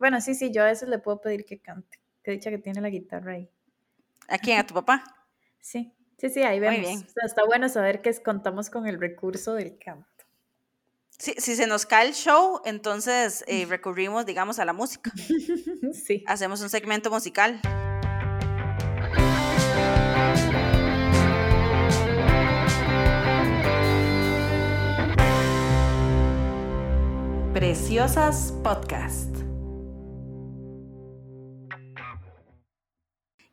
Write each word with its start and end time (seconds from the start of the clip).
Bueno, 0.00 0.18
sí, 0.22 0.34
sí, 0.34 0.50
yo 0.50 0.62
a 0.62 0.66
veces 0.66 0.88
le 0.88 0.98
puedo 0.98 1.20
pedir 1.20 1.44
que 1.44 1.60
cante. 1.60 2.00
Que 2.24 2.32
dicha 2.32 2.48
que 2.50 2.58
tiene 2.58 2.80
la 2.80 2.88
guitarra 2.88 3.34
ahí. 3.34 3.50
¿A 4.28 4.38
quién? 4.38 4.58
¿A 4.58 4.66
tu 4.66 4.72
papá? 4.72 5.04
Sí, 5.60 5.92
sí, 6.16 6.30
sí, 6.30 6.42
ahí 6.42 6.58
vemos. 6.58 6.80
bien. 6.80 7.06
está 7.22 7.44
bueno 7.44 7.68
saber 7.68 8.00
que 8.00 8.10
contamos 8.22 8.70
con 8.70 8.86
el 8.86 8.98
recurso 8.98 9.52
del 9.54 9.78
canto. 9.78 10.06
Sí, 11.18 11.34
si 11.36 11.54
se 11.54 11.66
nos 11.66 11.84
cae 11.84 12.08
el 12.08 12.14
show, 12.14 12.62
entonces 12.64 13.44
eh, 13.46 13.66
recurrimos, 13.68 14.24
digamos, 14.24 14.58
a 14.58 14.64
la 14.64 14.72
música. 14.72 15.12
sí. 15.92 16.24
Hacemos 16.26 16.62
un 16.62 16.70
segmento 16.70 17.10
musical. 17.10 17.60
Preciosas 27.52 28.54
Podcast. 28.62 29.29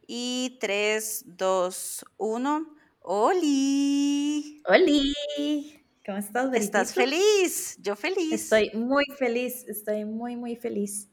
Y 0.08 0.58
3, 0.62 1.26
2, 1.38 2.06
1. 2.18 2.76
¡Oli! 3.02 4.64
¡Oli! 4.66 5.84
¿Cómo 6.06 6.18
estás, 6.18 6.54
¿Estás 6.54 6.94
feliz? 6.94 7.78
Yo 7.82 7.96
feliz. 7.96 8.32
Estoy 8.32 8.72
muy 8.74 9.06
feliz, 9.20 9.66
estoy 9.68 10.06
muy, 10.06 10.36
muy 10.36 10.56
feliz. 10.56 11.10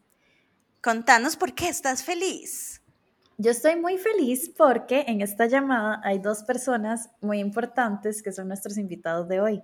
Contanos 0.80 1.37
por 1.37 1.55
qué 1.55 1.69
estás 1.69 2.03
feliz. 2.05 2.80
Yo 3.37 3.51
estoy 3.51 3.75
muy 3.77 3.98
feliz 3.98 4.53
porque 4.57 5.05
en 5.09 5.20
esta 5.20 5.47
llamada 5.47 6.01
hay 6.05 6.20
dos 6.20 6.45
personas 6.45 7.11
muy 7.20 7.41
importantes 7.41 8.23
que 8.23 8.33
son 8.33 8.47
nuestros 8.47 8.79
invitados 8.79 9.29
de 9.29 9.41
hoy 9.41 9.62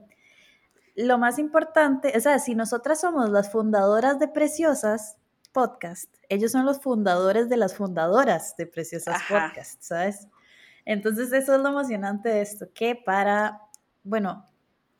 lo 0.97 1.19
más 1.19 1.39
importante, 1.39 2.12
o 2.17 2.20
sea, 2.20 2.39
si 2.39 2.55
nosotras 2.55 3.01
somos 3.01 3.31
las 3.31 3.51
fundadoras 3.51 4.19
de 4.19 4.28
Preciosas 4.28 5.17
Podcast, 5.52 6.14
ellos 6.28 6.52
son 6.52 6.64
los 6.64 6.80
fundadores 6.80 7.48
de 7.48 7.56
las 7.56 7.74
fundadoras 7.74 8.56
de 8.56 8.66
Preciosas 8.66 9.20
Podcast, 9.28 9.83
¿sabes? 9.83 10.28
Entonces 10.84 11.33
eso 11.33 11.55
es 11.55 11.61
lo 11.61 11.69
emocionante 11.69 12.28
de 12.28 12.41
esto, 12.41 12.66
que 12.72 12.94
para, 12.94 13.60
bueno, 14.02 14.47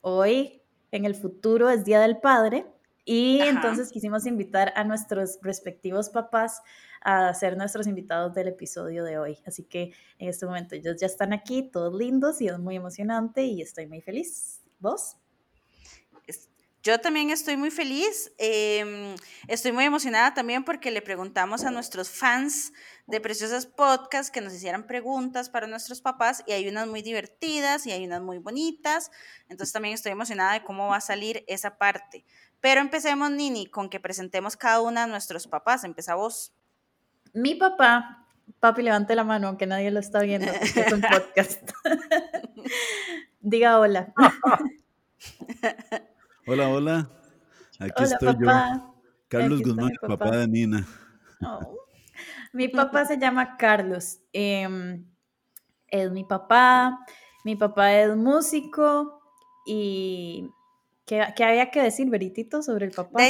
hoy 0.01 0.63
en 0.91 1.05
el 1.05 1.15
futuro 1.15 1.71
es 1.71 1.85
Día 1.85 2.01
del 2.01 2.19
Padre 2.19 2.67
y 3.05 3.41
entonces 3.41 3.91
quisimos 3.91 4.27
invitar 4.27 4.73
a 4.77 4.85
nuestros 4.85 5.39
respectivos 5.43 6.11
papás 6.11 6.63
a 7.01 7.33
ser 7.35 7.57
nuestros 7.57 7.87
invitados 7.87 8.35
del 8.35 8.49
episodio 8.49 9.05
de 9.05 9.19
hoy. 9.19 9.39
Así 9.47 9.65
que 9.65 9.93
en 10.19 10.29
este 10.29 10.47
momento 10.47 10.75
ellos 10.75 10.97
ya 11.01 11.07
están 11.07 11.33
aquí, 11.33 11.63
todos 11.71 11.95
lindos 11.95 12.41
y 12.41 12.49
es 12.49 12.59
muy 12.59 12.77
emocionante 12.77 13.43
y 13.45 13.63
estoy 13.63 13.87
muy 13.87 14.01
feliz. 14.01 14.61
¿Vos? 14.79 15.20
Yo 16.83 16.99
también 16.99 17.29
estoy 17.29 17.59
muy 17.59 17.71
feliz, 17.71 18.33
em, 18.39 19.15
estoy 19.49 19.71
muy 19.71 19.85
emocionada 19.85 20.33
también 20.33 20.65
porque 20.65 20.91
le 20.91 21.03
preguntamos 21.03 21.65
a 21.65 21.71
nuestros 21.71 22.09
fans 22.09 22.73
de 23.07 23.21
Preciosas 23.21 23.67
Podcast 23.67 24.33
que 24.33 24.41
nos 24.41 24.55
hicieran 24.55 24.87
preguntas 24.87 25.51
para 25.51 25.67
nuestros 25.67 26.01
papás 26.01 26.43
y 26.47 26.53
hay 26.53 26.67
unas 26.69 26.87
muy 26.87 27.03
divertidas 27.03 27.87
y 27.87 27.93
hay 27.93 28.07
unas 28.07 28.23
muy 28.23 28.39
bonitas, 28.39 29.11
entonces 29.51 29.75
también 29.75 29.93
estoy 29.93 30.13
emocionada 30.13 30.55
de 30.55 30.65
cómo 30.65 30.89
va 30.89 30.97
a 30.97 31.01
salir 31.03 31.45
esa 31.49 31.77
parte. 31.77 32.25
Pero 32.61 32.81
empecemos, 32.81 33.31
Nini, 33.31 33.67
con 33.67 33.91
que 33.91 34.01
presentemos 34.01 34.57
cada 34.57 34.81
una 34.81 35.05
a 35.05 35.07
nuestros 35.07 35.47
papás. 35.47 35.85
Empieza 35.85 36.15
vos. 36.15 36.55
Mi 37.33 37.55
papá, 37.55 38.27
papi, 38.59 38.83
levante 38.83 39.15
la 39.15 39.25
mano, 39.25 39.49
aunque 39.49 39.67
nadie 39.67 39.91
lo 39.91 40.01
está 40.01 40.21
viendo, 40.21 40.51
es 40.51 40.93
un 40.93 41.01
podcast. 41.11 41.71
Diga 43.41 43.79
hola. 43.79 44.15
Hola, 46.47 46.69
hola. 46.69 47.11
Aquí 47.79 48.03
estoy 48.03 48.35
yo. 48.41 48.95
Carlos 49.29 49.63
Guzmán, 49.63 49.91
papá. 50.01 50.37
de 50.37 50.49
Nina. 50.49 50.87
Oh. 51.43 51.79
Mi 52.53 52.69
papá 52.69 53.05
se 53.05 53.19
llama 53.19 53.57
Carlos. 53.57 54.21
Em, 54.33 55.07
es 55.89 56.11
mi 56.11 56.25
papá. 56.25 56.99
Mi 57.45 57.57
papá 57.57 57.93
es 57.93 58.17
músico 58.17 59.23
y 59.67 60.51
¿Qué, 61.07 61.45
había 61.45 61.73
que 61.73 61.83
decir, 61.83 62.09
Veritito, 62.09 62.63
sobre 62.63 62.87
el 62.87 62.93
papá? 62.93 63.21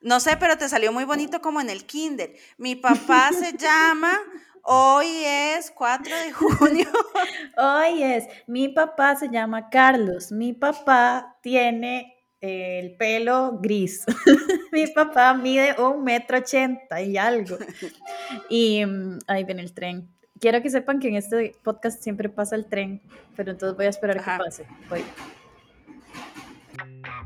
no, 0.00 0.18
sé, 0.18 0.36
pero 0.36 0.58
te 0.58 0.68
salió 0.68 0.92
muy 0.92 1.04
bonito 1.04 1.40
como 1.40 1.60
en 1.60 1.70
el 1.70 1.86
kinder. 1.86 2.34
Mi 2.58 2.74
papá 2.74 3.30
se 3.32 3.52
llama, 3.56 4.18
hoy 4.64 5.06
es 5.24 5.70
4 5.70 6.12
de 6.12 6.32
junio. 6.32 6.88
hoy 7.56 8.02
es, 8.02 8.26
mi 8.48 8.68
papá 8.68 9.14
se 9.14 9.28
llama 9.28 9.70
Carlos. 9.70 10.32
Mi 10.32 10.52
papá 10.52 11.38
tiene 11.40 12.19
el 12.40 12.96
pelo 12.96 13.58
gris. 13.60 14.04
Mi 14.72 14.86
papá 14.86 15.34
mide 15.34 15.74
un 15.80 16.02
metro 16.04 16.38
ochenta 16.38 17.00
y 17.00 17.16
algo. 17.16 17.58
Y 18.48 18.84
mm, 18.84 19.18
ahí 19.26 19.44
viene 19.44 19.62
el 19.62 19.72
tren. 19.72 20.08
Quiero 20.38 20.62
que 20.62 20.70
sepan 20.70 21.00
que 21.00 21.08
en 21.08 21.16
este 21.16 21.54
podcast 21.62 22.02
siempre 22.02 22.28
pasa 22.28 22.56
el 22.56 22.66
tren, 22.66 23.02
pero 23.36 23.50
entonces 23.50 23.76
voy 23.76 23.86
a 23.86 23.90
esperar 23.90 24.18
que 24.18 24.30
pase. 24.38 24.66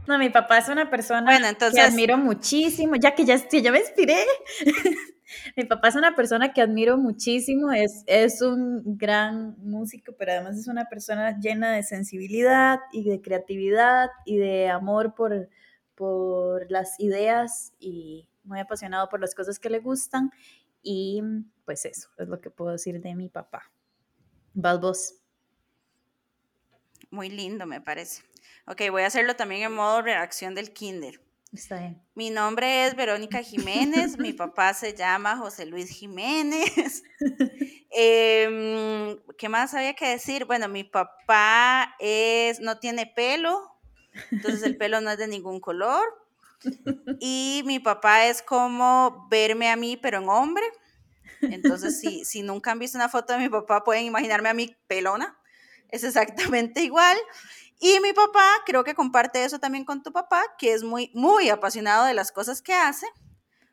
No, 0.07 0.19
mi 0.19 0.31
papá 0.31 0.59
es 0.59 0.69
una 0.69 0.91
persona 0.91 1.55
que 1.73 1.81
admiro 1.81 2.19
muchísimo, 2.19 2.97
ya 2.97 3.15
que 3.15 3.25
ya, 3.25 3.37
ya 3.37 3.73
me 3.73 3.79
inspiré. 3.79 4.17
Mi 5.57 5.65
papá 5.65 5.89
es 5.89 5.97
una 5.97 6.15
persona 6.15 6.53
que 6.53 6.61
admiro 6.61 6.97
muchísimo, 6.97 7.73
es, 7.73 8.03
es 8.07 8.43
un 8.43 8.97
gran 8.99 9.57
músico, 9.59 10.13
pero 10.19 10.33
además 10.33 10.59
es 10.59 10.69
una 10.69 10.87
persona 10.89 11.39
llena 11.39 11.73
de 11.73 11.83
sensibilidad 11.83 12.81
y 12.93 13.09
de 13.09 13.21
creatividad 13.21 14.11
y 14.25 14.39
de 14.39 14.69
amor 14.69 15.15
por, 15.15 15.49
por 15.95 16.71
las 16.71 16.99
ideas 17.01 17.73
y 17.79 18.29
muy 18.45 18.61
apasionado 18.61 19.09
por 19.09 19.21
las 19.21 19.35
cosas 19.35 19.59
que 19.59 19.71
le 19.71 19.81
gustan. 19.81 20.31
Y 20.83 21.23
pues 21.65 21.87
eso 21.87 22.11
es 22.19 22.29
lo 22.29 22.41
que 22.41 22.51
puedo 22.51 22.73
decir 22.73 23.01
de 23.01 23.15
mi 23.15 23.29
papá. 23.29 23.71
Vas 24.53 24.81
vos. 24.81 25.15
Muy 27.11 27.31
lindo, 27.31 27.65
me 27.67 27.81
parece. 27.81 28.23
Ok, 28.67 28.83
voy 28.91 29.03
a 29.03 29.07
hacerlo 29.07 29.37
también 29.37 29.63
en 29.63 29.73
modo 29.73 30.03
reacción 30.03 30.55
del 30.55 30.73
kinder. 30.73 31.24
Mi 32.15 32.31
nombre 32.31 32.87
es 32.87 32.97
Verónica 32.97 33.41
Jiménez, 33.41 34.19
mi 34.19 34.33
papá 34.33 34.75
se 34.75 34.93
llama 34.93 35.37
José 35.37 35.67
Luis 35.67 35.89
Jiménez. 35.89 37.05
Em, 37.97 39.17
¿Qué 39.39 39.49
más 39.49 39.73
había 39.73 39.95
que 39.95 40.09
decir? 40.09 40.47
Bueno, 40.47 40.67
mi 40.67 40.83
papá 40.83 41.95
es, 42.01 42.59
no 42.59 42.81
tiene 42.81 43.07
pelo, 43.07 43.73
entonces 44.33 44.65
el 44.65 44.77
pelo 44.77 45.01
no 45.01 45.13
es 45.13 45.19
de 45.19 45.29
ningún 45.29 45.61
color. 45.61 46.03
Y 47.21 47.63
mi 47.67 47.79
papá 47.79 48.27
es 48.27 48.43
como 48.43 49.29
verme 49.31 49.71
a 49.71 49.77
mí, 49.77 49.97
pero 49.97 50.19
en 50.19 50.29
hombre. 50.29 50.65
Entonces, 51.41 52.01
si, 52.01 52.25
si 52.25 52.43
nunca 52.43 52.73
han 52.73 52.81
visto 52.81 52.99
una 52.99 53.09
foto 53.09 53.33
de 53.33 53.39
mi 53.39 53.49
papá, 53.49 53.85
pueden 53.85 54.07
imaginarme 54.07 54.49
a 54.49 54.55
mí 54.55 54.75
pelona. 54.89 55.39
Es 55.89 56.03
exactamente 56.03 56.83
igual. 56.83 57.17
Y 57.81 58.01
mi 58.01 58.13
papá, 58.13 58.47
creo 58.65 58.85
que 58.85 58.95
comparte 58.95 59.45
eso 59.45 59.59
también 59.59 59.85
con 59.85 60.03
tu 60.03 60.13
papá, 60.13 60.43
que 60.59 60.73
es 60.73 60.83
muy, 60.83 61.11
muy 61.15 61.51
apasionado 61.51 62.07
de 62.07 62.15
las 62.15 62.33
cosas 62.33 62.63
que 62.63 62.73
hace, 62.73 63.07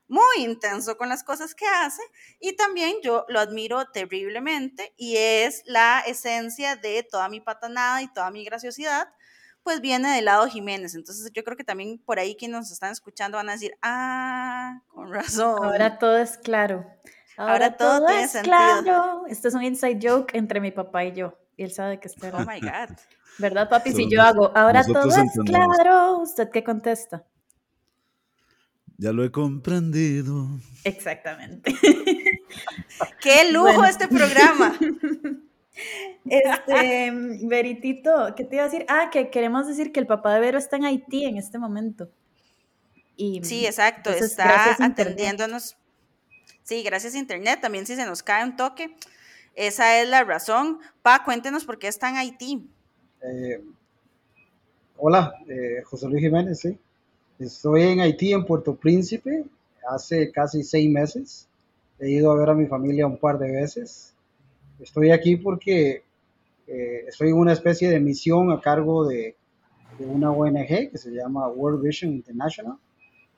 muy 0.07 0.43
intenso 0.43 0.97
con 0.97 1.07
las 1.07 1.23
cosas 1.23 1.55
que 1.55 1.65
hace, 1.67 2.01
y 2.39 2.55
también 2.55 2.97
yo 3.03 3.25
lo 3.29 3.39
admiro 3.39 3.85
terriblemente, 3.91 4.93
y 4.97 5.17
es 5.17 5.63
la 5.65 6.01
esencia 6.01 6.75
de 6.75 7.03
toda 7.09 7.29
mi 7.29 7.39
patanada 7.39 8.01
y 8.01 8.11
toda 8.11 8.31
mi 8.31 8.43
graciosidad, 8.43 9.07
pues 9.63 9.79
viene 9.79 10.15
del 10.15 10.25
lado 10.25 10.47
Jiménez. 10.47 10.95
Entonces 10.95 11.31
yo 11.33 11.43
creo 11.43 11.55
que 11.55 11.63
también 11.63 11.99
por 11.99 12.19
ahí 12.19 12.35
quienes 12.35 12.61
nos 12.61 12.71
están 12.71 12.91
escuchando 12.91 13.37
van 13.37 13.49
a 13.49 13.53
decir, 13.53 13.73
ah, 13.83 14.81
con 14.87 15.13
razón. 15.13 15.63
Ahora 15.63 15.99
todo 15.99 16.17
es 16.17 16.37
claro. 16.39 16.85
Ahora, 17.37 17.75
todo, 17.75 18.07
es 18.09 18.33
claro. 18.43 19.23
Esto 19.27 19.47
es 19.47 19.53
un 19.53 19.63
inside 19.63 19.99
joke 20.01 20.35
entre 20.35 20.59
mi 20.59 20.71
papá 20.71 21.05
y 21.05 21.13
yo. 21.13 21.37
Y 21.57 21.63
él 21.63 21.71
sabe 21.71 21.99
que 21.99 22.07
está. 22.07 22.29
Oh 22.35 22.45
my 22.45 22.59
God. 22.59 22.95
¿Verdad, 23.41 23.67
papi? 23.67 23.91
Si 23.91 24.07
yo 24.07 24.21
hago, 24.21 24.51
ahora 24.55 24.83
todo 24.83 25.09
es 25.09 25.31
claro, 25.45 26.19
¿usted 26.19 26.49
qué 26.49 26.63
contesta? 26.63 27.25
Ya 28.97 29.11
lo 29.11 29.23
he 29.25 29.31
comprendido. 29.31 30.47
Exactamente. 30.83 31.73
¡Qué 33.21 33.51
lujo 33.51 33.83
este 33.83 34.07
programa! 34.07 34.77
Este, 36.25 37.11
Veritito, 37.41 38.35
¿qué 38.35 38.43
te 38.43 38.55
iba 38.55 38.65
a 38.65 38.67
decir? 38.67 38.85
Ah, 38.87 39.09
que 39.11 39.31
queremos 39.31 39.67
decir 39.67 39.91
que 39.91 39.99
el 39.99 40.05
papá 40.05 40.35
de 40.35 40.39
Vero 40.39 40.59
está 40.59 40.75
en 40.75 40.85
Haití 40.85 41.25
en 41.25 41.37
este 41.37 41.57
momento. 41.57 42.11
Y, 43.15 43.41
sí, 43.43 43.65
exacto, 43.65 44.11
está 44.11 44.75
atendiéndonos. 44.79 45.77
Sí, 46.61 46.83
gracias 46.83 47.15
a 47.15 47.17
Internet. 47.17 47.61
También 47.61 47.87
si 47.87 47.95
se 47.95 48.05
nos 48.05 48.21
cae 48.21 48.43
un 48.43 48.55
toque, 48.55 48.95
esa 49.55 49.99
es 49.99 50.07
la 50.07 50.23
razón. 50.23 50.79
Pa, 51.01 51.23
cuéntenos 51.23 51.65
por 51.65 51.79
qué 51.79 51.87
está 51.87 52.09
en 52.09 52.17
Haití. 52.17 52.69
Eh, 53.23 53.63
hola, 54.97 55.35
eh, 55.47 55.83
José 55.83 56.07
Luis 56.07 56.23
Jiménez, 56.23 56.59
sí. 56.59 56.75
Estoy 57.37 57.83
en 57.83 57.99
Haití, 57.99 58.33
en 58.33 58.45
Puerto 58.45 58.75
Príncipe, 58.75 59.45
hace 59.87 60.31
casi 60.31 60.63
seis 60.63 60.89
meses. 60.89 61.47
He 61.99 62.09
ido 62.09 62.31
a 62.31 62.35
ver 62.35 62.49
a 62.49 62.55
mi 62.55 62.65
familia 62.65 63.05
un 63.05 63.17
par 63.17 63.37
de 63.37 63.51
veces. 63.51 64.15
Estoy 64.79 65.11
aquí 65.11 65.35
porque 65.35 66.03
eh, 66.65 67.05
estoy 67.07 67.29
en 67.29 67.35
una 67.35 67.53
especie 67.53 67.91
de 67.91 67.99
misión 67.99 68.51
a 68.51 68.59
cargo 68.59 69.07
de, 69.07 69.35
una 69.99 70.31
ONG 70.31 70.89
que 70.89 70.97
se 70.97 71.11
llama 71.11 71.47
World 71.47 71.83
Vision 71.83 72.13
International. 72.13 72.77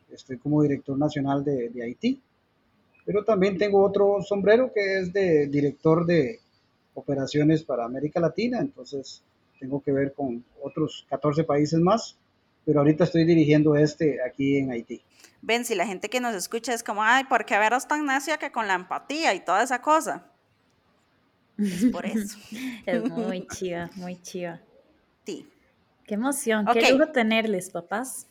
Estoy 0.10 0.38
como 0.38 0.62
director 0.62 0.98
nacional 0.98 1.44
de, 1.44 1.70
de 1.70 1.84
Haití. 1.84 2.22
pero 3.06 3.26
también 3.26 3.58
tengo 3.58 3.84
otro 3.84 4.22
sombrero 4.22 4.72
que 4.74 5.00
es 5.00 5.12
de 5.12 5.48
director 5.48 6.06
de 6.06 6.40
operaciones 6.94 7.64
para 7.64 7.84
América 7.84 8.22
Latina, 8.22 8.60
entonces 8.62 9.24
tengo 9.64 9.82
que 9.82 9.94
ver 9.94 10.14
con 10.14 10.44
otros 10.62 11.06
14 11.10 11.46
países 11.46 11.80
más, 11.80 12.18
pero 12.66 12.80
ahorita 12.80 13.06
estoy 13.06 13.24
dirigiendo 13.24 13.78
este 13.78 14.22
aquí 14.22 14.58
en 14.58 14.72
Haití. 14.72 15.02
Ven, 15.42 15.64
si 15.64 15.74
la 15.74 15.88
gente 15.88 16.10
que 16.10 16.20
nos 16.20 16.36
escucha 16.36 16.74
es 16.74 16.84
como, 16.84 17.02
ay, 17.02 17.24
¿por 17.24 17.46
qué 17.46 17.58
veros 17.58 17.88
tan 17.88 18.06
nacia 18.06 18.38
que 18.38 18.52
con 18.52 18.68
la 18.68 18.74
empatía 18.74 19.34
y 19.34 19.40
toda 19.40 19.64
esa 19.64 19.82
cosa? 19.82 20.30
Es 21.58 21.86
por 21.86 22.06
eso. 22.06 22.38
es 22.86 23.10
muy 23.10 23.48
chiva, 23.48 23.90
muy 23.96 24.22
chiva. 24.22 24.60
Sí. 25.26 25.48
Qué 26.06 26.16
emoción, 26.16 26.66
qué 26.74 26.92
lujo 26.92 27.10
tenerles, 27.14 27.70
papás. 27.70 28.28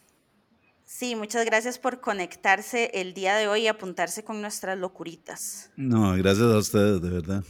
Sí, 0.84 1.16
muchas 1.16 1.46
gracias 1.46 1.78
por 1.78 2.02
conectarse 2.02 2.90
el 2.92 3.14
día 3.14 3.36
de 3.36 3.48
hoy 3.48 3.62
y 3.62 3.68
apuntarse 3.68 4.22
con 4.22 4.42
nuestras 4.42 4.76
locuritas. 4.76 5.70
No, 5.76 6.14
gracias 6.14 6.52
a 6.52 6.58
ustedes, 6.58 7.00
de 7.00 7.08
verdad. 7.08 7.42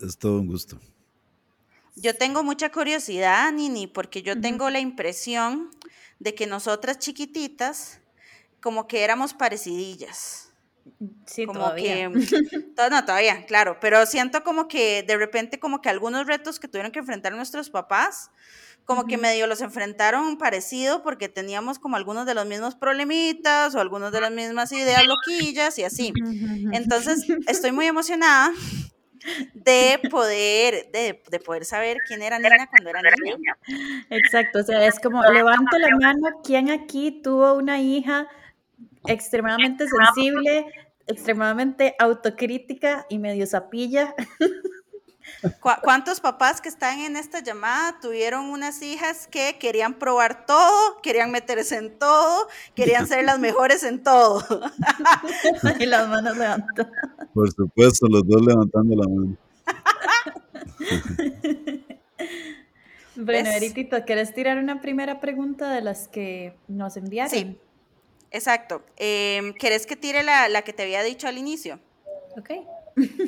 Es 0.00 0.18
todo 0.18 0.40
un 0.40 0.48
gusto. 0.48 0.80
Yo 1.96 2.16
tengo 2.16 2.42
mucha 2.42 2.70
curiosidad, 2.70 3.52
Nini, 3.52 3.86
porque 3.86 4.22
yo 4.22 4.40
tengo 4.40 4.70
la 4.70 4.80
impresión 4.80 5.70
de 6.18 6.34
que 6.34 6.46
nosotras 6.46 6.98
chiquititas, 6.98 8.00
como 8.60 8.86
que 8.86 9.02
éramos 9.02 9.34
parecidillas. 9.34 10.52
Sí, 11.26 11.46
como 11.46 11.60
todavía. 11.60 11.94
que 11.94 12.08
no 12.90 13.04
todavía, 13.04 13.44
claro, 13.46 13.78
pero 13.80 14.06
siento 14.06 14.42
como 14.42 14.66
que 14.66 15.02
de 15.02 15.16
repente 15.16 15.60
como 15.60 15.80
que 15.80 15.88
algunos 15.88 16.26
retos 16.26 16.58
que 16.58 16.68
tuvieron 16.68 16.90
que 16.90 16.98
enfrentar 16.98 17.32
nuestros 17.32 17.70
papás 17.70 18.30
como 18.84 19.06
que 19.06 19.18
medio 19.18 19.46
los 19.46 19.60
enfrentaron 19.60 20.36
parecido 20.36 21.04
porque 21.04 21.28
teníamos 21.28 21.78
como 21.78 21.96
algunos 21.96 22.26
de 22.26 22.34
los 22.34 22.44
mismos 22.44 22.74
problemitas 22.74 23.74
o 23.76 23.80
algunos 23.80 24.10
de 24.10 24.20
las 24.20 24.32
mismas 24.32 24.72
ideas 24.72 25.04
loquillas 25.06 25.78
y 25.78 25.84
así. 25.84 26.12
Entonces, 26.72 27.24
estoy 27.46 27.70
muy 27.70 27.86
emocionada 27.86 28.52
de 29.54 30.00
poder, 30.10 30.90
de, 30.92 31.22
de, 31.30 31.40
poder 31.40 31.64
saber 31.64 31.98
quién 32.06 32.22
era 32.22 32.38
Nina 32.38 32.68
cuando 32.68 32.90
era 32.90 33.00
niña. 33.22 33.56
Exacto, 34.10 34.60
o 34.60 34.62
sea, 34.62 34.86
es 34.86 34.98
como 35.00 35.22
levanto 35.24 35.78
la 35.78 35.96
mano, 35.96 36.40
¿quién 36.44 36.70
aquí 36.70 37.20
tuvo 37.22 37.54
una 37.54 37.80
hija 37.80 38.28
extremadamente 39.06 39.86
sensible, 39.88 40.66
extremadamente 41.06 41.94
autocrítica 41.98 43.06
y 43.08 43.18
medio 43.18 43.46
zapilla? 43.46 44.14
¿Cuántos 45.82 46.20
papás 46.20 46.60
que 46.60 46.68
están 46.68 47.00
en 47.00 47.16
esta 47.16 47.40
llamada 47.40 47.98
tuvieron 48.00 48.46
unas 48.46 48.82
hijas 48.82 49.26
que 49.26 49.56
querían 49.58 49.94
probar 49.94 50.46
todo, 50.46 51.00
querían 51.02 51.30
meterse 51.30 51.76
en 51.76 51.98
todo, 51.98 52.48
querían 52.74 53.06
ser 53.06 53.24
las 53.24 53.38
mejores 53.38 53.82
en 53.82 54.02
todo? 54.02 54.44
y 55.80 55.86
las 55.86 56.08
manos 56.08 56.36
levantadas. 56.36 56.92
Por 57.32 57.50
supuesto, 57.52 58.06
los 58.08 58.26
dos 58.26 58.42
levantando 58.42 58.96
la 58.96 59.08
mano. 59.08 59.36
bueno, 63.16 63.50
Eritito, 63.50 64.04
¿quieres 64.04 64.34
tirar 64.34 64.58
una 64.58 64.80
primera 64.80 65.20
pregunta 65.20 65.72
de 65.72 65.80
las 65.82 66.08
que 66.08 66.56
nos 66.68 66.96
enviaron? 66.96 67.30
Sí, 67.30 67.58
exacto. 68.30 68.82
Eh, 68.96 69.54
¿Quieres 69.58 69.86
que 69.86 69.96
tire 69.96 70.22
la, 70.22 70.48
la 70.48 70.62
que 70.62 70.72
te 70.72 70.82
había 70.82 71.02
dicho 71.02 71.28
al 71.28 71.38
inicio? 71.38 71.78
Ok. 72.36 72.50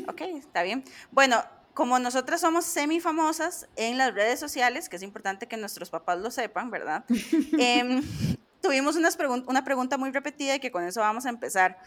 Ok, 0.09 0.21
está 0.39 0.63
bien. 0.63 0.85
Bueno, 1.11 1.43
como 1.75 1.99
nosotras 1.99 2.41
somos 2.41 2.65
semifamosas 2.65 3.69
en 3.77 3.99
las 3.99 4.15
redes 4.15 4.39
sociales, 4.39 4.89
que 4.89 4.97
es 4.97 5.03
importante 5.03 5.47
que 5.47 5.57
nuestros 5.57 5.91
papás 5.91 6.19
lo 6.19 6.31
sepan, 6.31 6.71
¿verdad? 6.71 7.05
Em, 7.59 8.03
tuvimos 8.61 8.97
una 8.97 9.65
pregunta 9.65 9.97
muy 9.97 10.11
repetida 10.11 10.57
y 10.57 10.61
que 10.61 10.71
con 10.71 10.85
eso 10.85 11.01
vamos 11.01 11.27
a 11.27 11.31
empezar. 11.31 11.79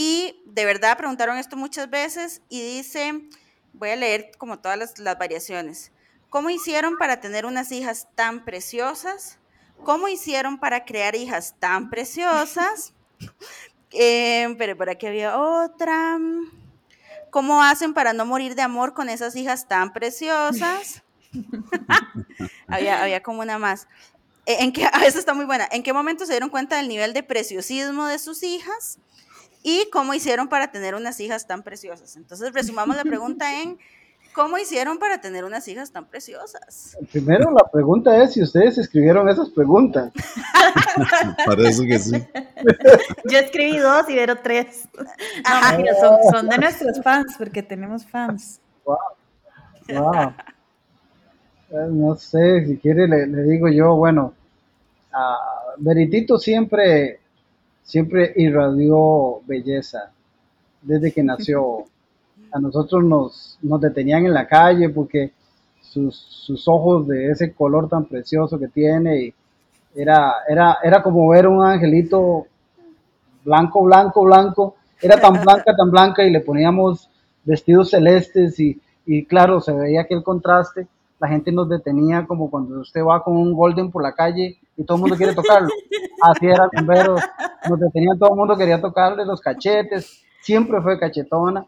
Y 0.00 0.40
de 0.46 0.64
verdad 0.64 0.96
preguntaron 0.96 1.38
esto 1.38 1.56
muchas 1.56 1.90
veces 1.90 2.40
y 2.48 2.62
dice, 2.62 3.28
voy 3.72 3.90
a 3.90 3.96
leer 3.96 4.30
como 4.38 4.60
todas 4.60 4.96
las, 4.96 5.18
variaciones. 5.18 5.90
¿Cómo 6.30 6.50
hicieron 6.50 6.98
para 6.98 7.20
tener 7.20 7.46
unas 7.46 7.72
hijas 7.72 8.06
tan 8.14 8.44
preciosas? 8.44 9.38
¿Cómo 9.82 10.06
hicieron 10.06 10.58
para 10.58 10.84
crear 10.84 11.16
hijas 11.16 11.56
tan 11.58 11.90
preciosas? 11.90 12.94
Eh, 13.90 14.54
pero 14.58 14.76
por 14.76 14.90
aquí 14.90 15.06
había 15.06 15.40
otra. 15.40 16.18
¿Cómo 17.30 17.62
hacen 17.62 17.94
para 17.94 18.12
no 18.12 18.24
morir 18.24 18.54
de 18.54 18.62
amor 18.62 18.94
con 18.94 19.08
esas 19.08 19.36
hijas 19.36 19.68
tan 19.68 19.92
preciosas? 19.92 21.02
había, 22.68 23.02
había 23.02 23.22
como 23.22 23.40
una 23.40 23.58
más. 23.58 23.86
E, 24.46 24.62
¿En 24.64 24.72
qué, 24.72 24.88
eso 25.04 25.18
está 25.18 25.34
muy 25.34 25.44
buena. 25.44 25.68
¿En 25.70 25.82
qué 25.82 25.92
momento 25.92 26.24
se 26.26 26.32
dieron 26.32 26.50
cuenta 26.50 26.76
del 26.76 26.88
nivel 26.88 27.12
de 27.12 27.22
preciosismo 27.22 28.06
de 28.06 28.18
sus 28.18 28.42
hijas? 28.42 28.98
¿Y 29.62 29.88
cómo 29.90 30.14
hicieron 30.14 30.48
para 30.48 30.70
tener 30.70 30.94
unas 30.94 31.20
hijas 31.20 31.46
tan 31.46 31.62
preciosas? 31.62 32.16
Entonces, 32.16 32.52
resumamos 32.52 32.96
la 32.96 33.04
pregunta 33.04 33.60
en 33.60 33.78
¿Cómo 34.38 34.56
hicieron 34.56 35.00
para 35.00 35.20
tener 35.20 35.44
unas 35.44 35.66
hijas 35.66 35.90
tan 35.90 36.04
preciosas? 36.06 36.96
Primero 37.10 37.50
la 37.50 37.68
pregunta 37.72 38.22
es 38.22 38.34
si 38.34 38.42
ustedes 38.42 38.78
escribieron 38.78 39.28
esas 39.28 39.50
preguntas. 39.50 40.12
Parece 41.44 41.84
que 41.84 41.98
sí. 41.98 42.24
Yo 43.28 43.38
escribí 43.40 43.78
dos 43.78 44.08
y 44.08 44.14
Vero 44.14 44.36
tres. 44.40 44.88
No, 44.94 46.30
son, 46.30 46.48
de 46.48 46.56
nuestros 46.56 47.02
fans, 47.02 47.34
porque 47.36 47.64
tenemos 47.64 48.06
fans. 48.06 48.60
Wow. 48.84 48.96
wow. 49.88 50.32
Eh, 51.72 51.88
no 51.90 52.14
sé, 52.14 52.64
si 52.64 52.76
quiere 52.76 53.08
le, 53.08 53.42
digo 53.42 53.68
yo, 53.68 53.96
bueno, 53.96 54.34
uh, 55.14 55.82
Veritito 55.82 56.38
siempre, 56.38 57.18
siempre 57.82 58.34
irradió 58.36 59.40
belleza 59.48 60.12
desde 60.80 61.10
que 61.10 61.24
nació 61.24 61.86
a 62.52 62.58
nosotros 62.58 63.04
nos, 63.04 63.58
nos 63.62 63.80
detenían 63.80 64.26
en 64.26 64.34
la 64.34 64.46
calle 64.46 64.88
porque 64.88 65.32
sus, 65.80 66.16
sus, 66.16 66.68
ojos 66.68 67.06
de 67.08 67.30
ese 67.30 67.52
color 67.52 67.88
tan 67.88 68.04
precioso 68.04 68.58
que 68.58 68.68
tiene, 68.68 69.22
y 69.22 69.34
era, 69.94 70.32
era, 70.48 70.78
era 70.82 71.02
como 71.02 71.28
ver 71.28 71.46
un 71.46 71.64
angelito 71.64 72.46
blanco, 73.44 73.82
blanco, 73.82 74.24
blanco, 74.24 74.76
era 75.00 75.20
tan 75.20 75.32
blanca, 75.44 75.74
tan 75.76 75.90
blanca 75.90 76.24
y 76.24 76.30
le 76.30 76.40
poníamos 76.40 77.08
vestidos 77.44 77.90
celestes 77.90 78.60
y, 78.60 78.80
y 79.06 79.24
claro, 79.24 79.60
se 79.60 79.72
veía 79.72 80.02
aquel 80.02 80.22
contraste, 80.22 80.86
la 81.18 81.28
gente 81.28 81.50
nos 81.50 81.68
detenía 81.68 82.26
como 82.26 82.50
cuando 82.50 82.80
usted 82.80 83.02
va 83.02 83.24
con 83.24 83.36
un 83.36 83.52
golden 83.54 83.90
por 83.90 84.02
la 84.02 84.12
calle 84.12 84.58
y 84.76 84.84
todo 84.84 84.96
el 84.96 85.00
mundo 85.00 85.16
quiere 85.16 85.34
tocarlo. 85.34 85.68
Así 86.22 86.46
era 86.46 86.68
Pero 86.86 87.16
nos 87.68 87.80
detenían, 87.80 88.18
todo 88.18 88.30
el 88.30 88.36
mundo 88.36 88.56
quería 88.56 88.80
tocarle 88.80 89.24
los 89.24 89.40
cachetes, 89.40 90.22
siempre 90.42 90.80
fue 90.80 90.98
cachetona 90.98 91.66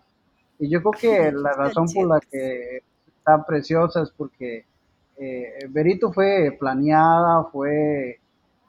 y 0.60 0.68
yo 0.68 0.82
creo 0.82 0.92
que 0.92 1.32
la 1.36 1.52
razón 1.54 1.86
por 1.92 2.06
la 2.06 2.20
que 2.20 2.82
está 3.18 3.44
preciosa 3.44 4.02
es 4.02 4.10
porque 4.10 4.64
eh, 5.16 5.66
Berito 5.68 6.12
fue 6.12 6.56
planeada, 6.58 7.44
fue, 7.52 8.20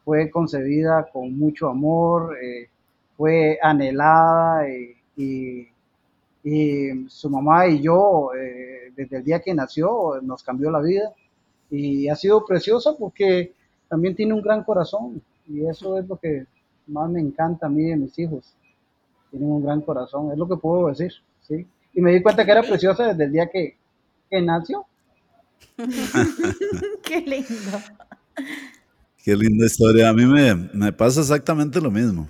fue 0.04 0.30
concebida 0.30 1.08
con 1.12 1.38
mucho 1.38 1.70
amor, 1.70 2.38
eh, 2.42 2.70
fue 3.16 3.58
anhelada 3.62 4.68
y, 4.68 5.68
y, 6.44 7.08
su 7.08 7.30
mamá 7.30 7.68
y 7.68 7.82
yo, 7.82 8.32
eh, 8.34 8.92
desde 8.96 9.18
el 9.18 9.24
día 9.24 9.40
que 9.40 9.54
nació, 9.54 10.20
nos 10.22 10.44
cambió 10.44 10.72
la 10.72 10.80
vida. 10.80 11.14
Y 11.70 12.10
ha 12.10 12.16
sido 12.16 12.44
preciosa 12.46 12.96
porque 12.98 13.54
también 13.88 14.16
tiene 14.16 14.34
un 14.34 14.42
gran 14.42 14.64
corazón 14.64 15.22
y 15.48 15.66
eso 15.66 15.98
es 15.98 16.08
lo 16.08 16.18
que 16.18 16.46
más 16.88 17.10
me 17.10 17.22
encanta 17.22 17.68
a 17.68 17.70
mí 17.70 17.90
y 17.90 17.92
a 17.94 17.98
mis 17.98 18.18
hijos. 18.20 18.54
Tienen 19.30 19.50
un 19.50 19.64
gran 19.64 19.82
corazón, 19.82 20.32
es 20.32 20.38
lo 20.38 20.48
que 20.48 20.58
puedo 20.58 20.88
decir, 20.88 21.14
¿sí? 21.42 21.66
Y 21.94 22.02
me 22.02 22.14
di 22.14 22.22
cuenta 22.22 22.46
que 22.46 22.52
era 22.52 22.64
preciosa 22.64 23.08
desde 23.08 23.26
el 23.26 23.32
día 23.32 23.50
que, 23.50 23.78
nació. 24.42 24.86
Qué 27.04 27.22
lindo. 27.22 27.82
Qué 29.24 29.36
linda 29.36 29.66
historia. 29.66 30.10
A 30.10 30.14
mí 30.14 30.26
me, 30.26 30.94
pasa 30.94 31.22
exactamente 31.22 31.82
lo 31.82 31.92
mismo. 31.92 32.28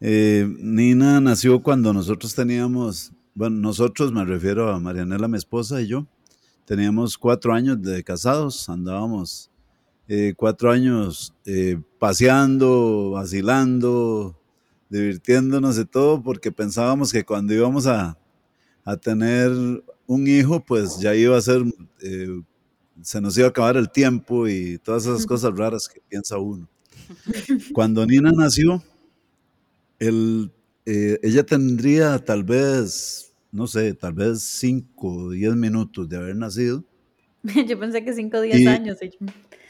Eh, 0.00 0.46
Nina 0.58 1.20
nació 1.20 1.62
cuando 1.62 1.92
nosotros 1.92 2.34
teníamos, 2.34 3.12
bueno, 3.34 3.56
nosotros 3.56 4.12
me 4.12 4.24
refiero 4.24 4.72
a 4.72 4.80
Marianela, 4.80 5.28
mi 5.28 5.38
esposa 5.38 5.80
y 5.80 5.88
yo, 5.88 6.06
teníamos 6.64 7.18
cuatro 7.18 7.54
años 7.54 7.80
de 7.82 8.02
casados, 8.02 8.68
andábamos 8.68 9.50
eh, 10.08 10.34
cuatro 10.36 10.70
años 10.70 11.34
eh, 11.46 11.80
paseando, 11.98 13.12
vacilando, 13.12 14.36
divirtiéndonos 14.88 15.76
de 15.76 15.84
todo, 15.84 16.22
porque 16.22 16.50
pensábamos 16.50 17.12
que 17.12 17.24
cuando 17.24 17.54
íbamos 17.54 17.86
a, 17.86 18.18
a 18.84 18.96
tener 18.96 19.50
un 20.06 20.26
hijo, 20.26 20.64
pues 20.64 20.98
ya 20.98 21.14
iba 21.14 21.36
a 21.36 21.40
ser, 21.40 21.62
eh, 22.00 22.42
se 23.00 23.20
nos 23.20 23.36
iba 23.36 23.46
a 23.46 23.50
acabar 23.50 23.76
el 23.76 23.90
tiempo 23.90 24.48
y 24.48 24.78
todas 24.78 25.06
esas 25.06 25.26
cosas 25.26 25.56
raras 25.56 25.88
que 25.88 26.00
piensa 26.08 26.38
uno. 26.38 26.68
Cuando 27.72 28.06
Nina 28.06 28.32
nació, 28.32 28.82
eh, 29.98 31.18
ella 31.22 31.44
tendría 31.44 32.18
tal 32.18 32.42
vez, 32.42 33.32
no 33.50 33.66
sé, 33.66 33.94
tal 33.94 34.14
vez 34.14 34.42
5 34.42 35.08
o 35.08 35.30
10 35.30 35.56
minutos 35.56 36.08
de 36.08 36.16
haber 36.16 36.36
nacido. 36.36 36.84
Yo 37.68 37.78
pensé 37.78 38.04
que 38.04 38.12
5 38.12 38.36
o 38.36 38.40
10 38.40 38.66
años. 38.66 38.98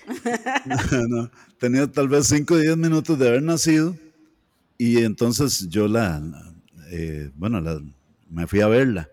no, 1.09 1.31
tenía 1.59 1.87
tal 1.87 2.09
vez 2.09 2.27
5 2.27 2.55
o 2.55 2.59
10 2.59 2.77
minutos 2.77 3.19
de 3.19 3.29
haber 3.29 3.43
nacido 3.43 3.97
y 4.77 4.99
entonces 4.99 5.69
yo 5.69 5.87
la 5.87 6.21
eh, 6.91 7.31
bueno, 7.37 7.61
me 8.33 8.47
fui 8.47 8.61
a 8.61 8.69
verla. 8.69 9.09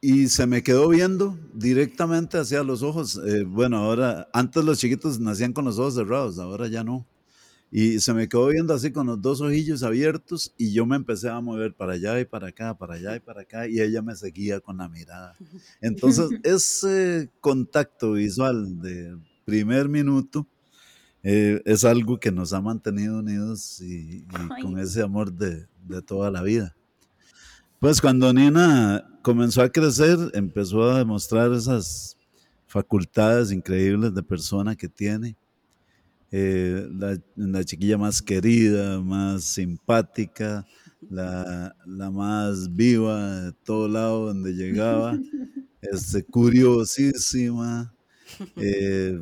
Y 0.00 0.28
se 0.28 0.46
me 0.46 0.62
quedó 0.62 0.88
viendo 0.90 1.38
directamente 1.54 2.36
hacia 2.36 2.62
los 2.62 2.82
ojos. 2.82 3.18
Eh, 3.26 3.44
bueno, 3.44 3.78
ahora, 3.78 4.28
antes 4.34 4.62
los 4.62 4.78
chiquitos 4.78 5.18
nacían 5.18 5.54
con 5.54 5.64
los 5.64 5.78
ojos 5.78 5.94
cerrados, 5.94 6.38
ahora 6.38 6.68
ya 6.68 6.84
no. 6.84 7.06
Y 7.70 7.98
se 8.00 8.12
me 8.12 8.28
quedó 8.28 8.48
viendo 8.48 8.74
así 8.74 8.92
con 8.92 9.06
los 9.06 9.20
dos 9.20 9.40
ojillos 9.40 9.82
abiertos 9.82 10.54
y 10.58 10.72
yo 10.72 10.86
me 10.86 10.94
empecé 10.94 11.28
a 11.28 11.40
mover 11.40 11.74
para 11.74 11.94
allá 11.94 12.20
y 12.20 12.24
para 12.24 12.48
acá, 12.48 12.76
para 12.76 12.94
allá 12.94 13.16
y 13.16 13.20
para 13.20 13.40
acá 13.40 13.66
y 13.66 13.80
ella 13.80 14.00
me 14.00 14.14
seguía 14.14 14.60
con 14.60 14.76
la 14.76 14.88
mirada. 14.88 15.34
Entonces, 15.80 16.28
ese 16.44 17.30
contacto 17.40 18.12
visual 18.12 18.80
de 18.80 19.16
primer 19.44 19.88
minuto 19.88 20.46
eh, 21.24 21.62
es 21.64 21.84
algo 21.84 22.20
que 22.20 22.30
nos 22.30 22.52
ha 22.52 22.60
mantenido 22.60 23.18
unidos 23.18 23.80
y, 23.80 24.24
con 24.62 24.78
ese 24.78 25.02
amor 25.02 25.32
de, 25.32 25.66
de, 25.84 26.02
toda 26.02 26.30
la 26.30 26.42
vida. 26.42 26.76
Pues 27.84 28.00
cuando 28.00 28.32
Nina 28.32 29.06
comenzó 29.20 29.60
a 29.60 29.68
crecer, 29.68 30.16
empezó 30.32 30.84
a 30.84 30.96
demostrar 31.00 31.52
esas 31.52 32.16
facultades 32.66 33.52
increíbles 33.52 34.14
de 34.14 34.22
persona 34.22 34.74
que 34.74 34.88
tiene. 34.88 35.36
Eh, 36.32 36.88
la, 36.94 37.18
la, 37.36 37.62
chiquilla 37.62 37.98
más 37.98 38.22
querida, 38.22 39.02
más 39.02 39.44
simpática, 39.44 40.66
la, 41.10 41.76
la, 41.84 42.10
más 42.10 42.74
viva 42.74 43.42
de 43.42 43.52
todo 43.52 43.86
lado 43.86 44.26
donde 44.28 44.54
llegaba, 44.54 45.18
este, 45.82 46.24
curiosísima, 46.24 47.94
eh, 48.56 49.20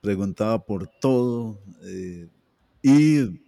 preguntaba 0.00 0.58
por 0.66 0.88
todo 1.00 1.60
eh, 1.84 2.26
y 2.82 3.40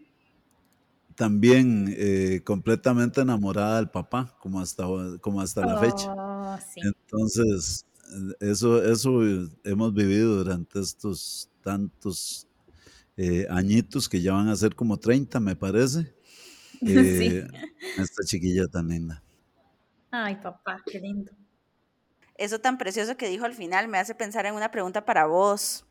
también 1.22 1.94
eh, 1.96 2.40
completamente 2.44 3.20
enamorada 3.20 3.76
del 3.76 3.88
papá, 3.88 4.36
como 4.40 4.58
hasta, 4.58 4.82
como 5.20 5.40
hasta 5.40 5.64
la 5.64 5.78
fecha. 5.78 6.12
Oh, 6.12 6.58
Entonces, 6.74 7.86
eso, 8.40 8.82
eso 8.82 9.20
hemos 9.62 9.94
vivido 9.94 10.38
durante 10.38 10.80
estos 10.80 11.48
tantos 11.62 12.48
eh, 13.16 13.46
añitos 13.48 14.08
que 14.08 14.20
ya 14.20 14.32
van 14.32 14.48
a 14.48 14.56
ser 14.56 14.74
como 14.74 14.96
30, 14.96 15.38
me 15.38 15.54
parece. 15.54 16.12
Esta 16.80 18.24
chiquilla 18.26 18.66
tan 18.66 18.88
linda. 18.88 19.22
Ay, 20.10 20.34
papá, 20.42 20.82
qué 20.84 20.98
lindo. 20.98 21.30
Eso 22.34 22.58
tan 22.58 22.78
precioso 22.78 23.16
que 23.16 23.28
dijo 23.28 23.44
al 23.44 23.54
final 23.54 23.86
me 23.86 23.98
hace 23.98 24.16
pensar 24.16 24.44
en 24.46 24.56
una 24.56 24.72
pregunta 24.72 25.04
para 25.04 25.26
vos. 25.26 25.86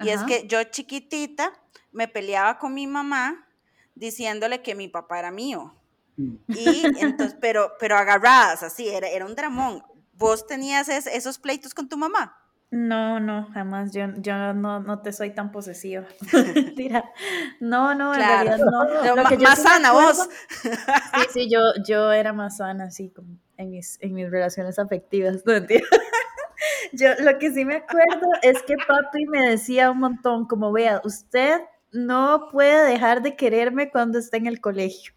Y 0.00 0.08
es 0.08 0.24
que 0.24 0.48
yo 0.48 0.64
chiquitita 0.64 1.52
me 1.92 2.08
peleaba 2.08 2.58
con 2.58 2.74
mi 2.74 2.88
mamá 2.88 3.46
diciéndole 3.94 4.62
que 4.62 4.74
mi 4.74 4.88
papá 4.88 5.18
era 5.18 5.30
mío. 5.30 5.74
Mm. 6.16 6.34
Y 6.48 6.82
entonces, 7.00 7.36
pero, 7.40 7.72
pero 7.78 7.96
agarradas, 7.96 8.62
así, 8.62 8.88
era, 8.88 9.08
era 9.08 9.26
un 9.26 9.34
dramón. 9.34 9.82
¿Vos 10.14 10.46
tenías 10.46 10.88
esos 10.88 11.38
pleitos 11.38 11.74
con 11.74 11.88
tu 11.88 11.96
mamá? 11.96 12.38
No, 12.72 13.20
no, 13.20 13.48
jamás. 13.52 13.92
Yo, 13.92 14.06
yo 14.16 14.54
no, 14.54 14.80
no 14.80 15.02
te 15.02 15.12
soy 15.12 15.34
tan 15.34 15.52
posesiva. 15.52 16.06
No, 17.60 17.94
no, 17.94 18.14
en 18.14 18.20
realidad 18.20 18.58
no. 18.58 19.14
Lo 19.14 19.24
que 19.28 19.38
más 19.38 19.62
sana 19.62 19.92
vos. 19.92 20.28
Sí, 20.62 21.26
sí, 21.32 21.50
yo, 21.50 21.60
yo 21.86 22.12
era 22.12 22.32
más 22.32 22.56
sana, 22.56 22.84
así, 22.84 23.10
como 23.10 23.36
en 23.56 23.70
mis, 23.70 23.98
en 24.00 24.14
mis 24.14 24.30
relaciones 24.30 24.78
afectivas. 24.78 25.44
No. 25.44 25.52
Yo 26.92 27.08
lo 27.20 27.38
que 27.38 27.50
sí 27.52 27.64
me 27.64 27.76
acuerdo 27.76 28.28
es 28.42 28.62
que 28.62 28.76
papi 28.86 29.26
me 29.26 29.50
decía 29.50 29.90
un 29.90 29.98
montón, 29.98 30.46
como 30.46 30.72
vea, 30.72 31.00
usted 31.04 31.60
no 31.92 32.48
puede 32.50 32.90
dejar 32.90 33.22
de 33.22 33.36
quererme 33.36 33.90
cuando 33.90 34.18
está 34.18 34.36
en 34.36 34.46
el 34.46 34.60
colegio. 34.60 35.12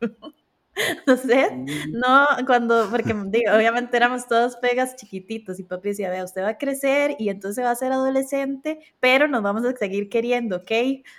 no 1.07 1.17
sé, 1.17 1.49
mm. 1.51 1.91
no, 1.93 2.27
cuando, 2.45 2.89
porque 2.89 3.13
digo, 3.27 3.53
obviamente 3.55 3.95
éramos 3.95 4.27
todos 4.27 4.57
pegas 4.57 4.95
chiquititos 4.97 5.59
y 5.59 5.63
papi 5.63 5.89
decía, 5.89 6.09
vea, 6.09 6.23
usted 6.25 6.43
va 6.43 6.49
a 6.49 6.57
crecer 6.57 7.15
y 7.17 7.29
entonces 7.29 7.63
va 7.63 7.71
a 7.71 7.75
ser 7.75 7.93
adolescente, 7.93 8.79
pero 8.99 9.27
nos 9.27 9.41
vamos 9.41 9.63
a 9.65 9.75
seguir 9.75 10.09
queriendo, 10.09 10.57
¿ok? 10.57 10.71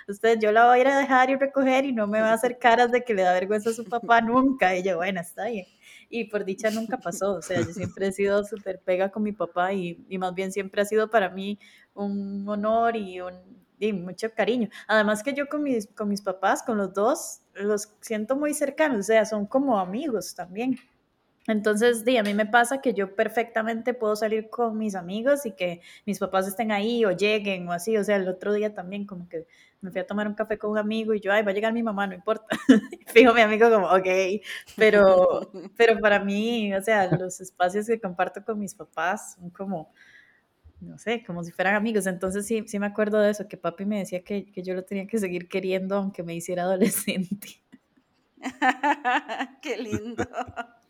Usted, 0.08 0.38
yo 0.40 0.52
la 0.52 0.66
voy 0.66 0.78
a 0.78 0.80
ir 0.82 0.88
a 0.88 0.98
dejar 0.98 1.30
y 1.30 1.36
recoger 1.36 1.86
y 1.86 1.92
no 1.92 2.06
me 2.06 2.20
va 2.20 2.30
a 2.30 2.34
hacer 2.34 2.58
caras 2.58 2.92
de 2.92 3.02
que 3.02 3.14
le 3.14 3.22
da 3.22 3.32
vergüenza 3.32 3.70
a 3.70 3.74
su 3.74 3.84
papá 3.84 4.20
nunca. 4.20 4.76
Y 4.76 4.82
yo, 4.82 4.96
bueno, 4.96 5.20
está 5.20 5.46
bien 5.46 5.66
y 6.08 6.24
por 6.24 6.44
dicha 6.44 6.70
nunca 6.70 6.98
pasó, 6.98 7.34
o 7.34 7.42
sea, 7.42 7.58
yo 7.58 7.72
siempre 7.72 8.06
he 8.06 8.12
sido 8.12 8.44
súper 8.44 8.80
pega 8.80 9.10
con 9.10 9.24
mi 9.24 9.32
papá 9.32 9.72
y, 9.72 10.04
y, 10.08 10.18
más 10.18 10.34
bien 10.34 10.52
siempre 10.52 10.82
ha 10.82 10.84
sido 10.84 11.10
para 11.10 11.30
mí 11.30 11.58
un 11.94 12.48
honor 12.48 12.96
y, 12.96 13.20
un, 13.20 13.34
y 13.78 13.92
mucho 13.92 14.32
cariño. 14.34 14.68
Además 14.88 15.22
que 15.22 15.34
yo 15.34 15.48
con 15.48 15.62
mis, 15.62 15.86
con 15.88 16.08
mis 16.08 16.22
papás, 16.22 16.62
con 16.62 16.78
los 16.78 16.92
dos, 16.94 17.40
los 17.54 17.92
siento 18.00 18.36
muy 18.36 18.54
cercanos, 18.54 19.00
o 19.00 19.02
sea, 19.02 19.24
son 19.24 19.46
como 19.46 19.78
amigos 19.78 20.34
también. 20.34 20.78
Entonces, 21.48 22.04
di, 22.04 22.16
a 22.16 22.24
mí 22.24 22.34
me 22.34 22.46
pasa 22.46 22.80
que 22.80 22.92
yo 22.92 23.14
perfectamente 23.14 23.94
puedo 23.94 24.16
salir 24.16 24.50
con 24.50 24.76
mis 24.78 24.96
amigos 24.96 25.46
y 25.46 25.52
que 25.52 25.80
mis 26.04 26.18
papás 26.18 26.48
estén 26.48 26.72
ahí 26.72 27.04
o 27.04 27.12
lleguen 27.12 27.68
o 27.68 27.72
así. 27.72 27.96
O 27.96 28.02
sea, 28.02 28.16
el 28.16 28.28
otro 28.28 28.52
día 28.52 28.74
también 28.74 29.06
como 29.06 29.28
que 29.28 29.46
me 29.80 29.90
fui 29.92 30.00
a 30.00 30.06
tomar 30.06 30.26
un 30.26 30.34
café 30.34 30.58
con 30.58 30.72
un 30.72 30.78
amigo 30.78 31.14
y 31.14 31.20
yo, 31.20 31.32
ay, 31.32 31.42
va 31.42 31.52
a 31.52 31.54
llegar 31.54 31.72
mi 31.72 31.82
mamá, 31.82 32.06
no 32.06 32.14
importa. 32.14 32.46
Fijo 33.06 33.32
mi 33.32 33.42
amigo 33.42 33.70
como, 33.70 33.86
ok, 33.86 34.08
pero, 34.76 35.52
pero 35.76 36.00
para 36.00 36.18
mí, 36.18 36.74
o 36.74 36.82
sea, 36.82 37.08
los 37.16 37.40
espacios 37.40 37.86
que 37.86 38.00
comparto 38.00 38.44
con 38.44 38.58
mis 38.58 38.74
papás 38.74 39.34
son 39.34 39.50
como, 39.50 39.92
no 40.80 40.98
sé, 40.98 41.24
como 41.24 41.42
si 41.44 41.52
fueran 41.52 41.74
amigos. 41.74 42.06
Entonces 42.06 42.46
sí, 42.46 42.64
sí 42.66 42.78
me 42.78 42.86
acuerdo 42.86 43.18
de 43.20 43.30
eso, 43.30 43.48
que 43.48 43.56
papi 43.56 43.84
me 43.84 43.98
decía 43.98 44.22
que, 44.22 44.50
que 44.50 44.62
yo 44.62 44.74
lo 44.74 44.84
tenía 44.84 45.06
que 45.06 45.18
seguir 45.18 45.48
queriendo 45.48 45.96
aunque 45.96 46.22
me 46.22 46.34
hiciera 46.34 46.62
adolescente. 46.64 47.60
Qué 49.62 49.76
lindo. 49.78 50.24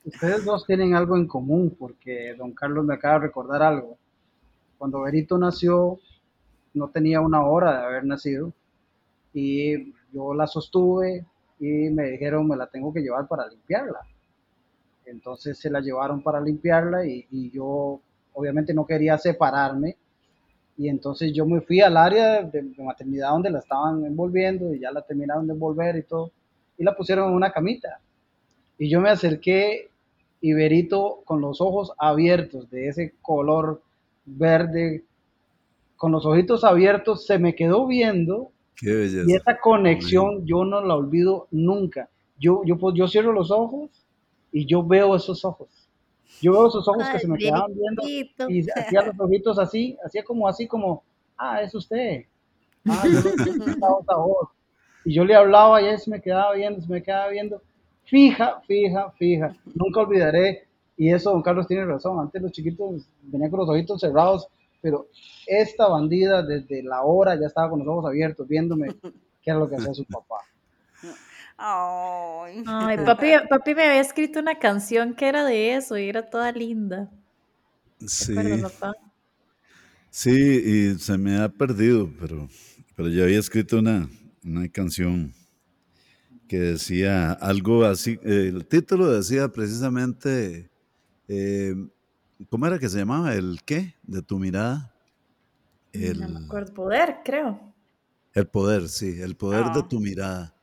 Ustedes 0.05 0.45
dos 0.45 0.67
tienen 0.67 0.95
algo 0.95 1.17
en 1.17 1.27
común 1.27 1.75
porque 1.79 2.35
don 2.37 2.53
Carlos 2.53 2.85
me 2.85 2.95
acaba 2.95 3.15
de 3.15 3.27
recordar 3.27 3.63
algo. 3.63 3.99
Cuando 4.79 5.03
Berito 5.03 5.39
nació, 5.39 5.99
no 6.75 6.89
tenía 6.89 7.21
una 7.21 7.45
hora 7.45 7.81
de 7.81 7.87
haber 7.87 8.05
nacido 8.05 8.53
y 9.33 9.93
yo 10.13 10.35
la 10.35 10.47
sostuve 10.47 11.27
y 11.59 11.91
me 11.91 12.11
dijeron 12.11 12.47
me 12.47 12.57
la 12.57 12.67
tengo 12.67 12.93
que 12.93 13.01
llevar 13.01 13.27
para 13.27 13.49
limpiarla. 13.49 14.01
Entonces 15.07 15.59
se 15.59 15.71
la 15.71 15.81
llevaron 15.81 16.23
para 16.23 16.41
limpiarla 16.41 17.07
y, 17.07 17.51
yo 17.51 18.01
obviamente 18.37 18.73
no 18.73 18.87
quería 18.87 19.19
separarme 19.19 19.97
y 20.79 20.89
entonces 20.89 21.33
yo 21.35 21.47
me 21.47 21.61
fui 21.61 21.81
al 21.81 21.97
área 21.97 22.43
de, 22.43 22.63
de, 22.63 22.85
maternidad 22.85 23.31
donde 23.31 23.51
la 23.51 23.59
estaban 23.59 24.05
envolviendo 24.05 24.73
y 24.75 24.81
ya 24.81 24.93
la 24.93 25.03
terminaron 25.03 25.47
de 25.47 25.55
envolver 25.55 25.97
y 25.97 26.03
todo 26.03 26.31
y 26.79 26.85
la 26.85 26.95
pusieron 26.95 27.31
en 27.31 27.35
una 27.35 27.53
camita. 27.53 28.01
Y 28.79 28.89
yo 28.89 29.01
me 29.01 29.11
acerqué 29.11 29.91
y 30.41 30.53
Berito 30.53 31.23
con 31.25 31.41
los 31.41 31.61
ojos 31.61 31.93
abiertos 31.99 32.71
de 32.71 32.89
ese 32.89 33.15
color 33.23 33.83
verde, 34.25 35.05
con 35.97 36.13
los 36.13 36.27
ojitos 36.27 36.65
abiertos, 36.65 37.27
se 37.27 37.39
me 37.39 37.55
quedó 37.55 37.87
viendo. 37.87 38.53
Y 39.27 39.35
esa 39.35 39.59
conexión 39.59 40.45
yo 40.45 40.65
no 40.65 40.85
la 40.85 40.95
olvido 40.95 41.49
nunca. 41.51 42.11
Yo, 42.39 42.63
yo, 42.67 42.77
yo 42.93 43.09
cierro 43.09 43.33
los 43.33 43.51
ojos 43.51 43.91
y 44.53 44.67
yo 44.67 44.85
veo 44.85 45.17
esos 45.17 45.45
ojos. 45.45 45.86
Yo 46.41 46.53
veo 46.53 46.69
esos 46.69 46.87
ojos 46.89 47.09
que 47.09 47.19
se 47.19 47.29
me 47.29 47.39
quedaban 47.39 47.73
viendo 47.75 48.03
y 48.49 48.67
hacía 48.71 49.03
los 49.03 49.19
ojitos 49.19 49.59
así, 49.59 49.97
hacía 50.05 50.23
como 50.25 50.49
así 50.49 50.67
como, 50.67 51.03
ah, 51.37 51.63
es 51.63 51.75
usted. 51.75 52.25
Ah, 52.89 53.03
yo 53.05 54.53
Y 55.05 55.13
yo 55.13 55.25
le 55.25 55.35
hablaba 55.35 55.83
y 55.83 55.87
él 55.87 55.99
se 55.99 56.09
me 56.09 56.21
quedaba 56.21 56.55
viendo, 56.55 56.81
se 56.81 56.89
me 56.89 57.03
quedaba 57.03 57.31
viendo 57.31 57.61
fija, 58.05 58.61
fija, 58.67 59.11
fija. 59.19 59.57
Nunca 59.75 60.01
olvidaré, 60.01 60.69
y 60.97 61.13
eso 61.13 61.33
don 61.33 61.43
Carlos 61.43 61.67
tiene 61.67 61.85
razón, 61.85 62.21
antes 62.21 62.41
los 62.41 62.53
chiquitos 62.53 63.09
venían 63.23 63.51
con 63.51 63.61
los 63.61 63.69
ojitos 63.69 64.01
cerrados, 64.01 64.47
pero 64.81 65.09
esta 65.47 65.89
bandida 65.89 66.43
desde 66.43 66.83
la 66.83 67.03
hora 67.03 67.35
ya 67.35 67.47
estaba 67.47 67.71
con 67.71 67.81
los 67.81 67.89
ojos 67.89 68.07
abiertos 68.07 68.47
viéndome 68.47 68.95
qué 69.43 69.51
era 69.51 69.59
lo 69.59 69.69
que 69.69 69.77
hacía 69.77 69.95
su 69.95 70.05
papá. 70.05 70.37
Ay. 71.57 72.63
papi, 73.07 73.33
papi 73.49 73.75
me 73.75 73.85
había 73.85 74.01
escrito 74.01 74.41
una 74.41 74.59
canción 74.59 75.15
que 75.15 75.29
era 75.29 75.45
de 75.45 75.75
eso 75.75 75.97
y 75.97 76.09
era 76.09 76.29
toda 76.29 76.53
linda. 76.53 77.11
Sí. 78.07 78.35
Sí, 80.11 80.31
y 80.31 80.99
se 80.99 81.19
me 81.19 81.37
ha 81.39 81.49
perdido, 81.49 82.11
pero, 82.19 82.49
pero 82.95 83.09
yo 83.09 83.25
había 83.25 83.39
escrito 83.39 83.79
una, 83.79 84.09
una 84.43 84.67
canción 84.69 85.35
que 86.49 86.59
decía 86.59 87.33
algo 87.33 87.85
así, 87.85 88.19
el 88.23 88.65
título 88.67 89.11
decía 89.11 89.49
precisamente, 89.49 90.71
eh, 91.29 91.75
¿cómo 92.49 92.67
era 92.67 92.79
que 92.79 92.89
se 92.89 92.99
llamaba? 92.99 93.35
¿El 93.35 93.61
qué? 93.65 93.95
De 94.05 94.23
tu 94.23 94.39
mirada. 94.39 94.91
El, 95.93 96.21
no 96.21 96.29
me 96.29 96.47
acuerdo, 96.47 96.73
poder, 96.73 97.19
creo. 97.23 97.61
El 98.33 98.47
poder, 98.47 98.89
sí, 98.89 99.21
el 99.21 99.37
poder 99.37 99.65
de 99.67 99.81
ah. 99.81 99.89
tu 99.89 100.01
mirada. 100.01 100.56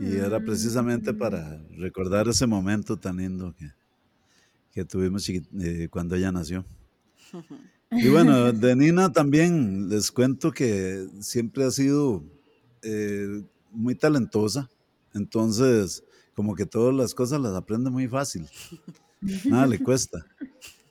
Y 0.00 0.16
era 0.16 0.40
precisamente 0.40 1.12
para 1.12 1.58
mm. 1.58 1.80
recordar 1.80 2.28
ese 2.28 2.46
momento 2.46 2.96
tan 2.96 3.18
lindo 3.18 3.54
que, 3.54 3.70
que 4.72 4.84
tuvimos 4.84 5.28
eh, 5.28 5.88
cuando 5.90 6.16
ella 6.16 6.32
nació. 6.32 6.64
Y 7.90 8.08
bueno, 8.08 8.52
de 8.52 8.74
Nina 8.74 9.12
también 9.12 9.88
les 9.88 10.10
cuento 10.10 10.50
que 10.50 11.06
siempre 11.20 11.64
ha 11.64 11.70
sido 11.70 12.24
eh, 12.82 13.42
muy 13.70 13.94
talentosa. 13.94 14.70
Entonces, 15.14 16.02
como 16.34 16.54
que 16.54 16.66
todas 16.66 16.94
las 16.94 17.14
cosas 17.14 17.40
las 17.40 17.54
aprende 17.54 17.90
muy 17.90 18.08
fácil. 18.08 18.48
Nada 19.44 19.66
le 19.66 19.78
cuesta. 19.78 20.24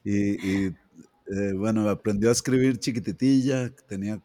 Y, 0.03 0.67
eh, 0.67 1.53
bueno, 1.55 1.89
aprendió 1.89 2.29
a 2.29 2.33
escribir 2.33 2.77
chiquititilla, 2.77 3.73
tenía 3.87 4.21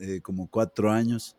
eh, 0.00 0.20
como 0.22 0.48
cuatro 0.48 0.90
años. 0.90 1.36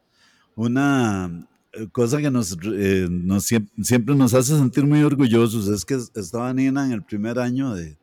Una 0.56 1.48
cosa 1.92 2.22
que 2.22 2.30
nos, 2.30 2.58
nos, 2.58 3.46
siempre 3.82 4.16
nos 4.16 4.34
hace 4.34 4.58
sentir 4.58 4.86
muy 4.86 5.04
orgullosos 5.04 5.68
es 5.68 5.86
que 5.86 5.96
estaba 6.16 6.54
Nina 6.54 6.86
en 6.86 6.92
el 6.92 7.04
primer 7.04 7.40
año 7.40 7.74
de, 7.74 7.98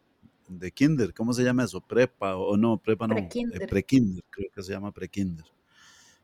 de 0.49 0.73
kinder, 0.73 1.15
¿cómo 1.15 1.33
se 1.33 1.45
llama 1.45 1.65
eso? 1.65 1.81
Prepa 1.81 2.37
o 2.37 2.57
no, 2.57 2.77
prepa 2.77 3.07
no, 3.07 3.15
pre-kinder, 3.15 4.25
creo 4.31 4.51
que 4.55 4.63
se 4.63 4.73
llama 4.73 4.93
pre-kinder. 4.93 5.47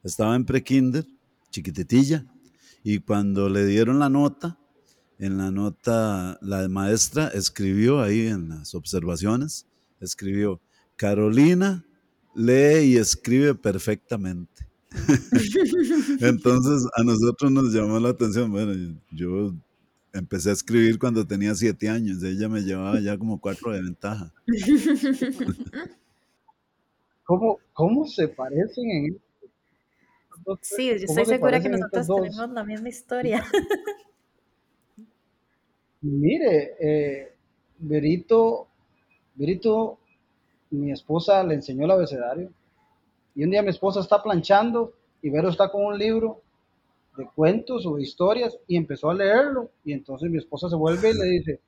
Estaba 0.02 0.34
en 0.34 0.44
pre-kinder, 0.44 1.06
chiquititilla, 1.50 2.24
y 2.82 2.98
cuando 2.98 3.48
le 3.48 3.64
dieron 3.66 3.98
la 3.98 4.08
nota, 4.08 4.58
en 5.18 5.38
la 5.38 5.50
nota 5.50 6.38
la 6.42 6.68
maestra 6.68 7.28
escribió 7.28 8.02
ahí 8.02 8.26
en 8.26 8.48
las 8.48 8.74
observaciones, 8.74 9.66
escribió, 10.00 10.60
Carolina 10.96 11.84
lee 12.34 12.92
y 12.92 12.96
escribe 12.96 13.54
perfectamente. 13.54 14.66
Entonces 16.20 16.86
a 16.96 17.02
nosotros 17.02 17.50
nos 17.52 17.72
llamó 17.72 17.98
la 17.98 18.10
atención, 18.10 18.50
bueno, 18.50 18.72
yo 19.10 19.54
empecé 20.12 20.50
a 20.50 20.54
escribir 20.54 20.98
cuando 20.98 21.26
tenía 21.26 21.54
siete 21.54 21.88
años, 21.88 22.22
ella 22.22 22.48
me 22.48 22.62
llevaba 22.62 23.00
ya 23.00 23.18
como 23.18 23.40
cuatro 23.40 23.72
de 23.72 23.82
ventaja. 23.82 24.32
¿Cómo, 27.24 27.58
cómo 27.72 28.06
se 28.06 28.28
parecen 28.28 28.90
en 28.90 29.20
Sí, 30.60 30.86
yo 30.86 30.94
estoy 30.94 31.24
segura 31.26 31.60
que 31.60 31.68
nosotros 31.68 32.06
tenemos 32.06 32.50
la 32.52 32.64
misma 32.64 32.88
historia. 32.88 33.44
Mire, 36.02 36.76
eh, 36.78 37.32
Berito, 37.78 38.68
Berito, 39.34 39.98
mi 40.70 40.92
esposa 40.92 41.42
le 41.42 41.54
enseñó 41.54 41.84
el 41.84 41.90
abecedario. 41.90 42.50
Y 43.36 43.44
un 43.44 43.50
día 43.50 43.62
mi 43.62 43.68
esposa 43.68 44.00
está 44.00 44.22
planchando 44.22 44.94
y 45.20 45.28
Vero 45.28 45.50
está 45.50 45.70
con 45.70 45.84
un 45.84 45.98
libro 45.98 46.40
de 47.18 47.28
cuentos 47.34 47.86
o 47.86 47.96
de 47.96 48.02
historias 48.02 48.56
y 48.66 48.76
empezó 48.76 49.10
a 49.10 49.14
leerlo. 49.14 49.70
Y 49.84 49.92
entonces 49.92 50.30
mi 50.30 50.38
esposa 50.38 50.70
se 50.70 50.74
vuelve 50.74 51.10
y 51.10 51.14
le 51.14 51.24
dice, 51.26 51.60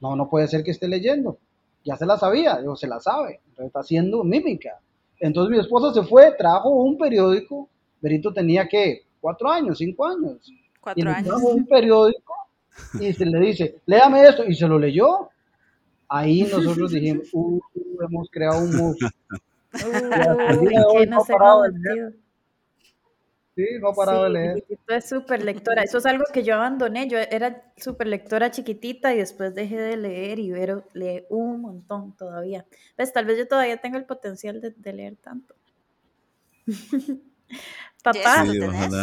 no, 0.00 0.16
no 0.16 0.28
puede 0.28 0.48
ser 0.48 0.64
que 0.64 0.72
esté 0.72 0.88
leyendo. 0.88 1.38
Ya 1.84 1.96
se 1.96 2.04
la 2.04 2.18
sabía, 2.18 2.58
digo, 2.58 2.74
se 2.74 2.88
la 2.88 2.98
sabe. 2.98 3.40
Entonces 3.46 3.66
está 3.66 3.80
haciendo 3.80 4.24
mímica. 4.24 4.80
Entonces 5.20 5.50
mi 5.50 5.60
esposa 5.60 5.94
se 5.94 6.06
fue, 6.06 6.32
trajo 6.36 6.70
un 6.70 6.98
periódico. 6.98 7.68
Berito 8.00 8.32
tenía 8.32 8.66
que 8.68 9.04
cuatro 9.20 9.48
años, 9.48 9.78
cinco 9.78 10.06
años. 10.06 10.52
Cuatro 10.80 11.10
y 11.10 11.22
Trajo 11.22 11.48
un 11.48 11.64
periódico 11.64 12.34
y 13.00 13.12
se 13.12 13.24
le 13.24 13.38
dice, 13.38 13.76
léame 13.86 14.24
esto, 14.24 14.44
y 14.44 14.54
se 14.54 14.66
lo 14.66 14.80
leyó. 14.80 15.28
Ahí 16.08 16.42
nosotros 16.42 16.90
dijimos, 16.90 17.28
uh, 17.32 17.60
hemos 18.00 18.28
creado 18.30 18.64
un 18.64 18.76
monstruo. 18.76 19.10
Sí, 23.56 23.66
no 23.78 23.90
ha 23.90 23.94
parado 23.94 24.24
de 24.24 24.30
leer. 24.30 24.64
Es 24.88 25.08
súper 25.08 25.44
lectora. 25.44 25.82
Eso 25.82 25.98
es 25.98 26.06
algo 26.06 26.24
que 26.32 26.42
yo 26.42 26.54
abandoné. 26.54 27.06
Yo 27.08 27.18
era 27.18 27.72
súper 27.76 28.08
lectora 28.08 28.50
chiquitita 28.50 29.14
y 29.14 29.18
después 29.18 29.54
dejé 29.54 29.76
de 29.76 29.96
leer 29.96 30.40
y 30.40 30.50
Vero 30.50 30.88
lee 30.92 31.24
un 31.28 31.60
montón 31.60 32.16
todavía. 32.16 32.66
Pues 32.96 33.12
tal 33.12 33.26
vez 33.26 33.38
yo 33.38 33.46
todavía 33.46 33.76
tengo 33.76 33.96
el 33.96 34.06
potencial 34.06 34.60
de, 34.60 34.92
leer 34.92 35.16
tanto. 35.16 35.54
Papá, 38.02 38.44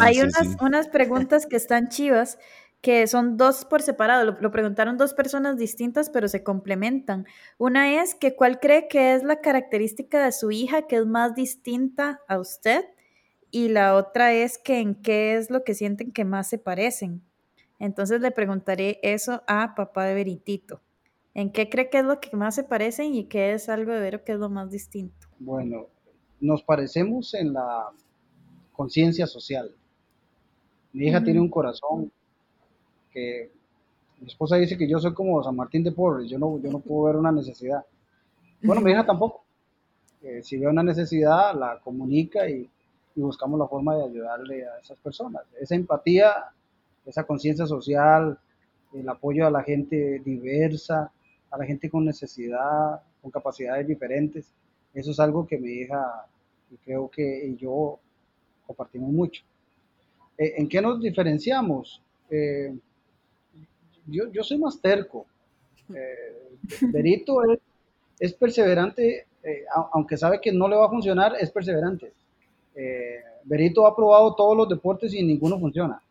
hay 0.01 0.19
unas, 0.19 0.57
unas 0.59 0.87
preguntas 0.89 1.45
que 1.45 1.55
están 1.55 1.87
chivas 1.87 2.37
que 2.81 3.05
son 3.05 3.37
dos 3.37 3.63
por 3.63 3.83
separado, 3.83 4.25
lo, 4.25 4.51
preguntaron 4.51 4.97
dos 4.97 5.13
personas 5.13 5.57
distintas, 5.57 6.09
pero 6.09 6.27
se 6.27 6.43
complementan. 6.43 7.25
Una 7.59 8.01
es 8.01 8.15
que 8.15 8.35
cuál 8.35 8.59
cree 8.59 8.87
que 8.87 9.13
es 9.13 9.23
la 9.23 9.39
característica 9.39 10.25
de 10.25 10.31
su 10.31 10.51
hija 10.51 10.87
que 10.87 10.97
es 10.97 11.05
más 11.05 11.35
distinta 11.35 12.21
a 12.27 12.39
usted 12.39 12.85
y 13.51 13.69
la 13.69 13.95
otra 13.95 14.33
es 14.33 14.57
que 14.57 14.79
en 14.79 14.95
qué 14.95 15.35
es 15.35 15.51
lo 15.51 15.63
que 15.63 15.75
sienten 15.75 16.11
que 16.11 16.25
más 16.25 16.49
se 16.49 16.57
parecen. 16.57 17.21
Entonces 17.77 18.19
le 18.21 18.31
preguntaré 18.31 18.99
eso 19.03 19.43
a 19.47 19.75
papá 19.75 20.05
de 20.05 20.15
Veritito. 20.15 20.81
¿En 21.33 21.51
qué 21.51 21.69
cree 21.69 21.89
que 21.89 21.99
es 21.99 22.05
lo 22.05 22.19
que 22.19 22.35
más 22.35 22.55
se 22.55 22.63
parecen 22.63 23.13
y 23.13 23.25
qué 23.25 23.53
es 23.53 23.69
algo 23.69 23.91
de 23.91 23.99
Vero 23.99 24.23
que 24.23 24.33
es 24.33 24.39
lo 24.39 24.49
más 24.49 24.71
distinto? 24.71 25.27
Bueno, 25.39 25.87
nos 26.39 26.63
parecemos 26.63 27.33
en 27.35 27.53
la 27.53 27.89
conciencia 28.73 29.27
social. 29.27 29.73
Mi 30.93 31.07
hija 31.07 31.23
tiene 31.23 31.39
un 31.39 31.49
corazón 31.49 32.11
que 33.11 33.51
mi 34.19 34.27
esposa 34.27 34.55
dice 34.57 34.77
que 34.77 34.87
yo 34.87 34.99
soy 34.99 35.13
como 35.13 35.43
San 35.43 35.55
Martín 35.55 35.83
de 35.83 35.91
Porres, 35.91 36.29
yo 36.29 36.37
no, 36.37 36.59
yo 36.61 36.71
no 36.71 36.79
puedo 36.79 37.05
ver 37.05 37.15
una 37.15 37.31
necesidad. 37.31 37.83
Bueno, 38.61 38.81
mi 38.81 38.91
hija 38.91 39.05
tampoco. 39.05 39.43
Eh, 40.21 40.41
si 40.43 40.57
ve 40.57 40.67
una 40.67 40.83
necesidad, 40.83 41.55
la 41.57 41.79
comunica 41.79 42.47
y, 42.47 42.69
y, 43.15 43.21
buscamos 43.21 43.59
la 43.59 43.67
forma 43.67 43.95
de 43.95 44.03
ayudarle 44.03 44.65
a 44.67 44.79
esas 44.79 44.97
personas. 44.99 45.43
Esa 45.59 45.73
empatía, 45.75 46.31
esa 47.05 47.23
conciencia 47.23 47.65
social, 47.65 48.37
el 48.93 49.09
apoyo 49.09 49.47
a 49.47 49.51
la 49.51 49.63
gente 49.63 50.21
diversa, 50.23 51.11
a 51.49 51.57
la 51.57 51.65
gente 51.65 51.89
con 51.89 52.05
necesidad, 52.05 53.01
con 53.21 53.31
capacidades 53.31 53.87
diferentes, 53.87 54.53
eso 54.93 55.11
es 55.11 55.19
algo 55.19 55.47
que 55.47 55.57
mi 55.57 55.71
hija 55.71 56.25
y 56.69 56.77
creo 56.77 57.09
que 57.09 57.55
yo 57.57 57.99
compartimos 58.67 59.11
mucho. 59.11 59.43
Eh, 60.37 60.53
¿En 60.57 60.67
qué 60.67 60.81
nos 60.81 61.01
diferenciamos? 61.01 62.01
Eh, 62.29 62.73
yo, 64.07 64.31
yo 64.31 64.43
soy 64.43 64.57
más 64.57 64.79
terco. 64.81 65.25
Eh, 65.93 66.57
Berito 66.81 67.41
es, 68.19 68.33
perseverante, 68.33 69.25
eh, 69.43 69.63
aunque 69.93 70.17
sabe 70.17 70.39
que 70.39 70.51
no 70.51 70.67
le 70.67 70.75
va 70.75 70.85
a 70.85 70.89
funcionar, 70.89 71.33
es 71.39 71.51
perseverante. 71.51 72.13
Eh, 72.75 73.21
Berito 73.43 73.85
ha 73.87 73.95
probado 73.95 74.35
todos 74.35 74.55
los 74.55 74.69
deportes 74.69 75.13
y 75.13 75.23
ninguno 75.23 75.59
funciona. 75.59 76.01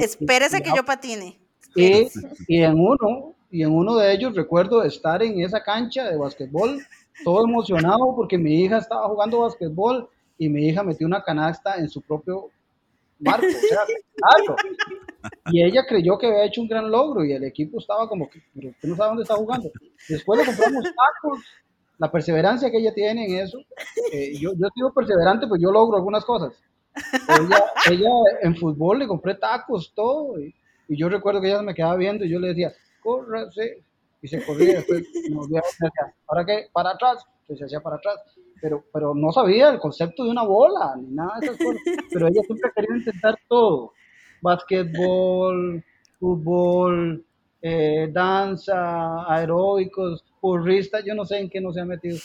espérese 0.00 0.60
que 0.62 0.70
yo 0.74 0.84
patine. 0.84 1.38
Y, 1.74 2.08
y, 2.48 2.62
en 2.62 2.74
uno, 2.74 3.34
y 3.50 3.62
en 3.62 3.72
uno 3.72 3.96
de 3.96 4.12
ellos 4.12 4.34
recuerdo 4.34 4.82
estar 4.82 5.22
en 5.22 5.40
esa 5.40 5.62
cancha 5.62 6.08
de 6.10 6.16
basquetbol, 6.16 6.80
todo 7.24 7.44
emocionado 7.44 8.14
porque 8.16 8.38
mi 8.38 8.62
hija 8.62 8.78
estaba 8.78 9.08
jugando 9.08 9.40
basquetbol 9.40 10.08
y 10.38 10.48
mi 10.48 10.68
hija 10.68 10.82
metió 10.82 11.06
una 11.06 11.22
canasta 11.22 11.76
en 11.76 11.88
su 11.88 12.00
propio 12.00 12.50
marco, 13.18 13.46
o 13.46 13.50
sea, 13.50 13.80
claro. 14.14 14.56
Y 15.50 15.62
ella 15.62 15.84
creyó 15.86 16.18
que 16.18 16.26
había 16.26 16.44
hecho 16.44 16.60
un 16.60 16.68
gran 16.68 16.90
logro 16.90 17.24
y 17.24 17.32
el 17.32 17.44
equipo 17.44 17.78
estaba 17.78 18.08
como 18.08 18.28
que, 18.28 18.42
pero 18.54 18.70
usted 18.70 18.88
no 18.88 18.96
sabe 18.96 19.08
dónde 19.08 19.22
está 19.22 19.34
jugando. 19.34 19.70
Después 20.08 20.40
le 20.40 20.46
compramos 20.46 20.84
tacos, 20.84 21.40
la 21.98 22.10
perseverancia 22.10 22.70
que 22.70 22.78
ella 22.78 22.94
tiene 22.94 23.26
en 23.26 23.44
eso. 23.44 23.58
Eh, 24.12 24.34
yo, 24.38 24.52
yo 24.54 24.66
he 24.66 24.72
sido 24.74 24.92
perseverante, 24.92 25.46
pues 25.46 25.60
yo 25.60 25.70
logro 25.70 25.96
algunas 25.96 26.24
cosas. 26.24 26.52
Ella, 27.28 27.64
ella 27.90 28.10
en 28.42 28.56
fútbol 28.56 28.98
le 29.00 29.06
compré 29.06 29.34
tacos, 29.34 29.92
todo. 29.94 30.40
Y, 30.40 30.54
yo 30.88 31.08
recuerdo 31.08 31.40
que 31.40 31.48
ella 31.48 31.60
me 31.60 31.74
quedaba 31.74 31.96
viendo 31.96 32.24
y 32.24 32.30
yo 32.30 32.38
le 32.38 32.48
decía, 32.48 32.72
córrase. 33.02 33.82
Y 34.20 34.28
se 34.28 34.44
corría. 34.44 34.78
Después 34.78 35.04
¿para 36.26 36.44
qué? 36.44 36.66
Para 36.72 36.90
atrás. 36.90 37.24
Entonces 37.42 37.58
se 37.58 37.64
hacía 37.66 37.80
para 37.80 37.96
atrás. 37.96 38.16
Pero, 38.60 38.84
pero 38.92 39.14
no 39.14 39.30
sabía 39.30 39.68
el 39.70 39.78
concepto 39.78 40.24
de 40.24 40.30
una 40.30 40.42
bola, 40.42 40.96
ni 40.96 41.14
nada 41.14 41.38
de 41.40 41.46
esas 41.46 41.58
cosas. 41.58 41.82
Pero 42.12 42.26
ella 42.26 42.40
siempre 42.42 42.70
quería 42.74 42.96
intentar 42.96 43.38
todo 43.48 43.92
básquetbol, 44.40 45.84
fútbol, 46.18 47.24
eh, 47.62 48.08
danza, 48.12 49.32
aeróbicos, 49.32 50.24
porristas, 50.40 51.04
yo 51.04 51.14
no 51.14 51.24
sé 51.24 51.38
en 51.38 51.50
qué 51.50 51.60
no 51.60 51.72
se 51.72 51.80
ha 51.80 51.84
metido. 51.84 52.18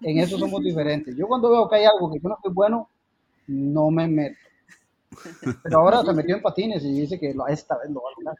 En 0.00 0.18
eso 0.18 0.38
somos 0.38 0.62
diferentes. 0.62 1.16
Yo 1.16 1.26
cuando 1.26 1.50
veo 1.50 1.68
que 1.68 1.76
hay 1.76 1.84
algo 1.84 2.10
que 2.12 2.20
yo 2.20 2.28
no 2.28 2.38
soy 2.42 2.52
bueno, 2.52 2.88
no 3.46 3.90
me 3.90 4.06
meto. 4.06 4.38
Pero 5.62 5.80
ahora 5.80 6.04
se 6.04 6.12
metió 6.12 6.36
en 6.36 6.42
patines 6.42 6.84
y 6.84 7.00
dice 7.00 7.18
que 7.18 7.34
esta 7.48 7.78
vez 7.78 7.90
lo 7.90 8.02
va 8.02 8.10
a 8.10 8.20
lograr. 8.20 8.36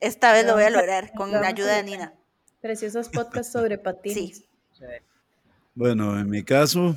Esta 0.00 0.32
vez 0.32 0.46
lo 0.46 0.54
voy 0.54 0.64
a 0.64 0.70
lograr 0.70 1.12
con 1.14 1.30
la 1.30 1.46
ayuda 1.46 1.76
de 1.76 1.82
Nina. 1.84 2.12
Preciosos 2.60 3.08
podcasts 3.08 3.52
sobre 3.52 3.78
patines. 3.78 4.44
Bueno, 5.74 6.18
en 6.18 6.28
mi 6.28 6.42
caso 6.42 6.96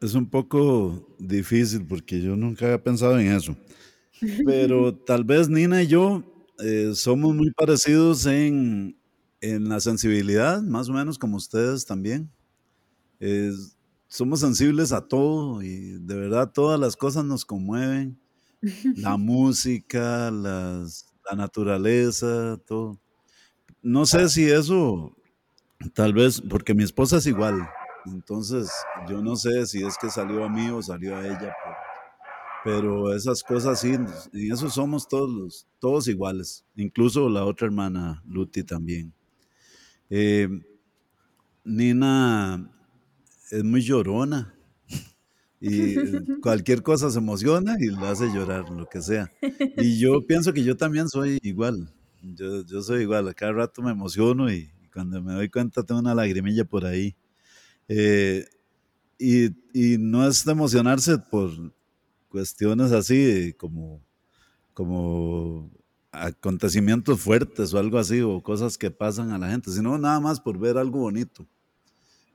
es 0.00 0.14
un 0.14 0.28
poco 0.28 1.08
difícil 1.18 1.86
porque 1.86 2.20
yo 2.20 2.36
nunca 2.36 2.66
había 2.66 2.82
pensado 2.82 3.18
en 3.18 3.32
eso. 3.32 3.56
Pero 4.44 4.94
tal 5.06 5.24
vez 5.24 5.48
Nina 5.48 5.82
y 5.82 5.86
yo 5.86 6.22
eh, 6.58 6.92
somos 6.94 7.34
muy 7.34 7.50
parecidos 7.52 8.26
en, 8.26 8.98
en, 9.40 9.68
la 9.68 9.80
sensibilidad, 9.80 10.62
más 10.62 10.88
o 10.88 10.92
menos 10.92 11.18
como 11.18 11.36
ustedes 11.36 11.84
también. 11.86 12.30
somos 14.08 14.40
sensibles 14.40 14.92
a 14.92 15.06
todo 15.06 15.62
y 15.62 15.98
de 16.00 16.14
verdad 16.14 16.50
todas 16.52 16.78
las 16.80 16.96
cosas 16.96 17.24
nos 17.24 17.44
conmueven. 17.44 18.18
La 18.96 19.16
música, 19.16 20.30
las, 20.30 21.06
la 21.30 21.36
naturaleza, 21.36 22.58
todo. 22.66 22.98
No 23.82 24.06
sé 24.06 24.28
si 24.28 24.50
eso, 24.50 25.14
tal 25.94 26.12
vez, 26.12 26.40
porque 26.40 26.74
mi 26.74 26.82
esposa 26.82 27.18
es 27.18 27.26
igual. 27.26 27.68
Entonces, 28.06 28.70
yo 29.08 29.22
no 29.22 29.36
sé 29.36 29.66
si 29.66 29.84
es 29.84 29.96
que 29.98 30.10
salió 30.10 30.44
a 30.44 30.48
mí 30.48 30.68
o 30.70 30.82
salió 30.82 31.16
a 31.16 31.26
ella 31.26 31.54
pero 31.64 31.76
esas 33.14 33.42
cosas 33.42 33.80
sí, 33.80 33.94
en 33.94 34.06
eso 34.52 34.68
somos 34.70 35.08
todos, 35.08 35.66
todos 35.78 36.08
iguales, 36.08 36.64
incluso 36.76 37.28
la 37.28 37.44
otra 37.44 37.66
hermana, 37.66 38.22
Luti 38.26 38.62
también. 38.64 39.12
Eh, 40.10 40.48
Nina 41.64 42.70
es 43.50 43.64
muy 43.64 43.82
llorona 43.82 44.54
y 45.60 45.94
cualquier 46.40 46.82
cosa 46.82 47.10
se 47.10 47.18
emociona 47.18 47.76
y 47.78 47.86
la 47.86 48.10
hace 48.10 48.32
llorar, 48.32 48.70
lo 48.70 48.86
que 48.86 49.02
sea. 49.02 49.30
Y 49.76 49.98
yo 49.98 50.26
pienso 50.26 50.52
que 50.52 50.64
yo 50.64 50.76
también 50.76 51.08
soy 51.08 51.38
igual, 51.42 51.92
yo, 52.22 52.64
yo 52.64 52.82
soy 52.82 53.02
igual, 53.02 53.28
a 53.28 53.34
cada 53.34 53.52
rato 53.52 53.82
me 53.82 53.90
emociono 53.90 54.52
y, 54.52 54.70
cuando 54.92 55.22
me 55.22 55.34
doy 55.34 55.48
cuenta 55.48 55.84
tengo 55.84 56.00
una 56.00 56.14
lagrimilla 56.14 56.64
por 56.64 56.84
ahí. 56.84 57.14
Eh, 57.86 58.46
y, 59.18 59.46
y, 59.72 59.98
no 59.98 60.26
es 60.26 60.44
de 60.44 60.52
emocionarse 60.52 61.18
por 61.18 61.50
cuestiones 62.28 62.92
así 62.92 63.54
como, 63.58 64.02
como 64.74 65.70
acontecimientos 66.12 67.20
fuertes 67.20 67.74
o 67.74 67.78
algo 67.78 67.98
así, 67.98 68.20
o 68.20 68.42
cosas 68.42 68.78
que 68.78 68.90
pasan 68.90 69.30
a 69.30 69.38
la 69.38 69.50
gente, 69.50 69.70
sino 69.70 69.98
nada 69.98 70.20
más 70.20 70.40
por 70.40 70.58
ver 70.58 70.78
algo 70.78 71.00
bonito. 71.00 71.46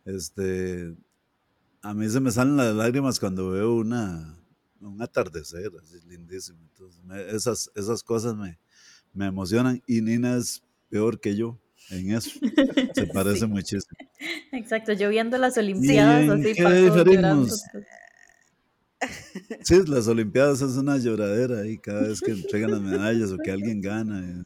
Este, 0.05 0.93
a 1.81 1.93
mí 1.93 2.09
se 2.09 2.19
me 2.19 2.31
salen 2.31 2.57
las 2.57 2.75
lágrimas 2.75 3.19
cuando 3.19 3.51
veo 3.51 3.75
una, 3.75 4.37
un 4.81 5.01
atardecer, 5.01 5.71
así 5.81 5.99
lindísimo. 6.07 6.59
Entonces, 6.71 7.01
esas, 7.33 7.71
esas 7.75 8.03
cosas 8.03 8.35
me, 8.35 8.59
me 9.13 9.27
emocionan 9.27 9.81
y 9.87 10.01
Nina 10.01 10.37
es 10.37 10.63
peor 10.89 11.19
que 11.19 11.35
yo 11.35 11.59
en 11.89 12.11
eso. 12.11 12.39
Se 12.93 13.07
parece 13.13 13.45
muchísimo. 13.47 13.97
Exacto, 14.51 14.93
yo 14.93 15.09
viendo 15.09 15.37
las 15.37 15.57
Olimpiadas 15.57 16.29
así 16.29 16.53
Sí, 19.63 19.81
las 19.87 20.07
Olimpiadas 20.07 20.61
es 20.61 20.75
una 20.77 20.97
lloradera 20.97 21.59
ahí 21.59 21.77
cada 21.77 22.07
vez 22.07 22.19
que 22.21 22.31
entregan 22.31 22.71
las 22.71 22.81
medallas 22.81 23.31
o 23.31 23.37
que 23.37 23.51
alguien 23.51 23.81
gana. 23.81 24.43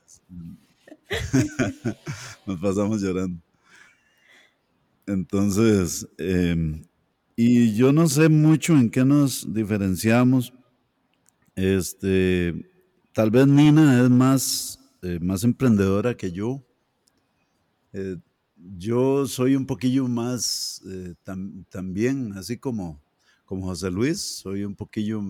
Nos 2.45 2.59
pasamos 2.59 3.01
llorando. 3.01 3.41
Entonces, 5.05 6.07
em, 6.17 6.83
y 7.35 7.73
yo 7.75 7.93
no 7.93 8.07
sé 8.07 8.29
mucho 8.29 8.73
en 8.73 8.89
qué 8.89 9.05
nos 9.05 9.53
diferenciamos. 9.53 10.53
Este, 11.55 12.69
tal 13.13 13.31
vez 13.31 13.47
Nina 13.47 14.03
es 14.03 14.09
más, 14.09 14.79
eh, 15.01 15.19
más 15.21 15.43
emprendedora 15.43 16.15
que 16.17 16.31
yo. 16.31 16.63
Eh, 17.93 18.17
yo 18.77 19.25
soy 19.27 19.55
un 19.55 19.65
poquillo 19.65 20.07
más 20.07 20.81
eh, 20.89 21.13
también, 21.69 22.33
así 22.33 22.57
como 22.57 22.99
como 23.47 23.65
José 23.65 23.89
Luis, 23.89 24.19
soy 24.19 24.65
un 24.65 24.75
poquillo 24.75 25.21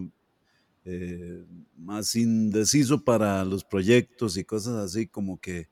eh, 0.84 1.46
más 1.78 2.16
indeciso 2.16 3.02
para 3.04 3.46
los 3.46 3.64
proyectos 3.64 4.38
y 4.38 4.44
cosas 4.44 4.74
así, 4.78 5.06
como 5.06 5.40
que 5.40 5.70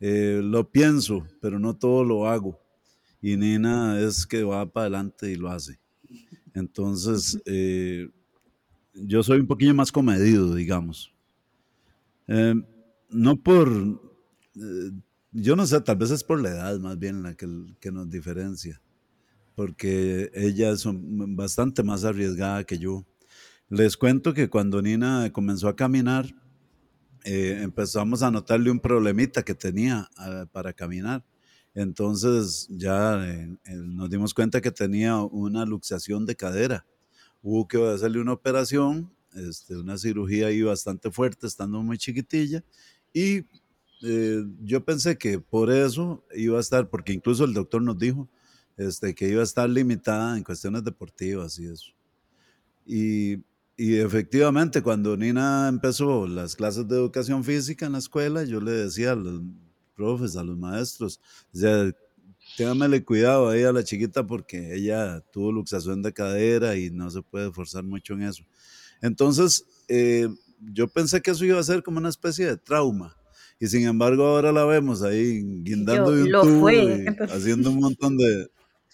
eh, 0.00 0.40
lo 0.42 0.70
pienso, 0.70 1.26
pero 1.38 1.58
no 1.58 1.76
todo 1.76 2.02
lo 2.02 2.26
hago. 2.26 2.58
Y 3.20 3.36
Nina 3.36 4.00
es 4.00 4.26
que 4.26 4.42
va 4.42 4.64
para 4.64 4.86
adelante 4.86 5.30
y 5.30 5.36
lo 5.36 5.50
hace. 5.50 5.78
Entonces, 6.54 7.38
eh, 7.44 8.08
yo 8.94 9.22
soy 9.22 9.40
un 9.40 9.46
poquillo 9.46 9.74
más 9.74 9.92
comedido, 9.92 10.54
digamos. 10.54 11.12
no 12.26 13.36
por, 13.36 14.00
yo 15.30 15.56
no 15.56 15.66
sé, 15.66 15.78
tal 15.82 15.96
vez 15.96 16.10
es 16.10 16.24
por 16.24 16.40
la 16.40 16.48
edad 16.48 16.80
más 16.80 16.98
bien 16.98 17.22
la 17.22 17.34
que 17.34 17.92
nos 17.92 18.08
diferencia 18.08 18.80
porque 19.56 20.30
ella 20.34 20.70
es 20.70 20.84
bastante 20.86 21.82
más 21.82 22.04
arriesgada 22.04 22.62
que 22.62 22.78
yo. 22.78 23.04
Les 23.70 23.96
cuento 23.96 24.34
que 24.34 24.48
cuando 24.48 24.80
Nina 24.82 25.32
comenzó 25.32 25.66
a 25.66 25.74
caminar, 25.74 26.26
eh, 27.24 27.58
empezamos 27.62 28.22
a 28.22 28.30
notarle 28.30 28.70
un 28.70 28.78
problemita 28.78 29.42
que 29.42 29.54
tenía 29.54 30.08
ah, 30.18 30.46
para 30.52 30.74
caminar. 30.74 31.24
Entonces 31.74 32.68
ya 32.70 33.26
eh, 33.26 33.56
nos 33.74 34.10
dimos 34.10 34.34
cuenta 34.34 34.60
que 34.60 34.70
tenía 34.70 35.16
una 35.16 35.64
luxación 35.64 36.26
de 36.26 36.36
cadera. 36.36 36.86
Hubo 37.42 37.66
que 37.66 37.82
hacerle 37.88 38.20
una 38.20 38.34
operación, 38.34 39.10
este, 39.34 39.76
una 39.76 39.96
cirugía 39.96 40.48
ahí 40.48 40.62
bastante 40.62 41.10
fuerte, 41.10 41.46
estando 41.46 41.82
muy 41.82 41.96
chiquitilla. 41.96 42.62
Y 43.12 43.46
eh, 44.02 44.44
yo 44.62 44.84
pensé 44.84 45.16
que 45.16 45.40
por 45.40 45.70
eso 45.70 46.22
iba 46.34 46.58
a 46.58 46.60
estar, 46.60 46.90
porque 46.90 47.14
incluso 47.14 47.44
el 47.44 47.54
doctor 47.54 47.80
nos 47.80 47.98
dijo, 47.98 48.28
este, 48.76 49.14
que 49.14 49.28
iba 49.28 49.40
a 49.40 49.44
estar 49.44 49.68
limitada 49.68 50.36
en 50.36 50.44
cuestiones 50.44 50.84
deportivas 50.84 51.58
y 51.58 51.66
eso. 51.66 51.92
Y, 52.86 53.34
y, 53.76 53.96
efectivamente, 53.96 54.82
cuando 54.82 55.16
Nina 55.16 55.68
empezó 55.68 56.26
las 56.26 56.54
clases 56.54 56.86
de 56.86 56.96
educación 56.96 57.42
física 57.42 57.86
en 57.86 57.92
la 57.92 57.98
escuela, 57.98 58.44
yo 58.44 58.60
le 58.60 58.72
decía 58.72 59.12
a 59.12 59.16
los 59.16 59.42
profes, 59.94 60.36
a 60.36 60.44
los 60.44 60.56
maestros, 60.56 61.20
o 61.52 61.58
sea, 61.58 61.90
téngamele 62.56 63.04
cuidado 63.04 63.48
ahí 63.48 63.64
a 63.64 63.72
la 63.72 63.82
chiquita 63.82 64.26
porque 64.26 64.74
ella 64.74 65.20
tuvo 65.32 65.50
luxación 65.50 66.02
de 66.02 66.12
cadera 66.12 66.76
y 66.76 66.90
no 66.90 67.10
se 67.10 67.22
puede 67.22 67.50
forzar 67.50 67.82
mucho 67.82 68.14
en 68.14 68.22
eso. 68.22 68.44
Entonces, 69.02 69.64
eh, 69.88 70.28
yo 70.72 70.88
pensé 70.88 71.20
que 71.20 71.32
eso 71.32 71.44
iba 71.44 71.58
a 71.58 71.64
ser 71.64 71.82
como 71.82 71.98
una 71.98 72.08
especie 72.08 72.46
de 72.46 72.56
trauma. 72.56 73.16
Y 73.58 73.66
sin 73.66 73.86
embargo, 73.86 74.26
ahora 74.26 74.52
la 74.52 74.64
vemos 74.64 75.02
ahí 75.02 75.42
guindando 75.62 76.10
de 76.12 76.24
un 76.24 76.30
tubo 76.30 76.68
haciendo 77.32 77.70
un 77.70 77.80
montón 77.80 78.18
de, 78.18 78.48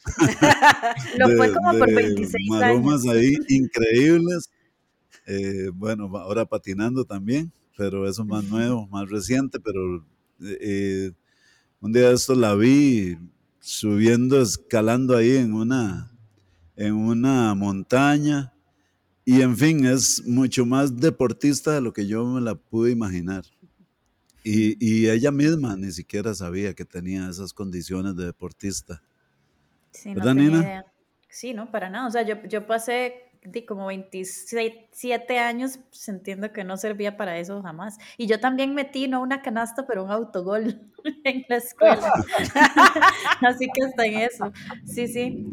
Lo 1.19 1.29
fue 1.37 1.53
como 1.53 1.79
por 1.79 1.95
26 1.95 2.53
años. 2.63 3.07
ahí 3.07 3.35
increíbles. 3.49 4.51
Eh, 5.27 5.71
bueno, 5.73 6.11
ahora 6.17 6.45
patinando 6.45 7.05
también, 7.05 7.53
pero 7.77 8.09
eso 8.09 8.25
más 8.25 8.45
nuevo, 8.45 8.89
más 8.89 9.09
reciente, 9.09 9.61
pero 9.61 10.05
eh, 10.41 11.13
un 11.81 11.93
día 11.93 12.09
de 12.09 12.15
esto 12.15 12.35
la 12.35 12.55
vi 12.55 13.17
subiendo, 13.61 14.41
escalando 14.41 15.17
ahí 15.17 15.37
en 15.37 15.55
una, 15.55 16.13
en 16.77 16.95
una 16.95 17.55
montaña. 17.55 18.53
Y 19.25 19.41
en 19.43 19.57
fin, 19.57 19.87
es 19.87 20.27
mucho 20.27 20.67
más 20.67 20.97
deportista 20.97 21.73
de 21.73 21.81
lo 21.81 21.93
que 21.93 22.09
yo 22.09 22.27
me 22.27 22.41
la 22.41 22.57
pude 22.57 22.91
imaginar. 22.91 23.45
Y, 24.43 24.85
y 24.85 25.09
ella 25.09 25.31
misma 25.31 25.77
ni 25.77 25.93
siquiera 25.93 26.35
sabía 26.35 26.75
que 26.75 26.85
tenía 26.85 27.29
esas 27.31 27.53
condiciones 27.53 28.17
de 28.17 28.27
deportista. 28.27 29.01
Sí, 29.93 30.15
no 30.15 30.35
Nina? 30.35 30.85
Sí, 31.29 31.55
no, 31.55 31.71
para 31.71 31.89
nada. 31.89 32.07
O 32.07 32.11
sea, 32.11 32.23
yo, 32.23 32.43
yo 32.45 32.67
pasé 32.67 33.33
como 33.67 33.87
27 33.87 35.39
años 35.39 35.81
sintiendo 35.91 36.53
que 36.53 36.63
no 36.63 36.77
servía 36.77 37.17
para 37.17 37.39
eso 37.39 37.63
jamás. 37.63 37.99
Y 38.17 38.27
yo 38.27 38.39
también 38.39 38.75
metí 38.75 39.09
no 39.09 39.21
una 39.21 39.43
canasta, 39.43 39.87
pero 39.87 40.05
un 40.05 40.11
autogol 40.11 40.81
en 41.25 41.45
la 41.49 41.57
escuela. 41.57 42.13
Así 43.41 43.67
que 43.75 43.87
está 43.87 44.07
en 44.07 44.19
eso. 44.19 44.53
Sí, 44.87 45.09
sí. 45.09 45.47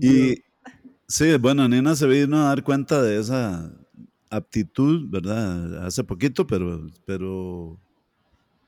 y 0.00 0.42
sí, 1.06 1.36
bueno, 1.38 1.68
Nina 1.68 1.94
se 1.94 2.06
vino 2.06 2.38
a 2.38 2.48
dar 2.48 2.64
cuenta 2.64 3.00
de 3.02 3.20
esa 3.20 3.72
aptitud, 4.30 5.08
¿verdad? 5.08 5.86
Hace 5.86 6.02
poquito, 6.02 6.46
pero, 6.46 6.86
pero 7.06 7.78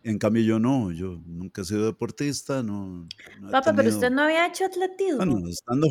en 0.05 0.19
cambio 0.19 0.43
yo 0.43 0.59
no, 0.59 0.91
yo 0.91 1.21
nunca 1.27 1.63
he 1.63 1.65
sido 1.65 1.87
deportista, 1.87 2.63
no. 2.63 3.09
Papá, 3.51 3.73
pero 3.75 3.89
usted 3.89 4.11
no 4.11 4.23
había 4.23 4.47
hecho 4.47 4.65
atletismo. 4.65 5.19
Bueno, 5.19 5.49
estando... 5.49 5.89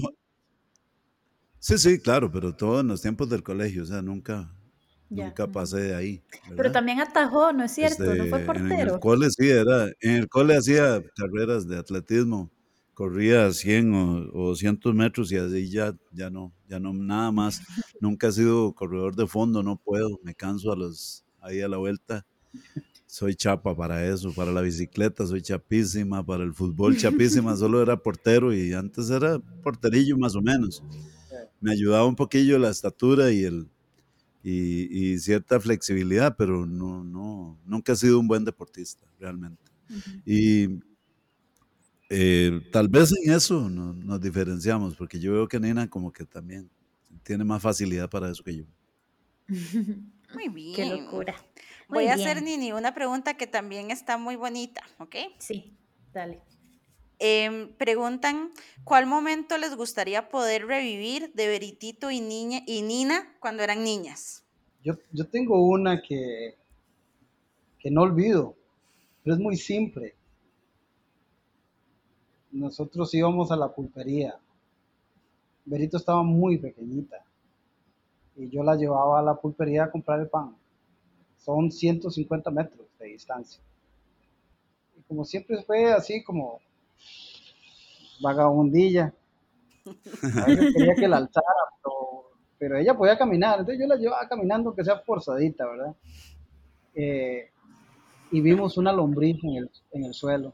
Sí, 1.59 1.77
sí, 1.77 1.99
claro, 1.99 2.31
pero 2.31 2.55
todo 2.55 2.79
en 2.79 2.87
los 2.87 3.01
tiempos 3.01 3.29
del 3.29 3.43
colegio, 3.43 3.83
o 3.83 3.85
sea, 3.85 4.01
nunca, 4.01 4.51
nunca 5.09 5.51
pasé 5.51 5.79
de 5.79 5.95
ahí. 5.95 6.23
Pero 6.55 6.71
también 6.71 6.99
atajó, 6.99 7.53
¿no 7.53 7.63
es 7.63 7.71
cierto? 7.71 8.15
no 8.15 8.25
fue 8.25 8.39
portero. 8.39 8.69
En 8.69 8.89
el 8.95 8.99
cole 8.99 9.29
sí, 9.29 9.47
era, 9.47 9.85
en 9.99 10.11
el 10.15 10.27
cole 10.27 10.57
hacía 10.57 11.03
carreras 11.15 11.67
de 11.67 11.77
atletismo, 11.77 12.51
corría 12.95 13.51
100 13.51 13.93
o, 13.93 14.29
o 14.33 14.47
200 14.49 14.95
metros 14.95 15.31
y 15.31 15.37
así 15.37 15.69
ya, 15.69 15.95
ya 16.11 16.31
no, 16.31 16.51
ya 16.67 16.79
no, 16.79 16.93
nada 16.93 17.31
más. 17.31 17.61
nunca 18.01 18.27
he 18.27 18.31
sido 18.31 18.73
corredor 18.73 19.15
de 19.15 19.27
fondo, 19.27 19.61
no 19.61 19.77
puedo, 19.77 20.19
me 20.23 20.33
canso 20.33 20.71
a 20.71 20.75
los, 20.75 21.23
ahí 21.41 21.61
a 21.61 21.67
la 21.67 21.77
vuelta 21.77 22.25
soy 23.11 23.35
chapa 23.35 23.75
para 23.75 24.07
eso, 24.07 24.31
para 24.33 24.53
la 24.53 24.61
bicicleta 24.61 25.27
soy 25.27 25.41
chapísima, 25.41 26.25
para 26.25 26.45
el 26.45 26.53
fútbol 26.53 26.95
chapísima, 26.95 27.57
solo 27.57 27.81
era 27.81 27.97
portero 27.97 28.53
y 28.53 28.71
antes 28.71 29.09
era 29.09 29.37
porterillo 29.37 30.17
más 30.17 30.33
o 30.33 30.41
menos. 30.41 30.81
Me 31.59 31.73
ayudaba 31.73 32.05
un 32.05 32.15
poquillo 32.15 32.57
la 32.57 32.69
estatura 32.69 33.29
y 33.29 33.43
el 33.43 33.67
y, 34.43 35.19
cierta 35.19 35.59
flexibilidad, 35.59 36.37
pero 36.37 36.65
no, 36.65 37.03
no, 37.03 37.59
nunca 37.65 37.91
he 37.91 37.95
sido 37.97 38.17
un 38.17 38.29
buen 38.29 38.45
deportista 38.45 39.05
realmente. 39.19 39.61
Y 40.25 40.79
eh, 42.09 42.61
tal 42.71 42.87
vez 42.87 43.11
en 43.25 43.33
eso 43.33 43.69
nos 43.69 44.21
diferenciamos, 44.21 44.95
porque 44.95 45.19
yo 45.19 45.33
veo 45.33 45.49
que 45.49 45.59
Nina 45.59 45.89
como 45.89 46.13
que 46.13 46.23
también 46.23 46.69
tiene 47.23 47.43
más 47.43 47.61
facilidad 47.61 48.09
para 48.09 48.31
eso 48.31 48.41
que 48.41 48.55
yo. 48.55 48.63
Muy 50.33 50.47
bien. 50.47 50.75
Qué 50.77 50.85
locura. 50.85 51.35
Voy 51.91 52.07
a 52.07 52.13
hacer, 52.13 52.41
Nini, 52.41 52.71
una 52.71 52.93
pregunta 52.93 53.35
que 53.35 53.47
también 53.47 53.91
está 53.91 54.17
muy 54.17 54.35
bonita, 54.35 54.81
¿ok? 54.97 55.15
Sí, 55.37 55.77
dale. 56.13 56.41
Em, 57.19 57.73
preguntan, 57.75 58.51
¿cuál 58.83 59.05
momento 59.05 59.57
les 59.57 59.75
gustaría 59.75 60.29
poder 60.29 60.65
revivir 60.65 61.31
de 61.33 61.47
Veritito 61.47 62.09
y, 62.09 62.21
niña, 62.21 62.61
y 62.65 62.81
Nina 62.81 63.35
cuando 63.39 63.61
eran 63.61 63.83
niñas? 63.83 64.43
Yo, 64.83 64.93
yo 65.11 65.27
tengo 65.27 65.67
una 65.67 66.01
que, 66.01 66.55
que 67.77 67.91
no 67.91 68.01
olvido, 68.01 68.55
pero 69.23 69.35
es 69.35 69.41
muy 69.41 69.55
simple. 69.55 70.15
Nosotros 72.51 73.13
íbamos 73.13 73.51
a 73.51 73.55
la 73.55 73.71
pulpería. 73.73 74.39
Verito 75.65 75.97
estaba 75.97 76.23
muy 76.23 76.57
pequeñita 76.57 77.23
y 78.35 78.49
yo 78.49 78.63
la 78.63 78.75
llevaba 78.75 79.19
a 79.19 79.23
la 79.23 79.35
pulpería 79.35 79.83
a 79.83 79.91
comprar 79.91 80.19
el 80.21 80.29
pan. 80.29 80.55
Son 81.43 81.71
150 81.71 82.51
metros 82.51 82.87
de 82.99 83.07
distancia. 83.07 83.61
Y 84.97 85.01
como 85.03 85.25
siempre 85.25 85.61
fue 85.63 85.91
así 85.91 86.23
como 86.23 86.59
vagabundilla. 88.21 89.13
A 89.85 90.45
veces 90.45 90.73
quería 90.75 90.95
que 90.95 91.07
la 91.07 91.17
alzara, 91.17 91.47
pero, 92.57 92.77
ella 92.77 92.95
podía 92.95 93.17
caminar. 93.17 93.59
Entonces 93.59 93.81
yo 93.81 93.87
la 93.87 93.95
llevaba 93.95 94.27
caminando, 94.27 94.75
que 94.75 94.83
sea 94.83 94.99
forzadita, 94.99 95.65
¿verdad? 95.65 95.95
Eh, 96.93 97.49
y 98.31 98.39
vimos 98.41 98.77
una 98.77 98.93
lombriz 98.93 99.43
en 99.43 99.55
el, 99.55 99.71
en 99.91 100.05
el 100.05 100.13
suelo. 100.13 100.53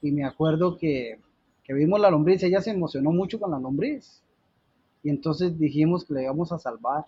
Y 0.00 0.10
me 0.10 0.24
acuerdo 0.24 0.78
que, 0.78 1.20
que 1.62 1.74
vimos 1.74 2.00
la 2.00 2.10
lombriz, 2.10 2.42
ella 2.42 2.62
se 2.62 2.70
emocionó 2.70 3.12
mucho 3.12 3.38
con 3.38 3.50
la 3.50 3.58
lombriz. 3.58 4.22
Y 5.02 5.10
entonces 5.10 5.58
dijimos 5.58 6.06
que 6.06 6.14
la 6.14 6.22
íbamos 6.22 6.50
a 6.50 6.58
salvar. 6.58 7.04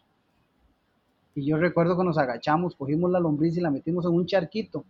Y 1.35 1.47
yo 1.47 1.57
recuerdo 1.57 1.97
que 1.97 2.05
nos 2.05 2.19
agachamos, 2.19 2.77
cogimos 2.77 3.11
la 3.11 3.21
lombriz 3.21 3.57
y 3.57 3.61
la 3.61 3.71
metimos 3.71 4.05
en 4.05 4.13
un 4.13 4.27
charquito. 4.27 4.85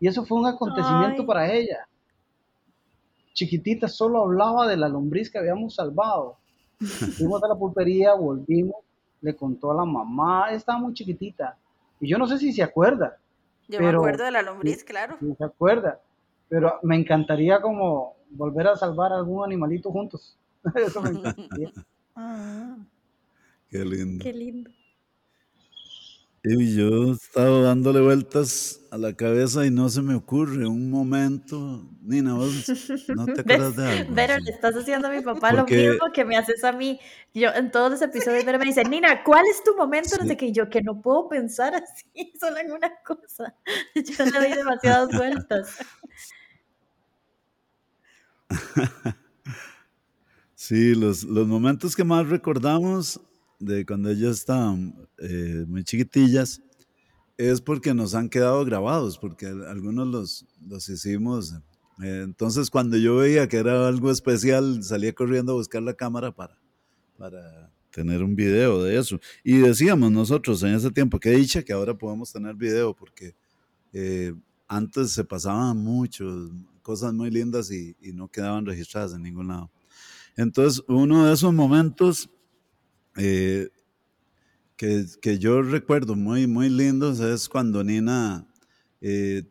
Y 0.00 0.08
eso 0.08 0.24
fue 0.24 0.38
un 0.38 0.46
acontecimiento 0.46 1.24
para 1.26 1.52
ella 1.52 1.86
chiquitita 3.38 3.86
solo 3.86 4.24
hablaba 4.24 4.66
de 4.66 4.76
la 4.76 4.88
lombriz 4.88 5.30
que 5.30 5.38
habíamos 5.38 5.76
salvado. 5.76 6.38
Fuimos 7.16 7.42
a 7.44 7.48
la 7.48 7.54
pulpería, 7.54 8.14
volvimos, 8.14 8.76
le 9.20 9.36
contó 9.36 9.70
a 9.70 9.76
la 9.76 9.84
mamá, 9.84 10.50
estaba 10.50 10.80
muy 10.80 10.92
chiquitita. 10.92 11.56
Y 12.00 12.08
yo 12.08 12.18
no 12.18 12.26
sé 12.26 12.38
si 12.38 12.52
se 12.52 12.64
acuerda. 12.64 13.16
Yo 13.68 13.80
me 13.80 13.88
acuerdo 13.88 14.24
de 14.24 14.30
la 14.32 14.42
lombriz, 14.42 14.82
claro. 14.82 15.18
Se 15.36 15.44
acuerda. 15.44 16.00
Pero 16.48 16.80
me 16.82 16.96
encantaría 16.96 17.60
como 17.60 18.16
volver 18.30 18.66
a 18.68 18.76
salvar 18.76 19.12
a 19.12 19.16
algún 19.16 19.44
animalito 19.44 19.90
juntos. 19.92 20.36
Eso 20.74 21.00
me 21.00 21.10
encantaría. 21.18 21.72
Ah. 22.16 22.76
Qué 23.68 23.84
lindo. 23.84 24.24
Qué 24.24 24.32
lindo. 24.32 24.70
Y 26.44 26.76
yo 26.76 27.12
estaba 27.12 27.62
dándole 27.62 28.00
vueltas 28.00 28.80
a 28.92 28.96
la 28.96 29.14
cabeza 29.14 29.66
y 29.66 29.70
no 29.70 29.88
se 29.88 30.02
me 30.02 30.14
ocurre 30.14 30.66
un 30.66 30.88
momento. 30.88 31.84
Nina, 32.00 32.34
vos 32.34 32.68
no 33.08 33.26
te 33.26 33.40
acuerdas 33.40 33.76
de 33.76 33.86
algo. 33.86 34.14
Pero 34.14 34.38
le 34.38 34.50
estás 34.52 34.74
haciendo 34.76 35.08
a 35.08 35.10
mi 35.10 35.20
papá 35.20 35.52
lo 35.52 35.64
mismo 35.64 36.12
que 36.14 36.24
me 36.24 36.36
haces 36.36 36.62
a 36.62 36.72
mí. 36.72 37.00
Yo 37.34 37.50
en 37.50 37.70
todos 37.72 37.90
los 37.90 38.02
episodios 38.02 38.44
Vero 38.44 38.58
me 38.58 38.66
dice, 38.66 38.84
Nina, 38.84 39.24
¿cuál 39.24 39.44
es 39.50 39.62
tu 39.64 39.76
momento? 39.76 40.16
No 40.20 40.26
sé 40.26 40.36
qué. 40.36 40.52
Yo 40.52 40.70
que 40.70 40.80
no 40.80 41.02
puedo 41.02 41.28
pensar 41.28 41.74
así, 41.74 42.04
solo 42.40 42.58
en 42.58 42.72
una 42.72 42.92
cosa. 43.04 43.54
Yo 43.94 44.24
le 44.24 44.30
doy 44.30 44.52
demasiadas 44.54 45.08
vueltas. 45.16 45.78
Sí, 50.54 50.94
los, 50.94 51.24
los 51.24 51.46
momentos 51.46 51.96
que 51.96 52.04
más 52.04 52.28
recordamos 52.28 53.20
de 53.58 53.84
cuando 53.84 54.10
ellas 54.10 54.38
estaban 54.38 54.94
eh, 55.18 55.64
muy 55.66 55.84
chiquitillas, 55.84 56.62
es 57.36 57.60
porque 57.60 57.94
nos 57.94 58.14
han 58.14 58.28
quedado 58.28 58.64
grabados, 58.64 59.18
porque 59.18 59.46
algunos 59.46 60.08
los, 60.08 60.46
los 60.66 60.88
hicimos. 60.88 61.52
Eh, 62.02 62.22
entonces, 62.24 62.70
cuando 62.70 62.96
yo 62.96 63.16
veía 63.16 63.48
que 63.48 63.58
era 63.58 63.86
algo 63.86 64.10
especial, 64.10 64.82
salía 64.82 65.12
corriendo 65.12 65.52
a 65.52 65.56
buscar 65.56 65.82
la 65.82 65.94
cámara 65.94 66.34
para, 66.34 66.58
para 67.16 67.72
tener 67.90 68.22
un 68.22 68.34
video 68.34 68.82
de 68.82 68.98
eso. 68.98 69.20
Y 69.44 69.58
decíamos 69.58 70.10
nosotros 70.10 70.62
en 70.62 70.74
ese 70.74 70.90
tiempo, 70.90 71.20
que 71.20 71.30
dicha 71.30 71.62
que 71.62 71.72
ahora 71.72 71.96
podemos 71.96 72.32
tener 72.32 72.54
video, 72.56 72.94
porque 72.94 73.34
eh, 73.92 74.34
antes 74.66 75.12
se 75.12 75.24
pasaban 75.24 75.76
muchas 75.78 76.32
cosas 76.82 77.12
muy 77.12 77.30
lindas 77.30 77.70
y, 77.70 77.96
y 78.00 78.12
no 78.12 78.28
quedaban 78.28 78.66
registradas 78.66 79.14
en 79.14 79.22
ningún 79.22 79.48
lado. 79.48 79.70
Entonces, 80.36 80.82
uno 80.88 81.26
de 81.26 81.34
esos 81.34 81.52
momentos 81.52 82.30
eh, 83.18 83.68
que, 84.76 85.06
que, 85.20 85.38
yo 85.38 85.62
recuerdo 85.62 86.14
muy, 86.14 86.46
muy 86.46 86.68
lindos 86.68 87.20
es 87.20 87.48
cuando 87.48 87.82
Nina 87.82 88.46
eh, 89.00 89.42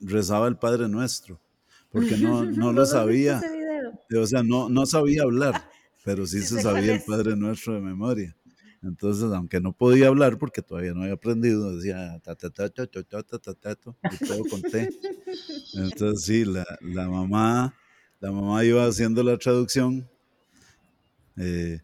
rezaba 0.00 0.48
el 0.48 0.56
Padre 0.56 0.88
Nuestro, 0.88 1.40
porque 1.90 2.16
no, 2.16 2.44
no 2.44 2.72
lo 2.72 2.84
sabía. 2.84 3.40
O 4.20 4.26
sea, 4.26 4.42
no, 4.42 4.68
no 4.68 4.84
sabía 4.86 5.22
hablar, 5.22 5.70
pero 6.04 6.26
sí, 6.26 6.42
se 6.42 6.60
sabía 6.60 6.94
el 6.94 7.02
Padre 7.02 7.36
Nuestro 7.36 7.74
de 7.74 7.80
memoria. 7.80 8.36
Entonces, 8.82 9.32
aunque 9.32 9.60
no 9.60 9.72
podía 9.72 10.08
hablar 10.08 10.36
porque 10.36 10.60
todavía 10.60 10.92
no 10.92 11.02
había 11.02 11.14
aprendido, 11.14 11.74
decía 11.76 12.20
ta 12.22 12.34
ta 12.34 12.50
ta 12.50 12.68
ta 12.68 12.86
ta 12.86 13.02
ta 13.02 13.22
ta 13.22 13.38
ta 13.38 13.74
ta 13.74 13.96
y 14.12 14.26
todo 14.26 14.44
conté. 14.50 14.90
Entonces, 15.74 16.24
sí, 16.24 16.44
la, 16.44 16.66
la 16.82 17.08
mamá, 17.08 17.74
la 18.20 18.30
mamá 18.30 18.62
iba 18.64 18.84
haciendo 18.84 19.22
la 19.22 19.38
traducción 19.38 20.06
eh, 21.36 21.80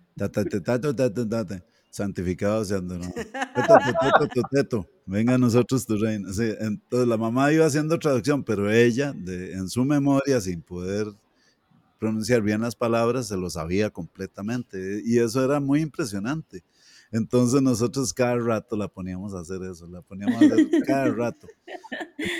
santificado 1.91 2.65
sean 2.65 2.89
Venga 5.07 5.35
a 5.35 5.39
nosotros 5.39 5.87
tu 5.87 5.97
reino. 5.97 6.29
entonces 6.29 7.09
la 7.09 7.17
mamá 7.17 7.53
iba 7.53 7.67
haciendo 7.67 7.99
traducción, 7.99 8.45
pero 8.45 8.71
ella, 8.71 9.13
de, 9.13 9.53
en 9.55 9.69
su 9.69 9.85
memoria, 9.85 10.41
sin 10.41 10.63
poder 10.63 11.07
pronunciar 11.99 12.43
bien 12.43 12.61
las 12.61 12.77
palabras, 12.77 13.27
se 13.29 13.37
lo 13.37 13.51
sabía 13.51 13.91
completamente. 13.91 15.03
Y 15.05 15.19
eso 15.19 15.45
era 15.45 15.61
muy 15.61 15.81
impresionante. 15.81 16.63
Entonces 17.12 17.61
nosotros 17.61 18.12
cada 18.12 18.37
rato 18.37 18.77
la 18.77 18.87
poníamos 18.88 19.35
a 19.35 19.40
hacer 19.40 19.62
eso, 19.62 19.87
la 19.88 20.01
poníamos 20.03 20.42
a 20.42 20.46
hacer 20.46 20.68
cada 20.87 21.09
rato. 21.12 21.49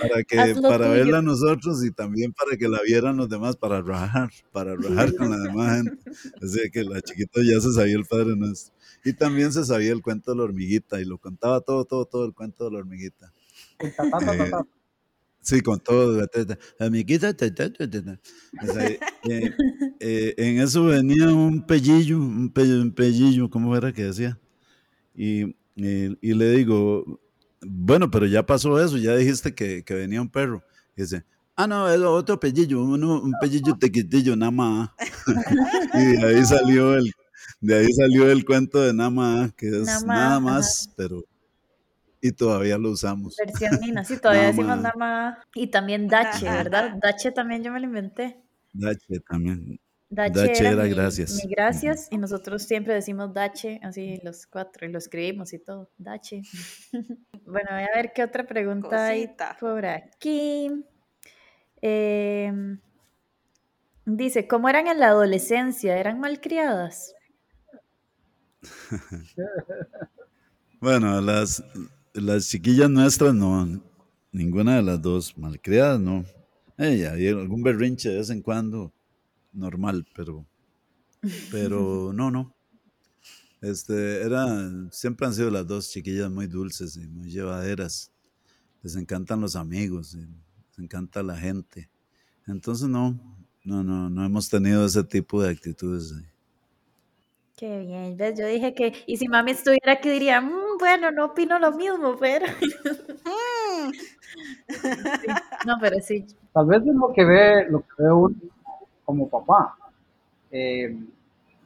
Para, 0.01 0.23
que, 0.25 0.55
para 0.63 0.89
verla 0.89 1.23
nosotros 1.23 1.85
y 1.85 1.91
también 1.91 2.33
para 2.33 2.57
que 2.57 2.69
la 2.69 2.81
vieran 2.83 3.17
los 3.17 3.29
demás, 3.29 3.57
para 3.57 3.83
rajar, 3.83 4.31
para 4.53 4.77
rajar 4.77 5.15
con 5.15 5.31
la 5.31 5.39
demás 5.39 5.77
gente. 5.83 6.11
Así 6.43 6.71
que 6.73 6.85
la 6.85 7.01
chiquita 7.03 7.41
ya 7.43 7.61
se 7.61 7.73
sabía 7.73 7.97
el 7.97 8.07
Padre 8.07 8.37
Nuestro. 8.37 8.75
Y 9.05 9.15
también 9.15 9.53
se 9.53 9.65
sabía 9.65 9.93
el 9.93 10.03
cuento 10.03 10.33
de 10.33 10.37
la 10.39 10.45
hormiguita 10.45 11.01
y 11.01 11.05
lo 11.05 11.19
contaba 11.19 11.61
todo, 11.63 11.85
todo, 11.85 12.05
todo 12.07 12.27
el 12.27 12.35
cuento 12.35 12.67
de 12.67 12.71
la 12.73 12.79
hormiguita. 12.79 13.33
Eh, 14.33 14.51
sí, 15.41 15.61
con 15.63 15.81
todo. 15.81 16.17
La 16.17 16.29
hormiguita. 16.87 17.35
Eh, 19.25 19.51
eh, 20.01 20.35
en 20.37 20.61
eso 20.61 20.85
venía 20.85 21.29
un 21.31 21.67
pellillo, 21.67 22.19
un, 22.19 22.53
un 22.57 22.93
pellillo, 22.95 23.51
¿cómo 23.51 23.77
era 23.77 23.93
que 23.93 24.05
decía? 24.05 24.39
Y, 25.23 25.55
y, 25.77 26.35
le 26.35 26.51
digo, 26.53 27.21
bueno, 27.61 28.11
pero 28.11 28.25
ya 28.25 28.47
pasó 28.47 28.83
eso, 28.83 28.97
ya 28.97 29.15
dijiste 29.15 29.55
que, 29.55 29.85
que 29.85 29.93
venía 29.93 30.23
un 30.23 30.31
perro. 30.31 30.63
Y 30.97 31.03
dice, 31.03 31.27
ah, 31.57 31.67
no, 31.67 31.91
es 31.91 32.01
otro 32.01 32.41
pellillo, 32.41 32.83
un 32.83 33.35
pellillo 33.39 33.77
tequitillo, 33.79 34.35
nada 34.35 34.51
más. 34.51 34.91
y 35.95 36.17
de 36.17 36.27
ahí 36.27 36.43
salió 36.47 36.95
el, 36.95 37.13
de 37.61 37.77
ahí 37.77 37.93
salió 37.93 38.31
el 38.31 38.47
cuento 38.47 38.81
de 38.81 38.95
nada 38.95 39.11
más, 39.11 39.53
que 39.53 39.69
es 39.69 40.05
nada 40.07 40.41
más, 40.41 40.91
pero 40.97 41.23
y 42.23 42.33
todavía 42.33 42.79
lo 42.79 42.91
usamos. 42.91 43.37
Versión 43.37 43.79
Nina, 43.83 44.03
sí, 44.03 44.17
todavía 44.17 44.47
decimos 44.47 44.79
nada 44.79 44.95
más. 44.97 45.39
Y 45.55 45.67
también 45.67 46.09
Dache, 46.09 46.47
¿verdad? 46.47 46.95
Dache 47.03 47.31
también 47.31 47.63
yo 47.63 47.73
me 47.73 47.81
lo 47.81 47.87
inventé. 47.87 48.41
Dache 48.73 49.21
también. 49.29 49.79
Dache, 50.13 50.67
era, 50.67 50.89
gracias. 50.89 51.41
gracias 51.49 52.09
y 52.11 52.19
nosotros 52.19 52.65
siempre 52.65 52.95
decimos 52.95 53.33
Dache, 53.33 53.79
así 53.81 54.19
los 54.25 54.45
cuatro, 54.49 54.85
y 54.85 54.91
lo 54.91 54.99
escribimos 54.99 55.53
y 55.53 55.61
todo. 55.61 55.89
Dache. 55.99 56.43
bueno, 57.47 57.69
voy 57.71 57.83
a 57.83 57.95
ver 57.95 58.13
qué 58.13 58.25
otra 58.25 58.45
pregunta 58.45 59.07
hay 59.07 59.31
por 59.61 59.87
aquí. 59.87 60.69
Em, 61.81 62.81
dice, 64.05 64.49
¿cómo 64.49 64.69
eran 64.69 64.89
en 64.89 64.99
la 64.99 65.11
adolescencia? 65.11 65.97
¿Eran 65.97 66.19
malcriadas? 66.19 67.15
bueno, 70.81 71.21
las, 71.21 71.63
las 72.15 72.49
chiquillas 72.49 72.91
nuestras 72.91 73.33
no, 73.33 73.81
ninguna 74.33 74.75
de 74.75 74.83
las 74.83 75.01
dos 75.01 75.39
malcriadas, 75.39 76.01
no. 76.01 76.25
Ella, 76.77 77.13
algún 77.13 77.63
berrinche 77.63 78.09
de 78.09 78.17
vez 78.17 78.31
en 78.31 78.43
cuando 78.43 78.93
normal, 79.53 80.07
pero, 80.15 80.47
pero 81.51 82.13
no, 82.13 82.31
no. 82.31 82.55
Este, 83.61 84.23
era, 84.23 84.71
siempre 84.91 85.27
han 85.27 85.35
sido 85.35 85.51
las 85.51 85.67
dos 85.67 85.91
chiquillas 85.91 86.31
muy 86.31 86.47
dulces 86.47 86.97
y 86.97 87.07
muy 87.07 87.31
llevaderas. 87.31 88.11
Les 88.83 88.97
encantan 88.97 89.41
los 89.41 89.57
amigos, 89.57 90.15
les 90.15 90.79
encanta 90.79 91.23
la 91.23 91.37
gente. 91.37 91.91
Entonces 92.47 92.89
no, 92.89 93.19
no, 93.65 93.85
no, 93.85 94.09
no 94.09 94.25
hemos 94.25 94.49
tenido 94.49 94.87
ese 94.87 95.05
tipo 95.05 95.43
de 95.43 95.51
actitudes. 95.51 96.15
Qué 97.57 97.81
bien, 97.81 98.17
Yo 98.35 98.47
dije 98.47 98.73
que, 98.73 98.95
y 99.07 99.19
si 99.19 99.29
mami 99.29 99.51
estuviera 99.51 99.93
aquí 99.93 100.09
diría, 100.09 100.41
mm, 100.41 100.79
bueno, 100.79 101.11
no 101.11 101.27
opino 101.27 101.59
lo 101.59 101.73
mismo, 101.73 102.17
pero... 102.19 102.47
Mm. 103.81 103.91
no, 105.67 105.75
pero 105.81 105.97
sí, 106.01 106.25
tal 106.55 106.67
vez 106.67 106.81
es 106.83 106.95
lo 106.95 107.13
que 107.13 107.25
ve, 107.25 107.67
lo 107.69 107.81
que 107.81 108.03
ve 108.03 108.13
uno 108.13 108.37
como 109.11 109.29
papá. 109.29 109.77
Eh, 110.53 110.97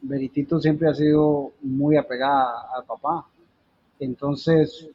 Veritito 0.01 0.59
siempre 0.61 0.89
ha 0.89 0.95
sido 0.95 1.53
muy 1.61 1.97
apegada 1.97 2.69
al 2.75 2.85
papá. 2.85 3.27
Entonces, 3.99 4.89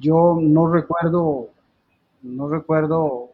yo 0.00 0.38
no 0.40 0.66
recuerdo, 0.72 1.50
no 2.22 2.48
recuerdo 2.48 3.30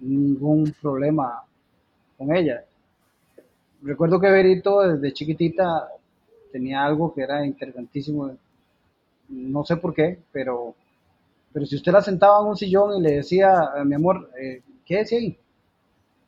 ningún 0.00 0.74
problema 0.82 1.44
con 2.18 2.34
ella. 2.34 2.64
Recuerdo 3.82 4.20
que 4.20 4.30
Verito 4.30 4.80
desde 4.80 5.12
chiquitita 5.12 5.88
tenía 6.50 6.84
algo 6.84 7.14
que 7.14 7.22
era 7.22 7.46
interesantísimo. 7.46 8.36
No 9.28 9.64
sé 9.64 9.76
por 9.76 9.94
qué, 9.94 10.18
pero, 10.32 10.74
pero 11.52 11.64
si 11.64 11.76
usted 11.76 11.92
la 11.92 12.02
sentaba 12.02 12.40
en 12.40 12.48
un 12.48 12.56
sillón 12.56 12.96
y 12.98 13.02
le 13.02 13.12
decía, 13.18 13.70
mi 13.84 13.94
amor, 13.94 14.30
eh, 14.40 14.62
¿qué 14.84 14.98
decía 14.98 15.18
ahí? 15.18 15.38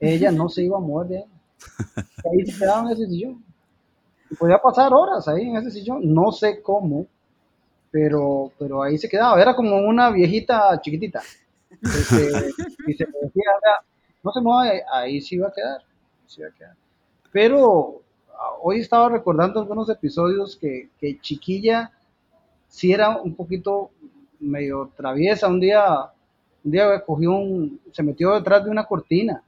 Ella 0.04 0.30
no 0.30 0.48
se 0.48 0.62
iba 0.62 0.76
a 0.76 0.80
mover 0.80 1.08
de 1.08 1.18
ahí. 1.18 1.24
Ahí 2.32 2.46
se 2.46 2.58
quedaba 2.58 2.82
en 2.82 2.92
ese 2.96 3.06
sillón. 3.06 3.44
Podía 4.38 4.58
pasar 4.58 4.92
horas 4.92 5.26
ahí 5.28 5.48
en 5.48 5.56
ese 5.56 5.70
sillón. 5.70 6.12
No 6.12 6.32
sé 6.32 6.60
cómo, 6.62 7.06
pero, 7.90 8.52
pero 8.58 8.82
ahí 8.82 8.98
se 8.98 9.08
quedaba. 9.08 9.40
Era 9.40 9.54
como 9.54 9.76
una 9.76 10.10
viejita 10.10 10.80
chiquitita. 10.80 11.22
Este, 11.82 12.50
y 12.86 12.94
se 12.94 13.04
decía, 13.04 13.50
no 14.22 14.32
se 14.32 14.40
mueve, 14.40 14.82
ahí 14.92 15.20
sí 15.20 15.36
iba 15.36 15.48
a 15.48 15.52
quedar. 15.52 15.82
Sí 16.26 16.40
iba 16.40 16.50
a 16.50 16.54
quedar. 16.54 16.76
Pero 17.32 18.02
hoy 18.62 18.80
estaba 18.80 19.08
recordando 19.08 19.60
algunos 19.60 19.88
episodios 19.90 20.56
que, 20.56 20.90
que 20.98 21.18
Chiquilla 21.20 21.92
sí 22.68 22.92
era 22.92 23.18
un 23.18 23.34
poquito 23.34 23.90
medio 24.40 24.90
traviesa. 24.96 25.48
Un 25.48 25.60
día, 25.60 26.10
un 26.64 26.70
día 26.70 27.04
cogió 27.04 27.32
un, 27.32 27.80
se 27.92 28.02
metió 28.02 28.34
detrás 28.34 28.64
de 28.64 28.70
una 28.70 28.84
cortina 28.84 29.42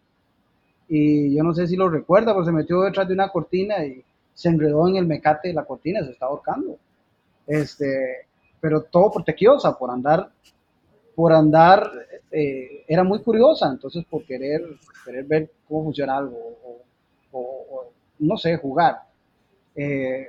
y 0.89 1.35
yo 1.35 1.43
no 1.43 1.53
sé 1.53 1.67
si 1.67 1.77
lo 1.77 1.89
recuerda, 1.89 2.33
pero 2.33 2.45
se 2.45 2.53
metió 2.53 2.83
detrás 2.83 3.09
de 3.09 3.15
una 3.15 3.29
cortina 3.31 3.85
y 3.85 4.05
se 4.33 4.49
enredó 4.49 4.87
en 4.89 4.97
el 4.97 5.07
mecate 5.07 5.49
de 5.49 5.55
la 5.55 5.65
cortina, 5.65 6.05
se 6.05 6.13
está 6.13 6.27
ahorcando. 6.27 6.79
Este, 7.47 8.27
pero 8.61 8.83
todo 8.83 9.11
por 9.11 9.25
tequiosa, 9.25 9.77
por 9.77 9.91
andar, 9.91 10.31
por 11.15 11.33
andar, 11.33 11.91
eh, 12.31 12.85
era 12.87 13.03
muy 13.03 13.21
curiosa, 13.23 13.69
entonces 13.71 14.05
por 14.05 14.25
querer, 14.25 14.63
querer 15.05 15.25
ver 15.25 15.51
cómo 15.67 15.85
funciona 15.85 16.19
algo, 16.19 16.37
o, 17.33 17.91
no 18.19 18.37
sé, 18.37 18.57
jugar. 18.57 19.03
Eh, 19.75 20.29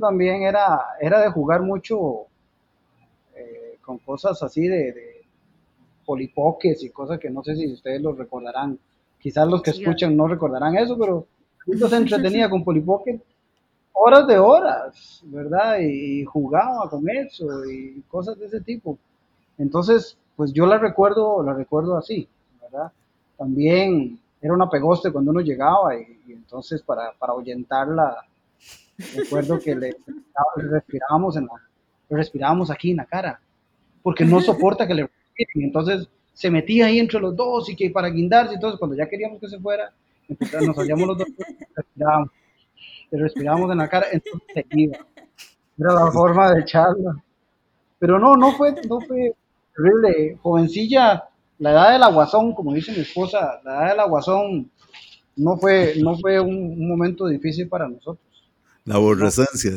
también 0.00 0.42
era, 0.42 0.80
era 1.00 1.20
de 1.20 1.30
jugar 1.30 1.62
mucho 1.62 2.26
eh, 3.34 3.78
con 3.80 3.98
cosas 3.98 4.40
así 4.42 4.68
de, 4.68 4.92
de 4.92 5.24
polipoques 6.04 6.82
y 6.84 6.90
cosas 6.90 7.18
que 7.18 7.28
no 7.28 7.42
sé 7.42 7.56
si 7.56 7.72
ustedes 7.72 8.00
lo 8.00 8.12
recordarán 8.12 8.78
Quizás 9.20 9.48
los 9.48 9.62
que 9.62 9.70
escuchan 9.70 10.16
no 10.16 10.28
recordarán 10.28 10.76
eso, 10.76 10.96
pero 10.98 11.26
se 11.66 11.96
entretenía 11.96 12.48
con 12.48 12.64
Polipocket 12.64 13.20
horas 13.98 14.26
de 14.26 14.38
horas, 14.38 15.20
¿verdad? 15.24 15.78
Y, 15.80 16.24
jugaba 16.24 16.88
con 16.88 17.08
eso 17.08 17.64
y 17.66 18.02
cosas 18.08 18.38
de 18.38 18.46
ese 18.46 18.60
tipo. 18.60 18.98
Entonces, 19.58 20.16
pues 20.36 20.52
yo 20.52 20.66
la 20.66 20.78
recuerdo, 20.78 21.42
la 21.42 21.52
recuerdo 21.52 21.96
así, 21.96 22.28
¿verdad? 22.62 22.92
También 23.36 24.18
era 24.40 24.54
una 24.54 24.70
pegoste 24.70 25.10
cuando 25.10 25.32
uno 25.32 25.40
llegaba 25.40 25.96
y, 25.96 26.20
entonces 26.28 26.82
para, 26.82 27.12
para 27.18 27.32
ahuyentarla, 27.32 28.24
recuerdo 29.16 29.58
que 29.58 29.74
le, 29.74 29.96
respirábamos, 30.56 31.36
en 31.36 31.46
la, 31.46 31.52
respirábamos 32.08 32.70
aquí 32.70 32.92
en 32.92 32.98
la 32.98 33.06
cara, 33.06 33.40
porque 34.02 34.24
no 34.24 34.40
soporta 34.40 34.86
que 34.86 34.94
le 34.94 35.02
respiren. 35.02 35.66
Entonces, 35.66 36.08
se 36.38 36.52
metía 36.52 36.86
ahí 36.86 37.00
entre 37.00 37.18
los 37.18 37.34
dos 37.34 37.68
y 37.68 37.74
que 37.74 37.90
para 37.90 38.10
guindarse 38.10 38.60
todo, 38.60 38.78
cuando 38.78 38.96
ya 38.96 39.08
queríamos 39.08 39.40
que 39.40 39.48
se 39.48 39.58
fuera, 39.58 39.92
nos 40.64 40.76
salíamos 40.76 41.08
los 41.08 41.18
dos, 41.18 41.26
respirábamos, 41.74 42.30
respirábamos 43.10 43.72
en 43.72 43.78
la 43.78 43.88
cara, 43.88 44.06
entonces 44.12 44.46
se 44.54 44.64
iba. 44.70 44.98
Era 45.76 45.94
la 45.94 46.12
forma 46.12 46.52
de 46.52 46.60
echarla. 46.60 47.20
Pero 47.98 48.20
no, 48.20 48.36
no 48.36 48.52
fue, 48.52 48.72
no 48.88 49.00
fue 49.00 49.34
terrible. 49.74 50.38
Jovencilla, 50.40 51.24
la 51.58 51.72
edad 51.72 51.92
del 51.94 52.04
aguazón, 52.04 52.54
como 52.54 52.72
dice 52.72 52.92
mi 52.92 53.00
esposa, 53.00 53.60
la 53.64 53.72
edad 53.74 53.88
del 53.90 54.00
aguazón 54.00 54.70
no 55.34 55.56
fue, 55.56 55.94
no 56.00 56.16
fue 56.18 56.38
un, 56.38 56.86
momento 56.86 57.26
difícil 57.26 57.68
para 57.68 57.88
nosotros. 57.88 58.24
La 58.84 58.94
aborrecencia. 58.94 59.72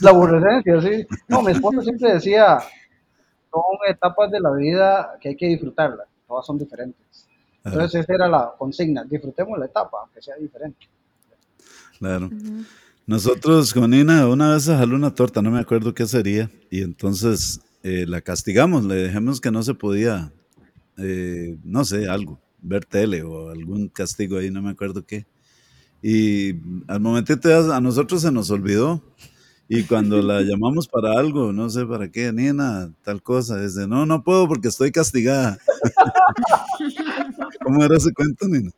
La 0.00 0.10
aborrecencia, 0.12 0.80
sí. 0.80 1.06
No, 1.28 1.42
mi 1.42 1.52
esposa 1.52 1.82
siempre 1.82 2.14
decía, 2.14 2.58
son 3.50 3.62
etapas 3.88 4.30
de 4.30 4.40
la 4.40 4.52
vida 4.52 5.18
que 5.20 5.30
hay 5.30 5.36
que 5.36 5.48
disfrutarlas, 5.48 6.06
todas 6.26 6.46
son 6.46 6.58
diferentes. 6.58 7.26
Entonces 7.64 8.02
esa 8.02 8.14
era 8.14 8.28
la 8.28 8.54
consigna, 8.56 9.04
disfrutemos 9.04 9.58
la 9.58 9.66
etapa, 9.66 9.98
aunque 10.02 10.22
sea 10.22 10.36
diferente. 10.36 10.88
Claro. 11.98 12.30
Nosotros 13.06 13.74
con 13.74 13.90
Nina 13.90 14.26
una 14.28 14.54
vez 14.54 14.66
jaló 14.66 14.96
una 14.96 15.14
torta, 15.14 15.42
no 15.42 15.50
me 15.50 15.60
acuerdo 15.60 15.92
qué 15.92 16.06
sería, 16.06 16.50
y 16.70 16.82
entonces 16.82 17.60
eh, 17.82 18.04
la 18.06 18.20
castigamos, 18.20 18.84
le 18.84 19.08
dijimos 19.08 19.40
que 19.40 19.50
no 19.50 19.62
se 19.62 19.74
podía, 19.74 20.32
eh, 20.96 21.58
no 21.64 21.84
sé, 21.84 22.08
algo, 22.08 22.38
ver 22.62 22.84
tele 22.84 23.22
o 23.22 23.50
algún 23.50 23.88
castigo 23.88 24.38
ahí, 24.38 24.50
no 24.50 24.62
me 24.62 24.70
acuerdo 24.70 25.04
qué. 25.04 25.26
Y 26.02 26.54
al 26.88 27.00
momentito 27.00 27.72
a 27.72 27.80
nosotros 27.80 28.22
se 28.22 28.32
nos 28.32 28.50
olvidó 28.50 29.02
y 29.72 29.84
cuando 29.84 30.20
la 30.22 30.42
llamamos 30.42 30.88
para 30.88 31.12
algo, 31.12 31.52
no 31.52 31.70
sé 31.70 31.86
para 31.86 32.10
qué, 32.10 32.32
Nina, 32.32 32.92
tal 33.04 33.22
cosa, 33.22 33.56
dice, 33.60 33.86
no, 33.86 34.04
no 34.04 34.24
puedo 34.24 34.48
porque 34.48 34.66
estoy 34.66 34.90
castigada. 34.90 35.58
¿Cómo 37.64 37.84
era 37.84 37.96
ese 37.96 38.12
cuento, 38.12 38.48
Nina? 38.48 38.72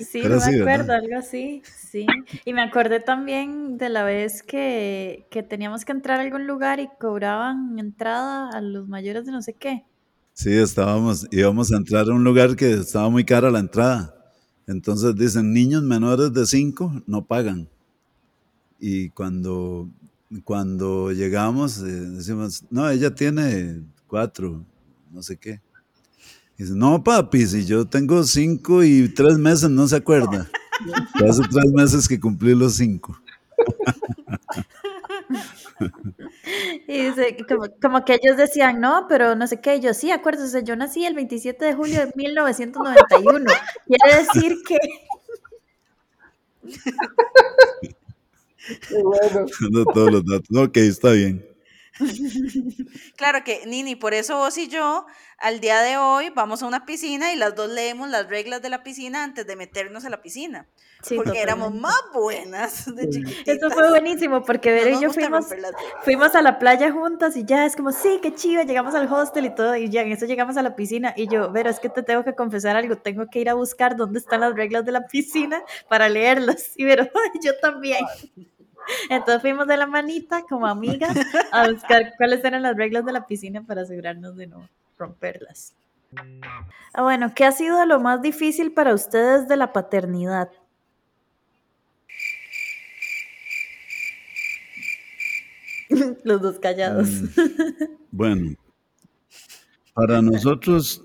Sí, 0.00 0.22
me 0.22 0.34
acuerdo, 0.36 0.94
algo 0.94 1.18
así, 1.18 1.62
sí. 1.66 2.06
Y 2.46 2.54
me 2.54 2.62
acordé 2.62 3.00
también 3.00 3.76
de 3.76 3.90
la 3.90 4.02
vez 4.02 4.42
que, 4.42 5.26
que, 5.30 5.42
teníamos 5.42 5.84
que 5.84 5.92
entrar 5.92 6.18
a 6.18 6.22
algún 6.22 6.46
lugar 6.46 6.80
y 6.80 6.88
cobraban 6.98 7.78
entrada 7.78 8.48
a 8.48 8.62
los 8.62 8.88
mayores 8.88 9.26
de 9.26 9.32
no 9.32 9.42
sé 9.42 9.52
qué. 9.52 9.84
Sí, 10.32 10.52
estábamos, 10.54 11.28
íbamos 11.32 11.70
a 11.70 11.76
entrar 11.76 12.08
a 12.08 12.14
un 12.14 12.24
lugar 12.24 12.56
que 12.56 12.72
estaba 12.72 13.10
muy 13.10 13.24
cara 13.24 13.50
la 13.50 13.60
entrada. 13.60 14.14
Entonces 14.66 15.14
dicen, 15.16 15.52
niños 15.52 15.82
menores 15.82 16.32
de 16.32 16.46
5 16.46 17.02
no 17.06 17.26
pagan. 17.26 17.68
Y 18.80 19.10
cuando 19.10 19.90
cuando 20.42 21.12
llegamos, 21.12 21.78
eh, 21.78 21.82
decimos, 21.84 22.64
no, 22.70 22.88
ella 22.88 23.14
tiene 23.14 23.82
cuatro, 24.06 24.64
no 25.10 25.22
sé 25.22 25.36
qué. 25.36 25.60
dice, 26.56 26.72
no, 26.74 27.02
papi, 27.02 27.46
si 27.46 27.64
yo 27.64 27.86
tengo 27.86 28.24
cinco 28.24 28.82
y 28.82 29.08
tres 29.08 29.38
meses, 29.38 29.70
no 29.70 29.86
se 29.86 29.96
acuerda. 29.96 30.48
Hace 31.28 31.42
tres 31.50 31.70
meses 31.72 32.08
que 32.08 32.18
cumplí 32.18 32.54
los 32.54 32.74
cinco. 32.76 33.16
Y 36.86 37.06
dice, 37.06 37.36
como, 37.48 37.66
como, 37.80 38.04
que 38.04 38.14
ellos 38.22 38.36
decían, 38.36 38.80
no, 38.80 39.06
pero 39.08 39.34
no 39.34 39.46
sé 39.46 39.60
qué, 39.60 39.80
yo 39.80 39.94
sí, 39.94 40.10
acuérdese, 40.10 40.62
yo 40.62 40.76
nací 40.76 41.04
el 41.04 41.14
27 41.14 41.64
de 41.64 41.74
julio 41.74 42.00
de 42.06 42.12
1991. 42.14 43.50
Quiere 43.86 44.18
decir 44.18 44.58
que... 44.66 44.78
bueno. 49.02 49.46
todos 49.94 50.12
los 50.12 50.24
datos. 50.24 50.56
Ok, 50.56 50.76
está 50.78 51.12
bien. 51.12 51.54
Claro 53.16 53.44
que, 53.44 53.64
Nini, 53.66 53.96
por 53.96 54.14
eso 54.14 54.36
vos 54.36 54.58
y 54.58 54.68
yo, 54.68 55.06
al 55.38 55.60
día 55.60 55.80
de 55.82 55.96
hoy, 55.96 56.30
vamos 56.30 56.62
a 56.62 56.66
una 56.66 56.84
piscina 56.86 57.32
y 57.32 57.36
las 57.36 57.54
dos 57.54 57.70
leemos 57.70 58.08
las 58.08 58.28
reglas 58.28 58.62
de 58.62 58.70
la 58.70 58.82
piscina 58.82 59.22
antes 59.22 59.46
de 59.46 59.56
meternos 59.56 60.04
a 60.04 60.10
la 60.10 60.20
piscina. 60.20 60.66
porque 61.14 61.40
éramos 61.40 61.72
más 61.72 62.00
buenas 62.12 62.92
de 62.94 63.22
Eso 63.46 63.70
fue 63.70 63.88
buenísimo, 63.90 64.42
porque 64.42 64.72
Ver 64.72 64.92
y 64.92 65.00
yo 65.00 65.12
fuimos, 65.12 65.46
fuimos 66.02 66.34
a 66.34 66.42
la 66.42 66.58
playa 66.58 66.90
juntas 66.90 67.36
y 67.36 67.44
ya 67.44 67.64
es 67.64 67.76
como, 67.76 67.92
sí, 67.92 68.18
qué 68.22 68.34
chido, 68.34 68.62
llegamos 68.62 68.94
al 68.94 69.12
hostel 69.12 69.46
y 69.46 69.54
todo, 69.54 69.76
y 69.76 69.88
ya 69.88 70.02
en 70.02 70.12
eso 70.12 70.26
llegamos 70.26 70.56
a 70.56 70.62
la 70.62 70.74
piscina. 70.74 71.14
Y 71.16 71.28
yo, 71.28 71.52
pero 71.52 71.70
es 71.70 71.78
que 71.78 71.88
te 71.88 72.02
tengo 72.02 72.24
que 72.24 72.34
confesar 72.34 72.76
algo, 72.76 72.96
tengo 72.96 73.28
que 73.28 73.40
ir 73.40 73.48
a 73.48 73.54
buscar 73.54 73.96
dónde 73.96 74.18
están 74.18 74.40
las 74.40 74.54
reglas 74.54 74.84
de 74.84 74.92
la 74.92 75.06
piscina 75.06 75.62
para 75.88 76.08
leerlas. 76.08 76.72
Y 76.76 76.84
pero 76.84 77.04
yo 77.42 77.52
también. 77.60 78.04
Entonces 79.08 79.40
fuimos 79.42 79.66
de 79.66 79.76
la 79.76 79.86
manita 79.86 80.42
como 80.48 80.66
amigas 80.66 81.16
a 81.52 81.68
buscar 81.70 82.14
cuáles 82.16 82.44
eran 82.44 82.62
las 82.62 82.76
reglas 82.76 83.04
de 83.04 83.12
la 83.12 83.26
piscina 83.26 83.62
para 83.62 83.82
asegurarnos 83.82 84.36
de 84.36 84.46
no 84.46 84.68
romperlas. 84.98 85.74
Ah, 86.92 87.02
bueno, 87.02 87.32
¿qué 87.34 87.44
ha 87.44 87.52
sido 87.52 87.84
lo 87.86 88.00
más 88.00 88.22
difícil 88.22 88.72
para 88.72 88.94
ustedes 88.94 89.48
de 89.48 89.56
la 89.56 89.72
paternidad? 89.72 90.50
Los 96.24 96.40
dos 96.40 96.58
callados. 96.58 97.08
Mm, 97.08 97.26
bueno, 98.10 98.54
para 99.92 100.22
nosotros, 100.22 101.04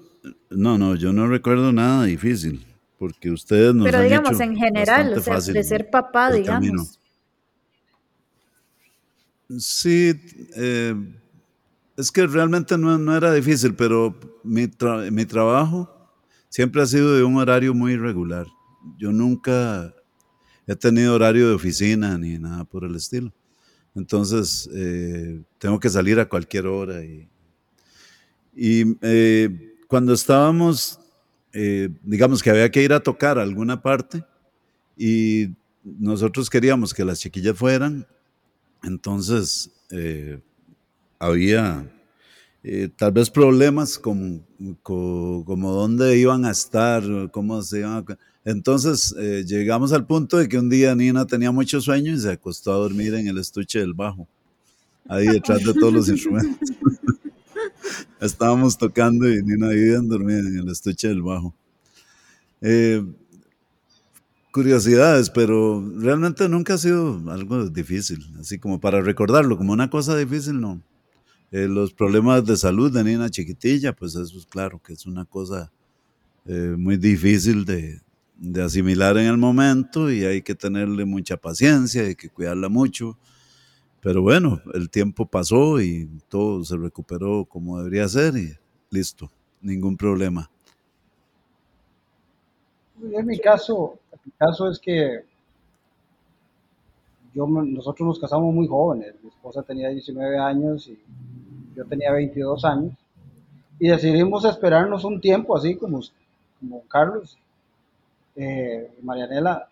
no, 0.50 0.78
no, 0.78 0.96
yo 0.96 1.12
no 1.12 1.28
recuerdo 1.28 1.72
nada 1.72 2.06
difícil, 2.06 2.66
porque 2.98 3.32
ustedes 3.32 3.74
nos 3.74 3.86
Pero 3.86 4.02
digamos, 4.02 4.40
en 4.40 4.56
general, 4.56 5.14
o 5.14 5.22
sea, 5.22 5.40
de 5.40 5.64
ser 5.64 5.90
papá, 5.90 6.32
digamos. 6.32 6.99
Sí, 9.58 10.14
eh, 10.56 10.96
es 11.98 12.12
que 12.12 12.28
realmente 12.28 12.78
no, 12.78 13.16
era 13.16 13.34
difícil, 13.34 13.74
pero 13.76 14.16
mi, 14.44 14.70
mi, 15.12 15.26
trabajo 15.26 15.90
siempre 16.48 16.82
ha 16.82 16.86
sido 16.86 17.16
de 17.16 17.24
un 17.24 17.38
horario 17.38 17.74
muy 17.74 17.94
irregular. 17.94 18.48
Yo 18.98 19.12
nunca 19.12 19.94
he 20.68 20.76
tenido 20.76 21.16
horario 21.16 21.50
de 21.50 21.56
oficina 21.56 22.18
ni 22.18 22.38
nada 22.38 22.64
por 22.64 22.84
el 22.86 22.96
estilo. 22.96 23.34
Entonces, 23.96 24.70
eh, 24.74 25.42
tengo 25.58 25.80
que 25.80 25.90
salir 25.90 26.20
a 26.20 26.30
cualquier 26.30 26.68
hora. 26.68 27.04
Y, 27.04 27.28
y 28.56 28.98
eh, 29.02 29.76
cuando 29.88 30.14
estábamos, 30.14 31.00
eh, 31.52 31.90
digamos 32.04 32.44
que 32.44 32.52
había 32.52 32.70
que 32.70 32.84
ir 32.84 32.94
a 32.94 33.00
tocar 33.00 33.40
a 33.40 33.42
alguna 33.42 33.82
parte 33.82 34.24
y 34.96 35.48
nosotros 35.84 36.50
queríamos 36.50 36.94
que 36.94 37.04
las 37.04 37.20
chiquillas 37.20 37.58
fueran, 37.58 38.08
entonces 38.84 39.72
había 41.18 41.92
tal 42.96 43.12
vez 43.12 43.30
problemas 43.30 43.98
como, 43.98 44.42
como, 44.84 45.44
como, 45.46 45.72
dónde 45.72 46.18
iban 46.18 46.46
a 46.46 46.52
estar, 46.52 47.04
cómo 47.32 47.62
se 47.62 47.80
iban 47.80 47.94
a 47.94 48.18
entonces 48.46 49.14
eh, 49.20 49.44
llegamos 49.46 49.92
al 49.92 50.06
punto 50.08 50.38
de 50.38 50.48
que 50.48 50.58
un 50.58 50.70
día 50.70 50.96
Nina 50.96 51.28
tenía 51.28 51.52
mucho 51.52 51.82
sueño 51.82 52.14
y 52.14 52.20
se 52.20 52.32
acostó 52.32 52.74
a 52.74 52.78
dormir 52.78 53.14
en 53.14 53.28
el 53.28 53.38
estuche 53.38 53.80
del 53.80 53.94
bajo, 53.94 54.28
ahí 55.08 55.28
detrás 55.28 55.64
de 55.64 55.74
todos 55.74 55.94
los 55.94 56.10
instrumentos. 56.10 56.70
Estábamos 58.20 58.78
tocando 58.78 59.30
y 59.30 59.44
Nina 59.44 59.68
ahí 59.68 59.90
dormida 60.02 60.40
en 60.40 60.58
el 60.58 60.70
estuche 60.70 61.10
del 61.10 61.22
bajo. 61.22 61.54
Eh, 62.62 63.06
curiosidades, 64.52 65.30
pero 65.30 65.84
realmente 65.98 66.48
nunca 66.50 66.76
ha 66.76 66.78
sido 66.78 67.22
algo 67.30 67.68
difícil, 67.70 68.26
así 68.40 68.60
como 68.60 68.80
para 68.80 69.02
recordarlo, 69.02 69.58
como 69.58 69.74
una 69.74 69.90
cosa 69.90 70.18
difícil, 70.18 70.60
no. 70.60 70.82
Eh, 71.52 71.68
los 71.68 71.94
problemas 71.94 72.46
de 72.46 72.58
salud 72.58 72.92
de 72.92 73.04
Nina 73.04 73.30
chiquitilla, 73.30 73.94
pues 73.94 74.16
eso 74.16 74.38
es 74.38 74.46
claro 74.46 74.82
que 74.82 74.94
es 74.94 75.06
una 75.06 75.26
cosa 75.26 75.72
muy 76.78 76.98
difícil 76.98 77.64
de, 77.64 78.02
de 78.40 78.64
asimilar 78.64 79.18
en 79.18 79.28
el 79.28 79.38
momento 79.38 80.12
y 80.12 80.24
hay 80.24 80.42
que 80.42 80.56
tenerle 80.56 81.06
mucha 81.06 81.38
paciencia, 81.38 82.04
hay 82.04 82.16
que 82.16 82.30
cuidarla 82.30 82.70
mucho. 82.70 83.18
Pero 84.02 84.22
bueno, 84.22 84.62
el 84.74 84.90
tiempo 84.90 85.26
pasó 85.26 85.82
y 85.82 86.10
todo 86.30 86.64
se 86.64 86.78
recuperó 86.78 87.46
como 87.46 87.78
debería 87.80 88.08
ser 88.08 88.38
y 88.38 88.56
listo, 88.90 89.30
ningún 89.62 89.98
problema. 89.98 90.50
En 93.12 93.26
mi 93.26 93.40
caso, 93.40 94.00
mi 94.30 94.32
caso 94.38 94.70
es 94.70 94.78
que 94.78 95.26
yo, 97.34 97.48
nosotros 97.48 98.08
nos 98.08 98.20
casamos 98.20 98.54
muy 98.54 98.68
jóvenes. 98.68 99.16
Mi 99.24 99.30
esposa 99.30 99.64
tenía 99.64 99.90
19 99.90 100.38
años 100.38 100.88
y 100.88 101.00
yo 101.76 101.84
tenía 101.86 102.12
22 102.12 102.64
años. 102.64 102.94
Y 103.80 103.88
decidimos 103.88 104.46
esperarnos 104.46 105.04
un 105.04 105.20
tiempo 105.20 105.58
así 105.58 105.76
como, 105.76 106.02
como 106.60 106.84
Carlos 106.88 107.40
eh, 108.36 108.92
Marianela, 109.02 109.68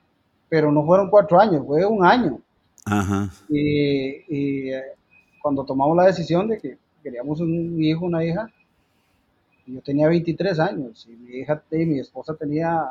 pero 0.49 0.71
no 0.71 0.83
fueron 0.83 1.11
cuatro 1.11 1.39
años, 1.39 1.63
fue 1.65 1.85
un 1.85 2.03
año. 2.03 2.39
Y, 3.49 4.71
eh, 4.71 4.83
cuando 5.41 5.65
tomamos 5.65 5.95
la 5.95 6.05
decisión 6.05 6.47
de 6.47 6.57
que 6.57 6.77
queríamos 7.03 7.39
un 7.41 7.83
hijo, 7.83 8.05
una 8.05 8.25
hija, 8.25 8.49
yo 9.67 9.81
tenía 9.81 10.07
23 10.07 10.59
años 10.59 11.07
y 11.07 11.15
mi 11.15 11.37
hija 11.37 11.61
y 11.71 11.85
mi 11.85 11.99
esposa 11.99 12.33
tenía 12.33 12.89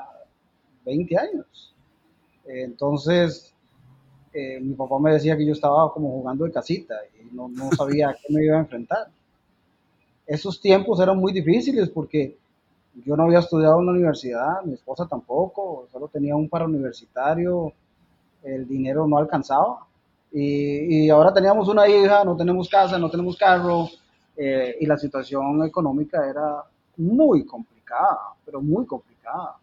20 0.86 1.18
años. 1.18 1.74
Entonces, 2.46 3.52
eh, 4.32 4.60
mi 4.60 4.74
papá 4.74 4.98
me 4.98 5.12
decía 5.12 5.36
que 5.36 5.44
yo 5.44 5.52
estaba 5.52 5.92
como 5.92 6.10
jugando 6.10 6.44
de 6.44 6.52
casita 6.52 6.94
y 7.20 7.34
no, 7.34 7.48
no 7.48 7.70
sabía 7.72 8.10
a 8.10 8.14
qué 8.14 8.32
me 8.32 8.44
iba 8.44 8.56
a 8.56 8.60
enfrentar. 8.60 9.08
Esos 10.26 10.60
tiempos 10.60 11.00
eran 11.00 11.18
muy 11.18 11.32
difíciles 11.32 11.90
porque 11.90 12.36
yo 13.04 13.16
no 13.16 13.24
había 13.24 13.40
estudiado 13.40 13.78
en 13.80 13.86
la 13.86 13.92
universidad, 13.92 14.62
mi 14.64 14.74
esposa 14.74 15.06
tampoco, 15.06 15.86
solo 15.92 16.08
tenía 16.08 16.34
un 16.34 16.48
universitario, 16.50 17.72
el 18.42 18.66
dinero 18.66 19.06
no 19.06 19.18
alcanzaba. 19.18 19.86
Y, 20.32 21.08
ahora 21.08 21.32
teníamos 21.32 21.68
una 21.68 21.88
hija, 21.88 22.24
no 22.24 22.36
tenemos 22.36 22.68
casa, 22.68 22.98
no 22.98 23.10
tenemos 23.10 23.36
carro, 23.36 23.88
eh, 24.36 24.76
y 24.80 24.86
la 24.86 24.98
situación 24.98 25.64
económica 25.64 26.28
era 26.28 26.62
muy 26.96 27.44
complicada, 27.44 28.34
pero 28.44 28.60
muy 28.60 28.84
complicada. 28.86 29.56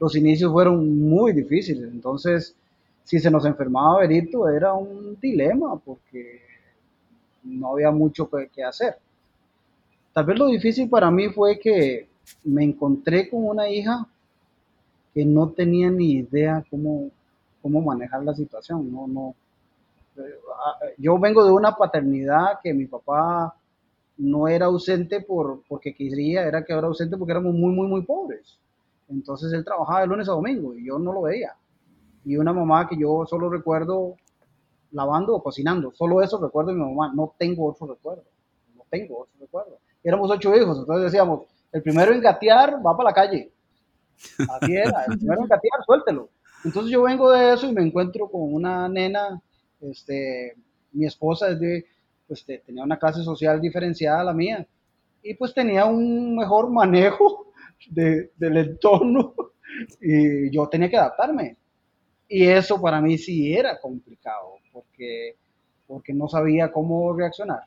Los 0.00 0.16
inicios 0.16 0.50
fueron 0.50 0.98
muy 0.98 1.32
difíciles, 1.32 1.92
entonces 1.92 2.56
si 3.04 3.20
se 3.20 3.30
nos 3.30 3.44
enfermaba 3.44 4.00
Berito 4.00 4.48
era 4.48 4.72
un 4.72 5.18
dilema 5.20 5.78
porque 5.78 6.40
no 7.44 7.72
había 7.72 7.90
mucho 7.90 8.28
que 8.52 8.64
hacer. 8.64 8.96
Tal 10.12 10.24
vez 10.24 10.38
lo 10.38 10.46
difícil 10.46 10.88
para 10.88 11.10
mí 11.10 11.28
fue 11.28 11.58
que 11.58 12.08
me 12.44 12.64
encontré 12.64 13.28
con 13.28 13.46
una 13.46 13.68
hija 13.68 14.06
que 15.14 15.24
no 15.24 15.50
tenía 15.50 15.90
ni 15.90 16.12
idea 16.12 16.64
cómo, 16.70 17.10
cómo 17.62 17.80
manejar 17.80 18.24
la 18.24 18.34
situación. 18.34 18.92
No, 18.92 19.06
no. 19.06 19.34
Yo 20.98 21.18
vengo 21.18 21.44
de 21.44 21.52
una 21.52 21.76
paternidad 21.76 22.60
que 22.62 22.74
mi 22.74 22.86
papá 22.86 23.54
no 24.18 24.48
era 24.48 24.66
ausente 24.66 25.20
por, 25.20 25.62
porque 25.68 25.94
quería, 25.94 26.46
era 26.46 26.64
que 26.64 26.72
era 26.72 26.86
ausente 26.86 27.16
porque 27.16 27.32
éramos 27.32 27.54
muy, 27.54 27.72
muy, 27.72 27.86
muy 27.86 28.02
pobres. 28.02 28.58
Entonces 29.10 29.52
él 29.52 29.64
trabajaba 29.64 30.00
de 30.00 30.06
lunes 30.06 30.28
a 30.28 30.32
domingo 30.32 30.74
y 30.74 30.86
yo 30.86 30.98
no 30.98 31.12
lo 31.12 31.22
veía. 31.22 31.54
Y 32.24 32.36
una 32.36 32.52
mamá 32.52 32.88
que 32.88 32.96
yo 32.96 33.24
solo 33.26 33.50
recuerdo 33.50 34.16
lavando 34.92 35.34
o 35.34 35.42
cocinando. 35.42 35.92
Solo 35.92 36.22
eso 36.22 36.40
recuerdo 36.40 36.70
de 36.70 36.78
mi 36.78 36.84
mamá. 36.84 37.12
No 37.14 37.34
tengo 37.38 37.68
otro 37.68 37.86
recuerdo. 37.86 38.24
No 38.74 38.84
tengo 38.90 39.20
otro 39.20 39.34
recuerdo. 39.40 39.78
Éramos 40.02 40.30
ocho 40.30 40.54
hijos, 40.56 40.78
entonces 40.78 41.12
decíamos, 41.12 41.42
el 41.72 41.82
primero 41.82 42.12
en 42.12 42.20
gatear 42.20 42.80
va 42.84 42.96
para 42.96 43.10
la 43.10 43.14
calle. 43.14 43.52
Así 44.60 44.74
era, 44.74 45.04
el 45.08 45.18
primero 45.18 45.42
en 45.42 45.48
gatear, 45.48 45.84
suéltelo. 45.84 46.30
Entonces 46.64 46.90
yo 46.90 47.02
vengo 47.02 47.30
de 47.30 47.54
eso 47.54 47.66
y 47.66 47.72
me 47.72 47.82
encuentro 47.82 48.28
con 48.28 48.52
una 48.54 48.88
nena, 48.88 49.40
este, 49.80 50.56
mi 50.92 51.06
esposa 51.06 51.50
es 51.50 51.60
de, 51.60 51.86
pues 52.26 52.44
tenía 52.44 52.84
una 52.84 52.98
clase 52.98 53.22
social 53.22 53.60
diferenciada 53.60 54.20
a 54.20 54.24
la 54.24 54.34
mía 54.34 54.66
y 55.22 55.34
pues 55.34 55.54
tenía 55.54 55.84
un 55.84 56.36
mejor 56.36 56.70
manejo 56.70 57.49
de, 57.88 58.30
del 58.36 58.56
entorno 58.56 59.34
y 60.00 60.50
yo 60.50 60.68
tenía 60.68 60.90
que 60.90 60.96
adaptarme. 60.96 61.56
Y 62.28 62.46
eso 62.46 62.80
para 62.80 63.00
mí 63.00 63.18
sí 63.18 63.52
era 63.52 63.80
complicado 63.80 64.58
porque, 64.72 65.36
porque 65.86 66.12
no 66.12 66.28
sabía 66.28 66.70
cómo 66.70 67.12
reaccionar. 67.12 67.62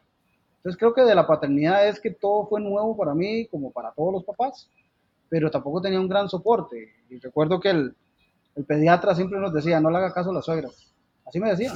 Entonces 0.57 0.79
creo 0.79 0.93
que 0.93 1.01
de 1.01 1.15
la 1.15 1.27
paternidad 1.27 1.87
es 1.87 1.99
que 1.99 2.11
todo 2.11 2.47
fue 2.47 2.61
nuevo 2.61 2.95
para 2.95 3.13
mí, 3.13 3.47
como 3.47 3.71
para 3.71 3.91
todos 3.91 4.13
los 4.13 4.23
papás, 4.23 4.69
pero 5.27 5.51
tampoco 5.51 5.81
tenía 5.81 5.99
un 5.99 6.07
gran 6.07 6.29
soporte. 6.29 6.93
Y 7.09 7.17
recuerdo 7.17 7.59
que 7.59 7.71
el, 7.71 7.93
el 8.55 8.63
pediatra 8.63 9.15
siempre 9.15 9.39
nos 9.39 9.53
decía, 9.53 9.81
no 9.81 9.89
le 9.89 9.97
haga 9.97 10.13
caso 10.13 10.29
a 10.29 10.33
la 10.33 10.41
suegra. 10.41 10.69
Así 11.25 11.39
me 11.39 11.49
decía. 11.49 11.73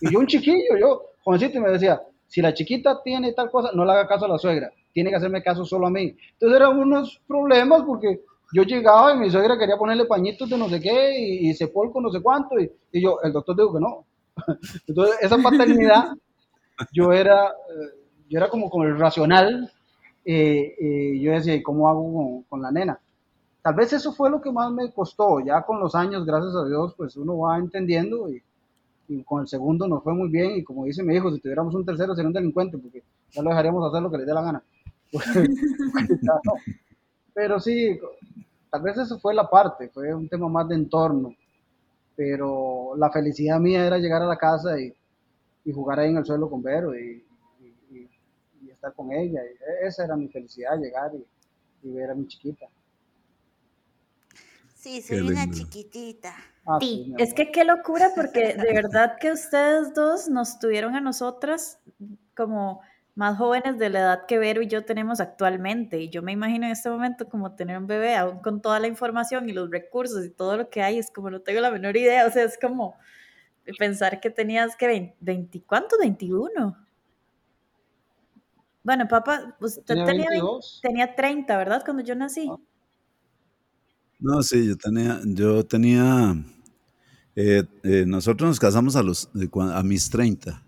Y 0.00 0.12
yo 0.12 0.20
un 0.20 0.26
chiquillo, 0.26 0.76
yo, 0.78 1.02
jovencito, 1.24 1.60
me 1.60 1.70
decía, 1.70 2.00
si 2.26 2.40
la 2.40 2.54
chiquita 2.54 3.02
tiene 3.02 3.32
tal 3.32 3.50
cosa, 3.50 3.70
no 3.74 3.84
le 3.84 3.92
haga 3.92 4.06
caso 4.06 4.26
a 4.26 4.28
la 4.28 4.38
suegra, 4.38 4.70
tiene 4.98 5.10
que 5.10 5.16
hacerme 5.16 5.44
caso 5.44 5.64
solo 5.64 5.86
a 5.86 5.90
mí. 5.90 6.16
Entonces 6.32 6.56
eran 6.56 6.76
unos 6.76 7.20
problemas 7.24 7.82
porque 7.86 8.20
yo 8.52 8.64
llegaba 8.64 9.14
y 9.14 9.18
mi 9.18 9.30
suegra 9.30 9.56
quería 9.56 9.76
ponerle 9.76 10.06
pañitos 10.06 10.50
de 10.50 10.58
no 10.58 10.68
sé 10.68 10.80
qué 10.80 11.16
y, 11.16 11.50
y 11.50 11.54
sepolco 11.54 12.00
no 12.00 12.10
sé 12.10 12.20
cuánto 12.20 12.58
y, 12.58 12.68
y, 12.90 13.00
yo, 13.00 13.20
el 13.22 13.32
doctor 13.32 13.54
dijo 13.54 13.74
que 13.74 13.80
no. 13.80 14.04
Entonces 14.88 15.16
esa 15.20 15.38
paternidad, 15.38 16.16
yo 16.92 17.12
era, 17.12 17.46
eh, 17.46 18.06
yo 18.28 18.38
era 18.38 18.48
como 18.48 18.68
con 18.68 18.88
el 18.88 18.98
racional, 18.98 19.70
eh, 20.24 20.74
eh, 20.80 21.20
yo 21.20 21.30
decía, 21.30 21.54
¿y 21.54 21.62
cómo 21.62 21.88
hago 21.88 22.42
con, 22.48 22.60
la 22.60 22.72
nena? 22.72 22.98
Tal 23.62 23.74
vez 23.74 23.92
eso 23.92 24.12
fue 24.12 24.30
lo 24.30 24.40
que 24.40 24.50
más 24.50 24.72
me 24.72 24.90
costó, 24.90 25.38
ya 25.38 25.62
con 25.62 25.78
los 25.78 25.94
años, 25.94 26.26
gracias 26.26 26.56
a 26.56 26.66
Dios, 26.66 26.92
pues 26.96 27.16
uno 27.16 27.38
va 27.38 27.56
entendiendo 27.58 28.28
y, 28.28 28.42
con 29.24 29.40
el 29.40 29.48
segundo 29.48 29.88
nos 29.88 30.02
fue 30.02 30.12
muy 30.12 30.28
bien 30.28 30.56
y 30.56 30.62
como 30.62 30.84
dice 30.84 31.02
mi 31.02 31.14
hijo, 31.14 31.30
si 31.30 31.40
tuviéramos 31.40 31.74
un 31.74 31.82
tercero 31.82 32.14
sería 32.14 32.28
un 32.28 32.34
delincuente 32.34 32.76
porque 32.76 33.02
ya 33.30 33.42
lo 33.42 33.48
dejaríamos 33.48 33.88
hacer 33.88 34.02
lo 34.02 34.10
que 34.10 34.18
le 34.18 34.26
dé 34.26 34.34
la 34.34 34.42
gana. 34.42 34.62
Pero 37.34 37.60
sí, 37.60 37.98
tal 38.70 38.82
vez 38.82 38.98
eso 38.98 39.18
fue 39.20 39.34
la 39.34 39.48
parte, 39.48 39.88
fue 39.90 40.12
un 40.14 40.28
tema 40.28 40.48
más 40.48 40.68
de 40.68 40.74
entorno, 40.74 41.34
pero 42.16 42.96
la 42.96 43.12
felicidad 43.12 43.60
mía 43.60 43.86
era 43.86 43.98
llegar 43.98 44.22
a 44.22 44.26
la 44.26 44.36
casa 44.36 44.80
y, 44.80 44.92
y 45.64 45.72
jugar 45.72 46.00
ahí 46.00 46.10
en 46.10 46.16
el 46.16 46.24
suelo 46.24 46.50
con 46.50 46.62
Vero 46.62 46.98
y, 46.98 47.24
estar 48.68 48.94
con 48.94 49.12
ella. 49.12 49.40
Y 49.44 49.86
esa 49.86 50.04
era 50.04 50.16
mi 50.16 50.28
felicidad, 50.28 50.78
llegar 50.78 51.12
y, 51.14 51.90
ver 51.90 52.10
a 52.10 52.14
mi 52.14 52.26
chiquita. 52.26 52.66
Sí, 54.74 55.02
soy 55.02 55.20
una 55.20 55.50
chiquitita. 55.50 56.34
Ah, 56.66 56.78
sí, 56.80 57.14
es 57.18 57.34
que 57.34 57.50
qué 57.50 57.64
locura 57.64 58.10
porque 58.14 58.54
de 58.54 58.72
verdad 58.72 59.16
que 59.20 59.32
ustedes 59.32 59.94
dos 59.94 60.28
nos 60.28 60.58
tuvieron 60.58 60.94
a 60.94 61.00
nosotras 61.00 61.78
como 62.36 62.80
más 63.18 63.36
jóvenes 63.36 63.78
de 63.78 63.90
la 63.90 63.98
edad 63.98 64.26
que 64.26 64.38
Vero 64.38 64.62
y 64.62 64.68
yo 64.68 64.84
tenemos 64.84 65.18
actualmente. 65.18 65.98
Y 66.00 66.08
yo 66.08 66.22
me 66.22 66.30
imagino 66.30 66.66
en 66.66 66.70
este 66.70 66.88
momento 66.88 67.28
como 67.28 67.52
tener 67.56 67.76
un 67.76 67.88
bebé, 67.88 68.14
aún 68.14 68.38
con 68.38 68.62
toda 68.62 68.78
la 68.78 68.86
información 68.86 69.48
y 69.48 69.52
los 69.52 69.68
recursos 69.70 70.24
y 70.24 70.30
todo 70.30 70.56
lo 70.56 70.70
que 70.70 70.82
hay, 70.82 70.98
es 70.98 71.10
como 71.10 71.28
no 71.28 71.40
tengo 71.40 71.60
la 71.60 71.72
menor 71.72 71.96
idea. 71.96 72.28
O 72.28 72.30
sea, 72.30 72.44
es 72.44 72.56
como 72.56 72.94
pensar 73.76 74.20
que 74.20 74.30
tenías 74.30 74.76
que 74.76 75.16
20, 75.18 75.62
¿cuánto? 75.66 75.98
21. 75.98 76.76
Bueno, 78.84 79.08
papá, 79.08 79.56
usted 79.60 79.82
tenía, 79.84 80.28
tenía, 80.80 81.16
30, 81.16 81.56
¿verdad? 81.58 81.82
Cuando 81.84 82.04
yo 82.04 82.14
nací. 82.14 82.48
No, 84.20 84.42
sí, 84.44 84.68
yo 84.68 84.76
tenía, 84.76 85.20
yo 85.24 85.66
tenía, 85.66 86.36
eh, 87.34 87.64
eh, 87.82 88.04
nosotros 88.06 88.48
nos 88.48 88.60
casamos 88.60 88.94
a 88.94 89.02
los, 89.02 89.28
a 89.74 89.82
mis 89.82 90.08
30. 90.08 90.67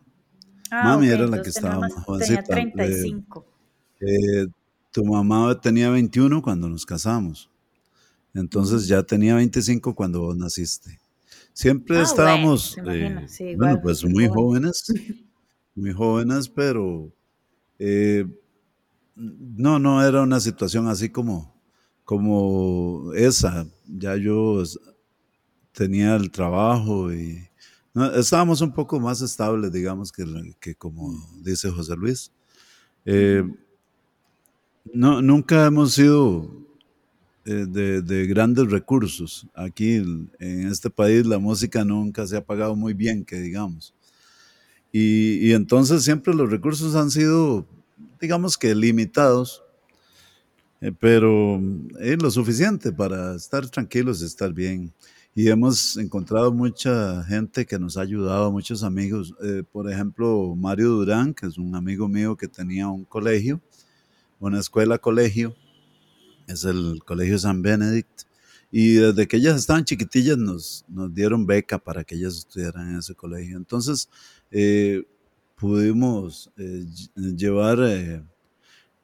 Ah, 0.71 0.85
Mami 0.85 1.09
era 1.09 1.27
la 1.27 1.43
que 1.43 1.51
estaba 1.51 1.81
más 1.81 1.93
jovencita. 1.93 2.43
Tenía 2.43 2.73
35. 2.73 3.47
Eh, 4.01 4.47
tu 4.91 5.05
mamá 5.05 5.61
tenía 5.61 5.91
21 5.91 6.43
cuando 6.43 6.69
nos 6.69 6.87
casamos. 6.87 7.51
Entonces 8.35 8.87
ya 8.87 9.03
tenía 9.03 9.35
25 9.35 9.95
cuando 9.95 10.21
vos 10.21 10.37
naciste. 10.37 10.99
Siempre 11.53 11.99
ah, 11.99 12.03
estábamos, 12.03 12.77
bueno, 12.83 13.81
pues 13.83 14.05
muy 14.05 14.29
jóvenes, 14.29 14.85
muy 15.75 15.93
jóvenes, 15.93 16.49
pero 16.49 17.13
no, 19.17 19.79
no 19.79 20.07
era 20.07 20.23
una 20.23 20.41
situación 20.41 20.89
así 20.89 21.11
como, 21.11 21.55
como 22.05 23.13
esa. 23.15 23.67
Ya 23.87 24.17
yo 24.17 24.63
tenía 25.73 26.17
el 26.17 26.31
trabajo 26.31 27.13
y 27.13 27.50
estábamos 28.15 28.61
un 28.61 28.73
poco 28.73 29.01
más 29.01 29.21
estables, 29.21 29.73
digamos, 29.73 30.13
que, 30.13 30.25
que 30.61 30.75
como 30.75 31.13
dice 31.43 31.71
José 31.71 31.97
Luis. 31.97 32.33
Eh, 33.05 33.43
no, 34.93 35.23
nunca 35.23 35.67
hemos 35.67 35.93
sido 35.93 36.51
eh, 37.45 37.67
de, 37.69 38.27
grandes 38.27 38.71
recursos. 38.71 39.47
Aquí 39.55 39.95
en 39.95 40.69
este 40.69 40.91
país 40.91 41.27
la 41.27 41.39
música 41.39 41.85
nunca 41.85 42.27
se 42.27 42.37
ha 42.37 42.45
pagado 42.45 42.77
muy 42.77 42.95
bien, 42.95 43.25
que 43.25 43.37
digamos. 43.37 43.95
Y, 44.93 45.49
y 45.49 45.53
entonces 45.53 46.03
siempre 46.03 46.35
los 46.35 46.51
recursos 46.51 46.95
han 46.97 47.11
sido, 47.11 47.67
digamos 48.21 48.59
que 48.59 48.75
limitados 48.75 49.63
eh, 50.81 50.93
pero 50.99 51.61
es 51.99 52.23
lo 52.23 52.31
suficiente 52.31 52.93
para 52.93 53.37
estar 53.37 53.69
tranquilos, 53.69 54.23
estar 54.23 54.53
bien. 54.53 54.93
Y 55.35 55.49
hemos 55.49 55.97
encontrado 55.97 56.53
mucha 56.53 57.23
gente 57.25 57.65
que 57.65 57.79
nos 57.79 57.97
ha 57.97 58.01
ayudado, 58.01 58.51
muchos 58.51 58.83
amigos. 58.83 59.33
Eh, 59.43 59.63
por 59.71 59.91
ejemplo, 59.91 60.55
Mario 60.57 60.89
Durán, 60.89 61.35
que 61.35 61.47
es 61.47 61.57
un 61.57 61.75
amigo 61.77 62.09
mío 62.09 62.37
que 62.37 62.49
tenía 62.49 62.89
un 62.89 63.05
colegio, 63.05 63.61
una 64.41 64.59
escuela 64.59 64.99
colegio, 64.99 65.55
es 66.49 66.65
el 66.65 67.01
Colegio 67.07 67.39
San 67.39 67.63
Benedict. 67.63 68.23
Y 68.73 68.95
desde 68.95 69.29
que 69.29 69.37
ellas 69.37 69.57
estaban 69.57 69.85
chiquitillas 69.85 70.37
nos, 70.37 70.85
nos 70.89 71.15
dieron 71.15 71.47
beca 71.47 71.79
para 71.79 72.03
que 72.03 72.17
ellas 72.17 72.37
estudiaran 72.39 72.91
en 72.91 72.99
ese 72.99 73.15
colegio. 73.15 73.57
Entonces, 73.57 74.09
eh, 74.51 75.05
pudimos 75.57 76.51
llevar 77.15 77.79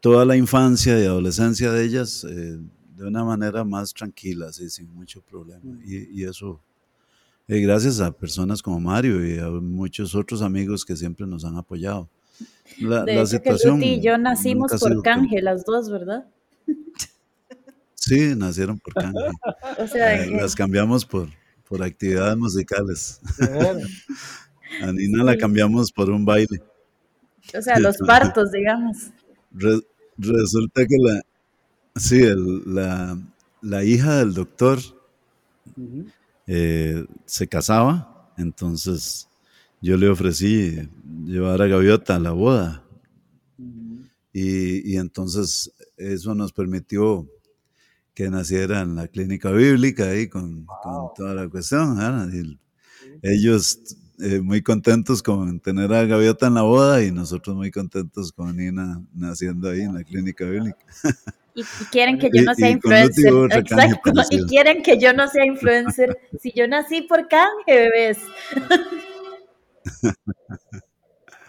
toda 0.00 0.24
la 0.24 0.36
infancia 0.36 0.98
y 0.98 1.04
adolescencia 1.04 1.72
de 1.72 1.84
ellas 1.84 2.24
eh, 2.28 2.58
de 2.96 3.06
una 3.06 3.24
manera 3.24 3.62
más 3.64 3.92
tranquila, 3.92 4.46
así, 4.48 4.70
sin 4.70 4.92
mucho 4.94 5.20
problema. 5.20 5.60
Mm. 5.62 5.82
Y, 5.84 6.24
eso, 6.24 6.60
eh, 7.46 7.60
gracias 7.60 8.00
a 8.00 8.10
personas 8.10 8.62
como 8.62 8.80
Mario 8.80 9.26
y 9.26 9.38
a 9.38 9.48
muchos 9.48 10.14
otros 10.14 10.42
amigos 10.42 10.84
que 10.84 10.96
siempre 10.96 11.26
nos 11.26 11.44
han 11.44 11.56
apoyado. 11.56 12.08
La, 12.80 13.04
de 13.04 13.14
hecho, 13.14 13.26
situación 13.26 13.80
que 13.80 13.86
y 13.86 14.00
yo 14.00 14.18
nacimos 14.18 14.72
por 14.78 15.02
canje, 15.02 15.40
las 15.40 15.64
dos, 15.64 15.90
¿verdad? 15.90 16.26
Sí, 17.94 18.34
nacieron 18.34 18.78
por 18.78 18.94
canje. 18.94 19.18
o 19.78 19.86
sea, 19.86 20.22
eh, 20.22 20.30
las 20.30 20.54
cambiamos 20.54 21.04
por, 21.04 21.28
por 21.68 21.82
actividades 21.82 22.36
musicales. 22.38 23.20
a 24.82 24.92
Nina 24.92 25.22
la 25.22 25.36
cambiamos 25.36 25.92
por 25.92 26.10
un 26.10 26.24
baile. 26.24 26.62
O 27.56 27.62
sea, 27.62 27.78
los 27.78 27.96
partos, 27.98 28.50
digamos 28.50 29.10
resulta 30.18 30.86
que 30.86 30.96
la, 30.98 31.22
sí, 31.96 32.22
la, 32.66 33.18
la, 33.62 33.84
hija 33.84 34.18
del 34.18 34.34
doctor 34.34 34.78
eh, 36.46 37.04
se 37.24 37.48
casaba, 37.48 38.30
entonces 38.36 39.28
yo 39.80 39.96
le 39.96 40.08
ofrecí 40.08 40.88
llevar 41.24 41.62
a 41.62 41.66
Gaviota 41.66 42.16
a 42.16 42.20
la 42.20 42.32
boda. 42.32 42.84
y, 44.32 44.92
y, 44.92 44.96
entonces 44.96 45.72
eso 45.96 46.34
nos 46.34 46.52
permitió 46.52 47.26
que 48.16 48.30
naciera 48.30 48.80
en 48.80 48.96
la 48.96 49.08
clínica 49.08 49.50
bíblica 49.50 50.08
ahí 50.08 50.26
con, 50.28 50.64
con 50.64 51.14
toda 51.14 51.34
la 51.34 51.48
cuestión. 51.48 51.98
ellos 53.22 53.78
eh, 54.18 54.40
muy 54.40 54.62
contentos 54.62 55.22
con 55.22 55.60
tener 55.60 55.92
a 55.92 56.06
Gaviota 56.06 56.46
en 56.46 56.54
la 56.54 56.62
boda 56.62 57.04
y 57.04 57.12
nosotros 57.12 57.54
muy 57.54 57.70
contentos 57.70 58.32
con 58.32 58.56
Nina 58.56 59.02
naciendo 59.12 59.68
ahí 59.68 59.82
en 59.82 59.94
la 59.94 60.02
clínica 60.02 60.46
bíblica. 60.46 60.78
Y, 61.56 61.64
quieren 61.90 62.18
que 62.18 62.28
yo 62.30 62.42
no 62.42 62.54
sea 62.54 62.68
influencer. 62.68 63.32
Exacto. 63.50 64.12
Y 64.30 64.46
quieren 64.46 64.82
que 64.82 64.98
yo 64.98 65.14
no 65.14 65.26
sea 65.26 65.46
influencer. 65.46 66.14
Si 66.38 66.52
yo 66.52 66.68
nací 66.68 67.00
por 67.02 67.26
canje, 67.28 67.64
bebés. 67.66 68.18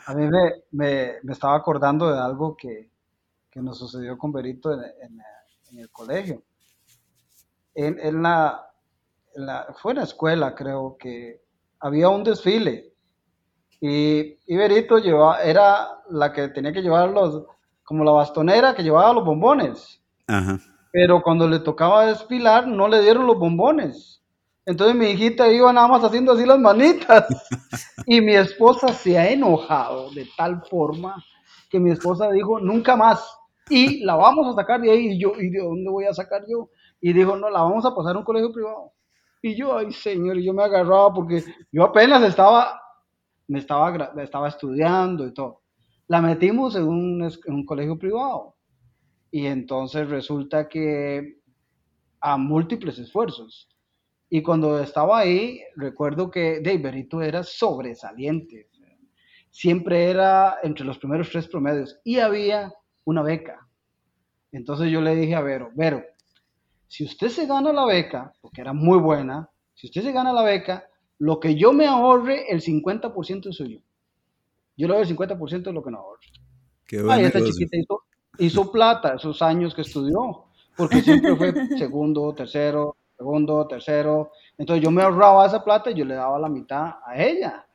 A 0.06 0.14
mí 0.16 0.30
me, 0.72 1.18
estaba 1.30 1.58
acordando 1.58 2.10
de 2.10 2.18
algo 2.18 2.56
que, 2.56 2.90
nos 3.56 3.80
sucedió 3.80 4.18
con 4.18 4.32
Berito 4.32 4.72
en, 4.72 5.20
el 5.78 5.90
colegio. 5.90 6.42
En, 7.76 8.24
la, 8.24 8.66
fue 9.82 9.92
en 9.92 9.98
la 9.98 10.04
escuela, 10.04 10.56
creo 10.56 10.96
que 10.98 11.42
había 11.80 12.08
un 12.08 12.24
desfile 12.24 12.94
y 13.82 14.40
Iberito 14.46 15.00
llevaba, 15.00 15.42
era 15.44 16.02
la 16.10 16.32
que 16.32 16.48
tenía 16.48 16.72
que 16.72 16.82
llevar 16.82 17.10
los, 17.10 17.46
como 17.88 18.04
la 18.04 18.12
bastonera 18.12 18.76
que 18.76 18.84
llevaba 18.84 19.14
los 19.14 19.24
bombones. 19.24 20.02
Pero 20.92 21.22
cuando 21.22 21.48
le 21.48 21.60
tocaba 21.60 22.08
desfilar, 22.08 22.68
no 22.68 22.90
le 22.90 23.02
dieron 23.02 23.26
los 23.26 23.40
bombones. 23.40 24.22
Entonces 24.66 24.94
mi 24.94 25.06
hijita 25.06 25.50
iba 25.50 25.72
nada 25.72 25.88
más 25.88 26.04
haciendo 26.04 26.34
así 26.34 26.46
las 26.46 26.60
manitas. 26.60 27.26
y 28.06 28.20
mi 28.20 28.36
esposa 28.36 28.90
se 28.90 29.18
ha 29.18 29.30
enojado 29.30 30.12
de 30.12 30.28
tal 30.36 30.62
forma 30.70 31.16
que 31.70 31.80
mi 31.80 31.92
esposa 31.92 32.30
dijo, 32.30 32.60
nunca 32.60 32.98
más. 32.98 33.26
Y 33.70 34.04
la 34.04 34.16
vamos 34.16 34.48
a 34.48 34.60
sacar 34.60 34.82
de 34.82 34.92
ahí. 34.92 35.14
Y 35.14 35.22
yo, 35.22 35.32
¿y 35.40 35.50
de 35.50 35.60
dónde 35.60 35.90
voy 35.90 36.04
a 36.08 36.14
sacar 36.14 36.44
yo? 36.46 36.70
Y 37.00 37.14
dijo, 37.14 37.38
no, 37.38 37.50
la 37.50 37.62
vamos 37.62 37.86
a 37.86 37.96
pasar 37.96 38.18
a 38.18 38.20
un 38.20 38.26
colegio 38.26 38.52
privado. 38.52 38.92
Y 39.42 39.56
yo, 39.56 39.78
ay 39.78 39.94
señor, 39.94 40.38
yo 40.40 40.54
me 40.54 40.64
agarraba 40.66 41.14
porque 41.14 41.42
yo 41.72 41.86
apenas 41.86 42.22
estaba, 42.24 42.82
me 43.48 43.60
estaba, 43.60 44.12
estaba 44.22 44.50
estudiando 44.50 45.26
y 45.26 45.34
todo. 45.34 45.62
La 46.08 46.22
metimos 46.22 46.76
en 46.76 46.88
un, 46.88 47.66
colegio 47.66 47.98
privado. 47.98 48.56
Y 49.30 49.46
entonces 49.46 50.10
resulta 50.10 50.70
que 50.70 51.40
a 52.22 52.38
múltiples 52.38 52.98
esfuerzos. 53.00 53.70
Y 54.30 54.42
cuando 54.42 54.80
estaba 54.80 55.20
ahí, 55.20 55.62
recuerdo 55.76 56.32
que 56.32 56.60
Berito 56.60 57.22
era 57.22 57.44
sobresaliente. 57.44 58.70
Siempre 59.50 60.10
era 60.10 60.58
entre 60.64 60.86
los 60.86 60.98
primeros 60.98 61.30
tres 61.30 61.48
promedios. 61.48 62.00
Y 62.04 62.20
había 62.20 62.74
una 63.06 63.22
beca. 63.22 63.68
Entonces 64.52 64.92
yo 64.92 65.02
le 65.02 65.16
dije 65.16 65.36
a 65.36 65.42
Vero, 65.42 65.72
Vero, 65.76 66.04
si 66.88 67.04
usted 67.04 67.30
se 67.30 67.46
gana 67.46 67.74
la 67.74 67.86
beca, 67.86 68.34
porque 68.42 68.62
era 68.62 68.74
muy 68.74 68.98
buena, 68.98 69.50
si 69.74 69.88
usted 69.88 70.04
se 70.04 70.12
gana 70.12 70.32
la 70.32 70.44
beca, 70.44 70.88
lo 71.20 71.40
que 71.40 71.56
yo 71.56 71.74
me 71.74 71.86
ahorre, 71.86 72.50
el 72.52 72.62
50% 72.62 73.50
es 73.50 73.56
suyo. 73.56 73.82
Yo 74.78 74.88
le 74.88 74.94
doy 74.94 75.04
el 75.04 75.18
50% 75.18 75.64
de 75.64 75.74
lo 75.74 75.84
que 75.84 75.92
no 75.92 75.98
ahorre. 75.98 76.26
Qué 76.86 77.04
Ay, 77.10 77.26
esta 77.26 77.44
chiquita 77.44 77.78
hizo, 78.38 78.72
plata 78.72 79.16
esos 79.16 79.42
años 79.42 79.74
que 79.76 79.82
estudió, 79.82 80.46
porque 80.78 81.02
siempre 81.02 81.36
fue 81.36 81.54
segundo, 81.78 82.34
tercero, 82.34 82.96
segundo, 83.18 83.68
tercero. 83.68 84.32
Entonces 84.58 84.84
yo 84.84 84.92
me 84.92 85.02
ahorraba 85.02 85.46
esa 85.46 85.64
plata 85.64 85.92
y 85.92 85.96
yo 85.96 86.06
le 86.06 86.16
daba 86.16 86.40
la 86.40 86.48
mitad 86.48 86.96
a 87.06 87.22
ella. 87.22 87.66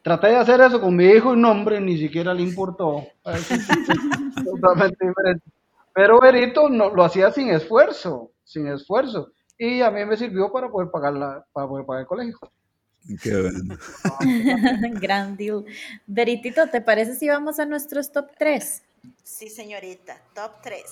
Traté 0.00 0.28
de 0.28 0.36
hacer 0.36 0.60
eso 0.60 0.80
con 0.80 0.96
mi 0.96 1.04
hijo 1.04 1.34
y 1.34 1.38
no, 1.38 1.50
hombre, 1.50 1.80
ni 1.80 1.98
siquiera 1.98 2.32
le 2.32 2.42
importó. 2.42 3.04
Totalmente 4.44 5.06
diferente. 5.06 5.44
Pero 5.92 6.20
Berito 6.20 6.68
no, 6.68 6.94
lo 6.94 7.04
hacía 7.04 7.30
sin 7.32 7.50
esfuerzo 7.50 8.30
sin 8.48 8.66
esfuerzo. 8.66 9.32
Y 9.58 9.80
a 9.82 9.90
mí 9.90 10.04
me 10.04 10.16
sirvió 10.16 10.50
para 10.50 10.70
poder 10.70 10.90
pagar, 10.90 11.14
la, 11.14 11.44
para 11.52 11.68
poder 11.68 11.84
pagar 11.84 12.02
el 12.02 12.06
colegio. 12.06 12.38
Qué 13.22 13.40
bueno. 13.40 13.78
Gran 15.00 15.36
deal. 15.36 15.64
Veritito, 16.06 16.68
¿te 16.68 16.80
parece 16.80 17.14
si 17.14 17.28
vamos 17.28 17.58
a 17.58 17.66
nuestros 17.66 18.12
top 18.12 18.30
3? 18.38 18.82
Sí, 19.22 19.48
señorita, 19.48 20.20
top 20.34 20.52
3. 20.62 20.82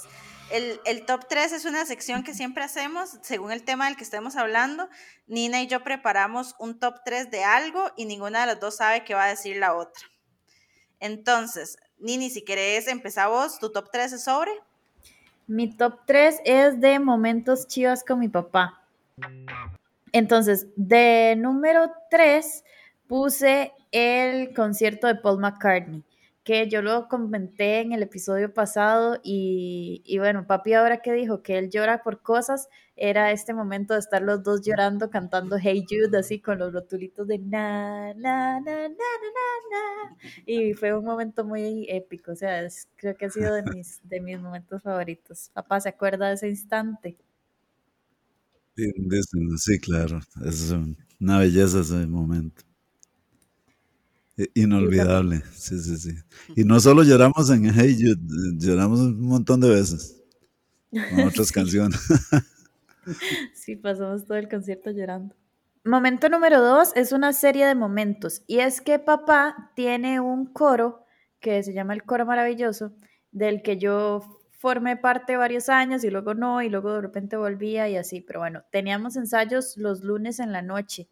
El, 0.51 0.81
el, 0.85 1.05
top 1.05 1.27
3 1.29 1.53
es 1.53 1.65
una 1.65 1.85
sección 1.85 2.23
que 2.23 2.33
siempre 2.33 2.63
hacemos 2.63 3.19
según 3.23 3.51
el 3.51 3.65
tema 3.65 3.87
del 3.87 3.97
que 3.97 4.05
estemos 4.05 4.37
hablando. 4.37 4.89
Nina 5.27 5.61
y 5.61 5.67
yo 5.67 5.83
preparamos 5.83 6.55
un 6.59 6.79
top 6.79 7.01
3 7.05 7.31
de 7.31 7.45
algo 7.45 7.91
y 7.97 8.07
ninguna 8.07 8.43
de 8.43 8.47
las 8.47 8.61
dos 8.61 8.77
sabe 8.77 9.05
qué 9.05 9.15
va 9.15 9.25
a 9.25 9.29
decir 9.29 9.57
la 9.57 9.75
otra. 9.75 10.07
Entonces, 11.01 11.77
Nini, 11.99 12.31
si 12.31 12.43
querés, 12.43 12.89
empezar 12.89 13.29
vos. 13.29 13.59
¿Tu 13.59 13.71
top 13.71 13.91
3 13.91 14.13
es 14.13 14.25
sobre? 14.25 14.53
Mi 15.47 15.75
top 15.77 16.01
3 16.07 16.41
es 16.45 16.81
de 16.81 16.99
momentos 16.99 17.67
chivas 17.67 18.05
con 18.05 18.21
mi 18.21 18.29
papá. 18.29 18.83
Entonces, 20.17 20.69
de 20.77 21.35
número 21.37 21.93
3 22.09 22.65
puse 23.07 23.75
el 23.93 24.55
concierto 24.55 25.09
de 25.09 25.17
Paul 25.17 25.39
McCartney, 25.41 26.05
que 26.43 26.71
yo 26.71 26.81
lo 26.81 27.07
comenté 27.07 27.81
en 27.81 27.93
el 27.93 28.03
episodio 28.03 28.55
pasado 28.55 29.19
y, 29.23 30.17
bueno, 30.17 30.47
papi 30.47 30.73
ahora 30.73 31.03
que 31.03 31.13
dijo 31.13 31.43
que 31.43 31.59
él 31.59 31.69
llora 31.69 32.03
por 32.03 32.23
cosas, 32.23 32.71
era 32.97 33.31
este 33.31 33.53
momento 33.53 33.93
de 33.93 34.01
estar 34.01 34.23
los 34.23 34.43
dos 34.43 34.63
llorando, 34.63 35.11
cantando 35.11 35.59
Hey 35.61 35.85
Jude, 35.87 36.17
así 36.17 36.41
con 36.41 36.61
los 36.61 36.73
rotulitos 36.73 37.29
de 37.29 37.39
na, 37.39 38.15
na, 38.15 38.59
na, 38.61 38.89
na, 38.89 38.89
na, 38.89 38.89
na, 38.89 40.17
Y 40.47 40.73
fue 40.73 40.97
un 40.97 41.05
momento 41.05 41.45
muy 41.45 41.87
épico, 41.91 42.33
o 42.33 42.37
sea, 42.37 42.67
creo 42.97 43.15
que 43.19 43.27
ha 43.27 43.31
sido 43.31 43.53
de 43.55 43.65
mis, 43.65 44.01
de 44.09 44.23
mis 44.23 44.41
momentos 44.41 44.83
favoritos. 44.83 45.51
Papá, 45.53 45.79
¿se 45.79 45.91
acuerda 45.91 46.29
de 46.29 46.35
ese 46.37 46.49
instante? 46.49 47.19
Sí, 48.77 48.93
sí 49.57 49.79
claro, 49.79 50.21
es 50.45 50.75
una 51.19 51.39
belleza 51.39 51.81
ese 51.81 52.07
momento. 52.07 52.63
Inolvidable, 54.53 55.43
sí, 55.55 55.79
sí, 55.79 55.97
sí. 55.97 56.15
Y 56.55 56.65
no 56.65 56.79
solo 56.79 57.03
lloramos 57.03 57.49
en 57.49 57.73
Hey 57.73 57.97
Jude, 57.99 58.21
lloramos 58.59 59.01
un 59.01 59.23
montón 59.23 59.61
de 59.61 59.71
veces 59.71 60.23
con 60.91 61.21
otras 61.27 61.51
canciones. 61.51 61.99
sí, 63.55 63.77
pasamos 63.77 64.27
todo 64.27 64.37
el 64.37 64.49
concierto 64.49 64.91
llorando. 64.91 65.35
Momento 65.85 66.29
número 66.29 66.61
dos 66.61 66.93
es 66.97 67.13
una 67.13 67.33
serie 67.33 67.65
de 67.65 67.75
momentos 67.75 68.43
y 68.47 68.59
es 68.59 68.83
que 68.83 68.99
papá 68.99 69.73
tiene 69.75 70.21
un 70.21 70.45
coro 70.45 71.07
que 71.41 71.63
se 71.63 71.73
llama 71.73 71.95
el 71.95 72.03
Coro 72.03 72.27
Maravilloso, 72.27 72.93
del 73.31 73.63
que 73.63 73.79
yo 73.79 74.43
formé 74.67 74.97
parte 74.97 75.37
varios 75.37 75.69
años 75.69 76.03
y 76.03 76.11
luego 76.11 76.35
no, 76.35 76.61
y 76.61 76.69
luego 76.69 76.95
de 76.95 77.01
repente 77.01 77.37
volvía 77.37 77.89
y 77.89 77.97
así, 77.97 78.21
pero 78.21 78.41
bueno, 78.41 78.65
teníamos 78.73 79.15
ensayos 79.15 79.77
los 79.77 80.03
lunes 80.03 80.41
en 80.41 80.51
la 80.51 80.61
noche 80.61 81.09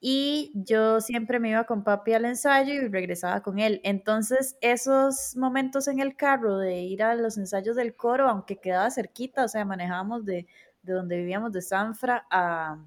y 0.00 0.52
yo 0.54 1.00
siempre 1.00 1.40
me 1.40 1.48
iba 1.48 1.64
con 1.64 1.82
papi 1.82 2.12
al 2.12 2.26
ensayo 2.26 2.74
y 2.74 2.88
regresaba 2.88 3.40
con 3.42 3.58
él. 3.58 3.80
Entonces, 3.84 4.58
esos 4.60 5.34
momentos 5.34 5.88
en 5.88 5.98
el 6.00 6.14
carro 6.14 6.58
de 6.58 6.82
ir 6.82 7.02
a 7.02 7.14
los 7.14 7.38
ensayos 7.38 7.74
del 7.74 7.96
coro, 7.96 8.28
aunque 8.28 8.58
quedaba 8.58 8.90
cerquita, 8.90 9.46
o 9.46 9.48
sea, 9.48 9.64
manejábamos 9.64 10.26
de, 10.26 10.46
donde 10.82 11.16
vivíamos, 11.16 11.52
de 11.52 11.62
Sanfra 11.62 12.26
a, 12.30 12.84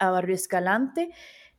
a 0.00 0.10
Barrio 0.10 0.34
Escalante, 0.34 1.10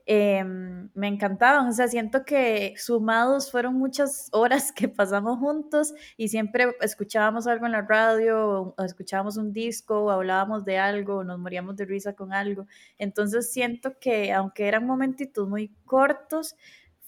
Em, 0.06 0.90
me 0.94 1.08
encantaban, 1.08 1.68
o 1.68 1.72
sea, 1.72 1.88
siento 1.88 2.26
que 2.26 2.74
sumados 2.78 3.52
fueron 3.52 3.76
muchas 3.76 4.30
horas 4.32 4.72
que 4.72 4.88
pasamos 4.90 5.38
juntos 5.40 5.94
y 6.18 6.30
siempre 6.30 6.76
escuchábamos 6.82 7.48
algo 7.48 7.66
en 7.66 7.72
la 7.74 7.82
radio, 7.84 8.74
o 8.78 8.84
escuchábamos 8.84 9.38
un 9.38 9.54
disco, 9.54 10.04
o 10.04 10.10
hablábamos 10.12 10.66
de 10.66 10.78
algo, 10.80 11.18
o 11.18 11.24
nos 11.24 11.40
moríamos 11.40 11.76
de 11.76 11.86
risa 11.86 12.14
con 12.14 12.34
algo. 12.34 12.68
Entonces 12.98 13.52
siento 13.52 13.98
que 14.00 14.34
aunque 14.34 14.68
eran 14.68 14.86
momentitos 14.86 15.48
muy 15.48 15.70
cortos, 15.86 16.56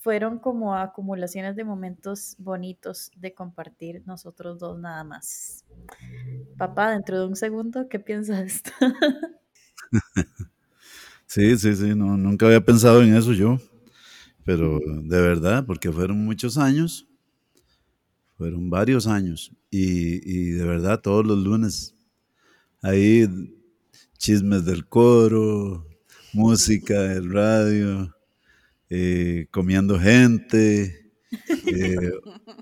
fueron 0.04 0.38
como 0.38 0.76
acumulaciones 0.76 1.56
de 1.56 1.64
momentos 1.64 2.36
bonitos 2.38 3.10
de 3.16 3.34
compartir 3.34 4.04
nosotros 4.06 4.60
dos 4.60 4.78
nada 4.78 5.06
más. 5.06 5.64
Papá, 6.58 6.92
dentro 6.92 7.20
de 7.20 7.28
un 7.28 7.36
segundo, 7.38 7.88
¿qué 7.88 8.00
piensas? 8.00 8.64
Sí, 11.34 11.58
sí, 11.58 11.76
sí, 11.76 11.96
no, 11.96 12.16
nunca 12.16 12.46
había 12.46 12.64
pensado 12.64 13.02
en 13.02 13.16
eso 13.16 13.34
yo, 13.34 13.58
pero 14.46 14.80
de 15.02 15.20
verdad, 15.20 15.66
porque 15.66 15.92
fueron 15.92 16.24
muchos 16.24 16.60
años, 16.60 17.08
fueron 18.38 18.70
varios 18.70 19.08
años, 19.08 19.52
y, 19.72 20.52
de 20.52 20.64
verdad 20.64 21.02
todos 21.02 21.26
los 21.26 21.40
lunes, 21.40 21.96
ahí 22.84 23.28
chismes 24.20 24.64
del 24.64 24.86
coro, 24.88 25.88
música 26.34 27.02
del 27.02 27.34
radio, 27.34 28.16
eh, 28.92 29.48
comiendo 29.50 30.00
gente, 30.00 31.12
eh, 31.66 32.12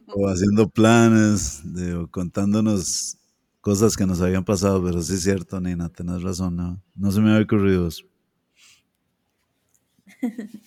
o 0.08 0.30
haciendo 0.30 0.70
planes, 0.70 1.62
o 1.98 2.08
contándonos 2.08 3.18
cosas 3.60 3.98
que 3.98 4.06
nos 4.06 4.22
habían 4.22 4.46
pasado, 4.46 4.82
pero 4.82 5.02
sí 5.02 5.16
es 5.16 5.24
cierto, 5.24 5.60
Nina, 5.60 5.90
tenés 5.90 6.22
razón, 6.22 6.56
no, 6.56 6.82
no 6.96 7.12
se 7.12 7.20
me 7.20 7.32
había 7.32 7.44
ocurrido 7.44 7.90
eso. 7.90 8.11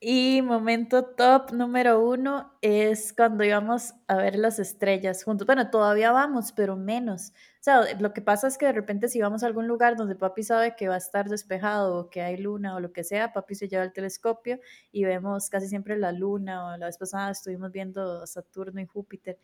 y 0.00 0.42
momento 0.42 1.04
top 1.04 1.52
número 1.52 2.00
uno 2.04 2.52
es 2.62 3.12
cuando 3.12 3.44
íbamos 3.44 3.94
a 4.08 4.16
ver 4.16 4.36
las 4.36 4.58
estrellas 4.58 5.24
juntos. 5.24 5.46
Bueno, 5.46 5.70
todavía 5.70 6.12
vamos, 6.12 6.52
pero 6.52 6.76
menos. 6.76 7.32
O 7.60 7.62
sea, 7.62 7.82
lo 7.98 8.12
que 8.14 8.22
pasa 8.22 8.46
es 8.48 8.56
que 8.56 8.66
de 8.66 8.72
repente 8.72 9.08
si 9.08 9.20
vamos 9.20 9.42
a 9.42 9.46
algún 9.46 9.66
lugar 9.68 9.96
donde 9.96 10.16
papi 10.16 10.42
sabe 10.42 10.74
que 10.76 10.88
va 10.88 10.94
a 10.94 10.98
estar 10.98 11.28
despejado 11.28 11.96
o 11.96 12.10
que 12.10 12.22
hay 12.22 12.38
luna 12.38 12.74
o 12.76 12.80
lo 12.80 12.92
que 12.92 13.04
sea, 13.04 13.32
papi 13.32 13.54
se 13.54 13.68
lleva 13.68 13.84
el 13.84 13.92
telescopio 13.92 14.58
y 14.92 15.04
vemos 15.04 15.50
casi 15.50 15.68
siempre 15.68 15.98
la 15.98 16.12
luna 16.12 16.66
o 16.74 16.76
la 16.78 16.86
vez 16.86 16.96
pasada 16.98 17.30
estuvimos 17.30 17.70
viendo 17.70 18.26
Saturno 18.26 18.80
y 18.80 18.86
Júpiter. 18.86 19.38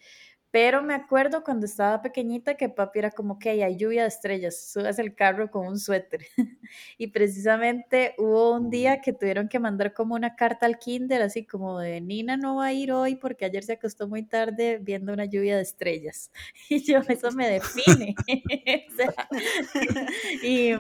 Pero 0.57 0.83
me 0.83 0.95
acuerdo 0.95 1.45
cuando 1.45 1.67
estaba 1.67 2.01
pequeñita 2.01 2.55
que 2.55 2.71
papi 2.71 3.01
era 3.01 3.11
como 3.11 3.39
que 3.39 3.63
hay 3.63 3.77
lluvia 3.77 4.05
de 4.05 4.09
estrellas, 4.09 4.71
subas 4.73 4.99
el 4.99 5.15
carro 5.15 5.51
con 5.51 5.67
un 5.67 5.79
suéter. 5.79 6.23
y 6.97 7.09
precisamente 7.09 8.15
hubo 8.17 8.55
un 8.55 8.71
día 8.71 9.03
que 9.03 9.13
tuvieron 9.13 9.51
que 9.51 9.59
mandar 9.59 9.93
como 9.93 10.15
una 10.15 10.35
carta 10.35 10.65
al 10.65 10.79
kinder, 10.79 11.21
así 11.21 11.45
como 11.45 11.79
de 11.79 12.01
Nina 12.01 12.39
no 12.39 12.57
va 12.57 12.69
a 12.69 12.73
ir 12.73 12.91
hoy 12.91 13.17
porque 13.17 13.45
ayer 13.45 13.65
se 13.65 13.75
acostó 13.75 14.09
muy 14.09 14.23
tarde 14.23 14.79
viendo 14.81 15.13
una 15.13 15.27
lluvia 15.27 15.57
de 15.57 15.63
estrellas. 15.63 16.31
Y 16.71 16.83
yo, 16.83 17.01
eso 17.07 17.31
me 17.33 17.51
define. 17.51 18.15
y, 20.43 20.73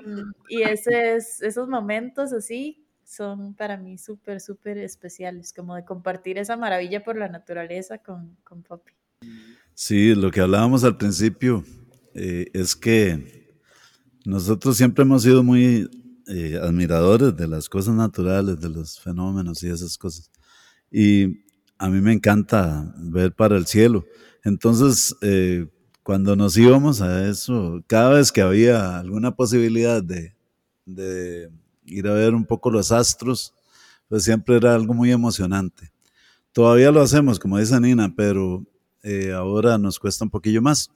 y 0.49 0.63
ese 0.63 1.17
es, 1.17 1.43
esos 1.43 1.69
momentos 1.69 2.33
así 2.33 2.83
son 3.05 3.55
para 3.55 3.77
mí 3.77 3.99
súper, 3.99 4.41
súper 4.41 4.79
especiales, 4.79 5.53
como 5.53 5.75
de 5.75 5.85
compartir 5.85 6.39
esa 6.39 6.57
maravilla 6.57 7.05
por 7.05 7.19
la 7.19 7.29
naturaleza 7.29 7.99
con, 7.99 8.39
con 8.43 8.63
papi. 8.63 8.97
Sí, 9.79 10.15
lo 10.15 10.31
que 10.31 10.41
hablábamos 10.41 10.85
al 10.85 10.97
principio 10.97 11.63
eh, 12.15 12.47
es 12.55 12.75
que 12.75 13.53
nosotros 14.25 14.75
siempre 14.75 15.05
hemos 15.05 15.23
sido 15.23 15.43
muy 15.43 15.87
eh, 16.29 16.59
admiradores 16.63 17.37
de 17.37 17.47
las 17.47 17.69
cosas 17.69 17.95
naturales, 17.95 18.59
de 18.59 18.71
los 18.71 18.99
fenómenos 18.99 19.63
y 19.63 19.69
esas 19.69 19.99
cosas. 19.99 20.31
Y 20.91 21.43
a 21.77 21.91
mí 21.91 22.01
me 22.01 22.15
encanta 22.15 22.91
ver 22.97 23.35
para 23.35 23.59
el 23.59 23.67
cielo. 23.67 24.07
Entonces, 24.45 25.15
eh, 25.21 25.67
cuando 26.03 26.37
nos 26.37 26.57
íbamos 26.57 27.03
a 27.03 27.29
eso, 27.29 27.85
cada 27.87 28.15
vez 28.15 28.33
que 28.33 28.41
había 28.41 28.99
alguna 28.99 29.37
posibilidad 29.37 30.03
de, 30.03 30.35
de 30.87 31.51
ir 31.85 32.09
a 32.09 32.15
ver 32.15 32.35
un 32.35 32.47
poco 32.47 32.71
los 32.71 32.93
astros, 32.93 33.53
pues 34.09 34.25
siempre 34.25 34.57
era 34.57 34.75
algo 34.75 34.95
muy 34.95 35.13
emocionante. 35.13 35.93
Todavía 36.53 36.91
lo 36.91 37.03
hacemos, 37.03 37.39
como 37.39 37.59
dice 37.59 37.79
Nina, 37.79 38.15
pero 38.17 38.65
eh, 39.09 39.33
ahora 39.33 39.79
nos 39.79 40.01
cuesta 40.01 40.25
un 40.25 40.31
poquillo 40.31 40.61
más, 40.61 40.91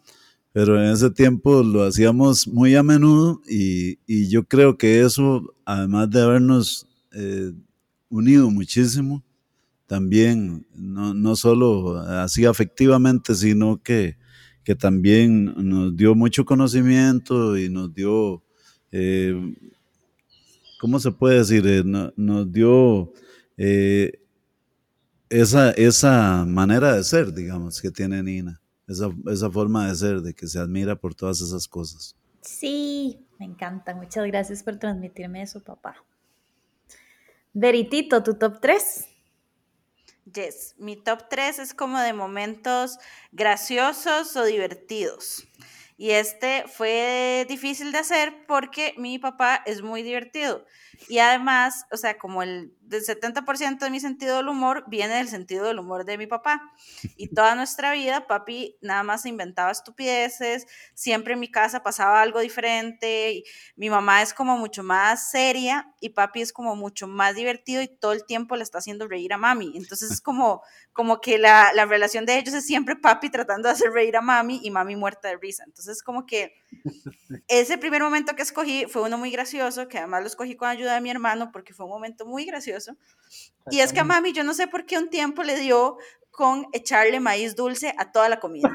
pero 0.52 0.82
en 0.82 0.90
ese 0.90 1.12
tiempo 1.12 1.62
lo 1.62 1.84
hacíamos 1.84 2.48
muy 2.48 2.74
a 2.74 2.82
menudo 2.82 3.40
y, 3.48 3.98
yo 4.28 4.42
creo 4.42 4.76
que 4.76 5.02
eso, 5.02 5.54
además 5.64 6.10
de 6.10 6.20
habernos 6.20 6.88
eh, 7.12 7.52
unido 8.08 8.50
muchísimo, 8.50 9.22
también 9.86 10.66
no, 10.74 11.36
solo 11.36 11.98
así 12.00 12.46
afectivamente, 12.46 13.32
sino 13.36 13.80
que, 13.80 14.16
que, 14.64 14.74
también 14.74 15.44
nos 15.56 15.96
dio 15.96 16.16
mucho 16.16 16.44
conocimiento 16.44 17.56
y 17.56 17.68
nos 17.68 17.94
dio, 17.94 18.42
eh, 18.90 19.54
¿cómo 20.80 20.98
se 20.98 21.12
puede 21.12 21.38
decir? 21.38 21.84
nos 22.16 22.50
dio 22.50 23.12
esa, 25.30 25.70
esa 25.70 26.44
manera 26.44 26.94
de 26.96 27.04
ser, 27.04 27.32
digamos, 27.32 27.80
que 27.80 27.90
tiene 27.90 28.22
Nina, 28.22 28.60
esa, 28.86 29.08
esa 29.30 29.50
forma 29.50 29.88
de 29.88 29.94
ser, 29.94 30.20
de 30.20 30.34
que 30.34 30.46
se 30.46 30.58
admira 30.58 30.96
por 30.96 31.14
todas 31.14 31.40
esas 31.40 31.66
cosas. 31.68 32.16
Sí, 32.42 33.26
me 33.38 33.46
encanta. 33.46 33.94
Muchas 33.94 34.26
gracias 34.26 34.62
por 34.62 34.76
transmitirme 34.78 35.42
eso, 35.42 35.62
papá. 35.62 35.96
Veritito, 37.52 38.22
¿tu 38.22 38.34
top 38.34 38.60
3? 38.60 39.06
Yes, 40.34 40.74
mi 40.78 40.96
top 40.96 41.28
3 41.28 41.58
es 41.60 41.74
como 41.74 41.98
de 42.00 42.12
momentos 42.12 42.98
graciosos 43.32 44.36
o 44.36 44.44
divertidos. 44.44 45.48
Y 45.96 46.12
este 46.12 46.64
fue 46.66 47.44
difícil 47.48 47.92
de 47.92 47.98
hacer 47.98 48.46
porque 48.46 48.94
mi 48.96 49.18
papá 49.18 49.62
es 49.66 49.82
muy 49.82 50.02
divertido. 50.02 50.64
Y 51.08 51.18
además, 51.18 51.84
o 51.92 51.96
sea, 51.96 52.16
como 52.16 52.42
el 52.42 52.74
del 52.90 53.04
70% 53.04 53.78
de 53.78 53.90
mi 53.90 54.00
sentido 54.00 54.36
del 54.36 54.48
humor 54.48 54.82
viene 54.88 55.14
del 55.14 55.28
sentido 55.28 55.64
del 55.64 55.78
humor 55.78 56.04
de 56.04 56.18
mi 56.18 56.26
papá. 56.26 56.72
Y 57.16 57.28
toda 57.34 57.54
nuestra 57.54 57.92
vida, 57.92 58.26
papi 58.26 58.76
nada 58.82 59.04
más 59.04 59.24
inventaba 59.26 59.70
estupideces, 59.70 60.66
siempre 60.94 61.34
en 61.34 61.40
mi 61.40 61.48
casa 61.48 61.84
pasaba 61.84 62.20
algo 62.20 62.40
diferente, 62.40 63.30
y 63.32 63.44
mi 63.76 63.88
mamá 63.90 64.22
es 64.22 64.34
como 64.34 64.58
mucho 64.58 64.82
más 64.82 65.30
seria 65.30 65.94
y 66.00 66.10
papi 66.10 66.42
es 66.42 66.52
como 66.52 66.74
mucho 66.74 67.06
más 67.06 67.36
divertido 67.36 67.80
y 67.80 67.86
todo 67.86 68.12
el 68.12 68.26
tiempo 68.26 68.56
le 68.56 68.64
está 68.64 68.78
haciendo 68.78 69.06
reír 69.06 69.32
a 69.32 69.38
mami. 69.38 69.72
Entonces 69.76 70.10
es 70.10 70.20
como, 70.20 70.62
como 70.92 71.20
que 71.20 71.38
la, 71.38 71.72
la 71.74 71.86
relación 71.86 72.26
de 72.26 72.38
ellos 72.38 72.54
es 72.54 72.66
siempre 72.66 72.96
papi 72.96 73.30
tratando 73.30 73.68
de 73.68 73.74
hacer 73.74 73.92
reír 73.92 74.16
a 74.16 74.20
mami 74.20 74.60
y 74.64 74.70
mami 74.72 74.96
muerta 74.96 75.28
de 75.28 75.36
risa. 75.36 75.62
Entonces 75.64 76.02
como 76.02 76.26
que 76.26 76.54
ese 77.46 77.78
primer 77.78 78.02
momento 78.02 78.34
que 78.34 78.42
escogí 78.42 78.86
fue 78.86 79.02
uno 79.02 79.16
muy 79.16 79.30
gracioso, 79.30 79.86
que 79.86 79.98
además 79.98 80.22
lo 80.22 80.26
escogí 80.26 80.56
con 80.56 80.68
ayuda 80.68 80.94
de 80.94 81.00
mi 81.00 81.10
hermano 81.10 81.52
porque 81.52 81.72
fue 81.72 81.86
un 81.86 81.92
momento 81.92 82.26
muy 82.26 82.44
gracioso 82.44 82.79
delicioso. 82.86 82.96
Y 83.70 83.80
es 83.80 83.92
que 83.92 84.00
a 84.00 84.04
mami, 84.04 84.32
yo 84.32 84.44
no 84.44 84.54
sé 84.54 84.66
por 84.66 84.86
qué 84.86 84.98
un 84.98 85.10
tiempo 85.10 85.42
le 85.42 85.58
dio 85.58 85.98
con 86.30 86.66
echarle 86.72 87.20
maíz 87.20 87.54
dulce 87.54 87.94
a 87.98 88.10
toda 88.12 88.28
la 88.28 88.40
comida. 88.40 88.74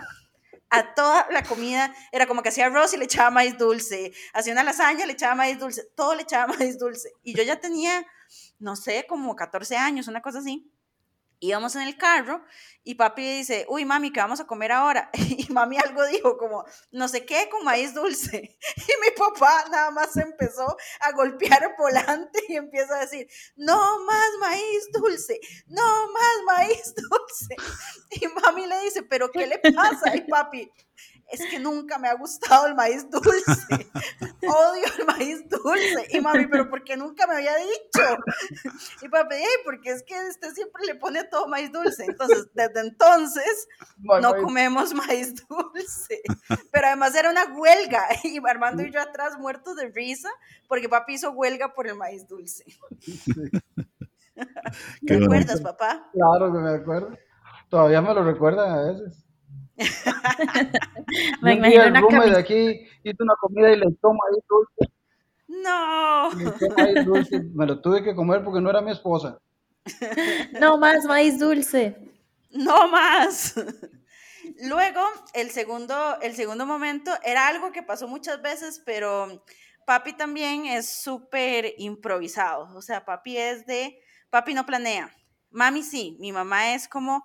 A 0.70 0.94
toda 0.94 1.28
la 1.32 1.44
comida, 1.44 1.94
era 2.12 2.28
como 2.28 2.42
que 2.42 2.50
hacía 2.50 2.66
arroz 2.66 2.94
y 2.94 2.98
le 2.98 3.06
echaba 3.06 3.30
maíz 3.30 3.58
dulce, 3.58 4.14
hacía 4.34 4.54
una 4.54 4.64
lasaña, 4.64 5.06
le 5.06 5.14
echaba 5.14 5.36
maíz 5.36 5.60
dulce, 5.60 5.84
todo 5.96 6.16
le 6.16 6.24
echaba 6.24 6.54
maíz 6.60 6.78
dulce. 6.78 7.12
Y 7.24 7.36
yo 7.36 7.44
ya 7.44 7.60
tenía, 7.60 8.06
no 8.60 8.76
sé, 8.76 9.06
como 9.08 9.36
14 9.36 9.78
años, 9.78 10.08
una 10.08 10.22
cosa 10.22 10.40
así 10.40 10.70
íbamos 11.40 11.76
en 11.76 11.84
el 11.84 11.98
carro 11.98 12.44
y 12.84 12.96
papi 12.96 13.38
dice, 13.38 13.66
uy, 13.68 13.84
mami, 13.84 14.12
¿qué 14.12 14.20
vamos 14.20 14.40
a 14.40 14.48
comer 14.48 14.72
ahora? 14.72 15.10
Y 15.38 15.52
mami 15.52 15.78
algo 15.78 16.06
dijo 16.06 16.38
como, 16.38 16.66
no 16.92 17.08
sé 17.08 17.26
qué, 17.26 17.50
con 17.50 17.64
maíz 17.64 17.94
dulce. 17.94 18.58
Y 18.78 19.02
mi 19.02 19.12
papá 19.18 19.66
nada 19.72 19.92
más 19.92 20.16
empezó 20.18 20.78
a 21.00 21.12
golpear 21.12 21.76
volante 21.78 22.40
y 22.48 22.56
empieza 22.56 22.96
a 22.96 23.02
decir, 23.02 23.28
no 23.56 24.00
más 24.06 24.30
maíz 24.40 24.90
dulce, 24.94 25.40
no 25.68 26.12
más 26.12 26.44
maíz 26.46 26.94
dulce. 27.10 27.56
Y 28.12 28.28
mami 28.28 28.68
le 28.68 28.82
dice, 28.82 29.04
pero 29.04 29.32
¿qué 29.32 29.48
le 29.48 29.58
pasa? 29.74 30.16
Y 30.16 30.22
papi, 30.22 30.72
es 31.32 31.46
que 31.50 31.60
nunca 31.60 31.98
me 31.98 32.08
ha 32.08 32.14
gustado 32.14 32.68
el 32.68 32.76
maíz 32.76 33.10
dulce. 33.10 33.24
Odio 34.44 34.86
el 35.00 35.06
maíz 35.06 35.50
dulce. 35.50 36.08
Y 36.12 36.22
mami, 36.22 36.48
pero 36.48 36.70
¿por 36.70 36.84
qué 36.84 36.96
nunca 36.96 37.26
me 37.28 37.36
había 37.36 37.56
dicho? 37.58 38.18
Y 39.02 39.10
papi, 39.10 39.36
porque 39.64 39.92
es 39.92 40.04
que 40.04 40.14
usted 40.30 40.54
siempre 40.54 40.86
le 40.86 40.96
pone 40.96 41.24
todo 41.26 41.48
maíz 41.48 41.72
dulce. 41.72 42.06
Entonces, 42.06 42.48
desde 42.54 42.80
entonces, 42.82 43.68
no 43.98 44.36
comemos 44.38 44.94
maíz 44.94 45.36
dulce. 45.48 46.22
Pero 46.72 46.88
además 46.88 47.16
era 47.16 47.30
una 47.30 47.46
huelga. 47.46 48.06
Y 48.24 48.40
Armando 48.48 48.84
y 48.84 48.92
yo 48.92 49.02
atrás 49.02 49.38
muertos 49.38 49.76
de 49.76 49.88
risa, 49.90 50.30
porque 50.68 50.90
papi 50.90 51.14
hizo 51.14 51.32
huelga 51.32 51.74
por 51.74 51.88
el 51.88 51.96
maíz 51.96 52.28
dulce. 52.28 52.64
¿Te 55.06 55.24
acuerdas, 55.24 55.62
papá? 55.62 56.10
Claro 56.14 56.54
que 56.54 56.60
me 56.60 56.70
acuerdo. 56.72 57.18
Todavía 57.70 58.02
me 58.02 58.14
lo 58.14 58.24
recuerdan 58.24 58.72
a 58.72 58.82
veces. 58.84 59.25
me 61.42 61.54
imagino 61.56 61.88
una 61.88 62.02
camisa. 62.08 62.30
de 62.30 62.40
aquí 62.40 62.88
hizo 63.04 63.24
una 63.24 63.36
comida 63.36 63.72
y 63.72 63.78
le 63.78 63.92
toma 64.02 64.20
ahí 64.30 64.40
dulce. 64.50 64.94
No. 65.48 66.30
dulce. 67.04 67.42
Me 67.54 67.66
lo 67.66 67.82
tuve 67.82 68.04
que 68.04 68.16
comer 68.16 68.44
porque 68.44 68.62
no 68.62 68.70
era 68.70 68.82
mi 68.82 68.92
esposa. 68.92 69.40
No 70.60 70.78
más 70.78 71.06
maíz 71.06 71.38
dulce. 71.38 71.96
No 72.50 72.88
más. 72.88 73.54
Luego, 74.64 75.02
el 75.34 75.52
segundo, 75.52 76.20
el 76.22 76.36
segundo 76.36 76.66
momento 76.66 77.12
era 77.24 77.48
algo 77.48 77.72
que 77.72 77.84
pasó 77.84 78.08
muchas 78.08 78.42
veces, 78.42 78.82
pero 78.86 79.44
papi 79.86 80.14
también 80.14 80.66
es 80.66 80.90
súper 80.90 81.74
improvisado. 81.78 82.70
O 82.76 82.82
sea, 82.82 83.06
papi 83.06 83.38
es 83.38 83.66
de, 83.66 84.00
papi 84.30 84.54
no 84.54 84.66
planea. 84.66 85.12
Mami 85.52 85.84
sí, 85.84 86.18
mi 86.20 86.32
mamá 86.32 86.74
es 86.74 86.88
como, 86.88 87.24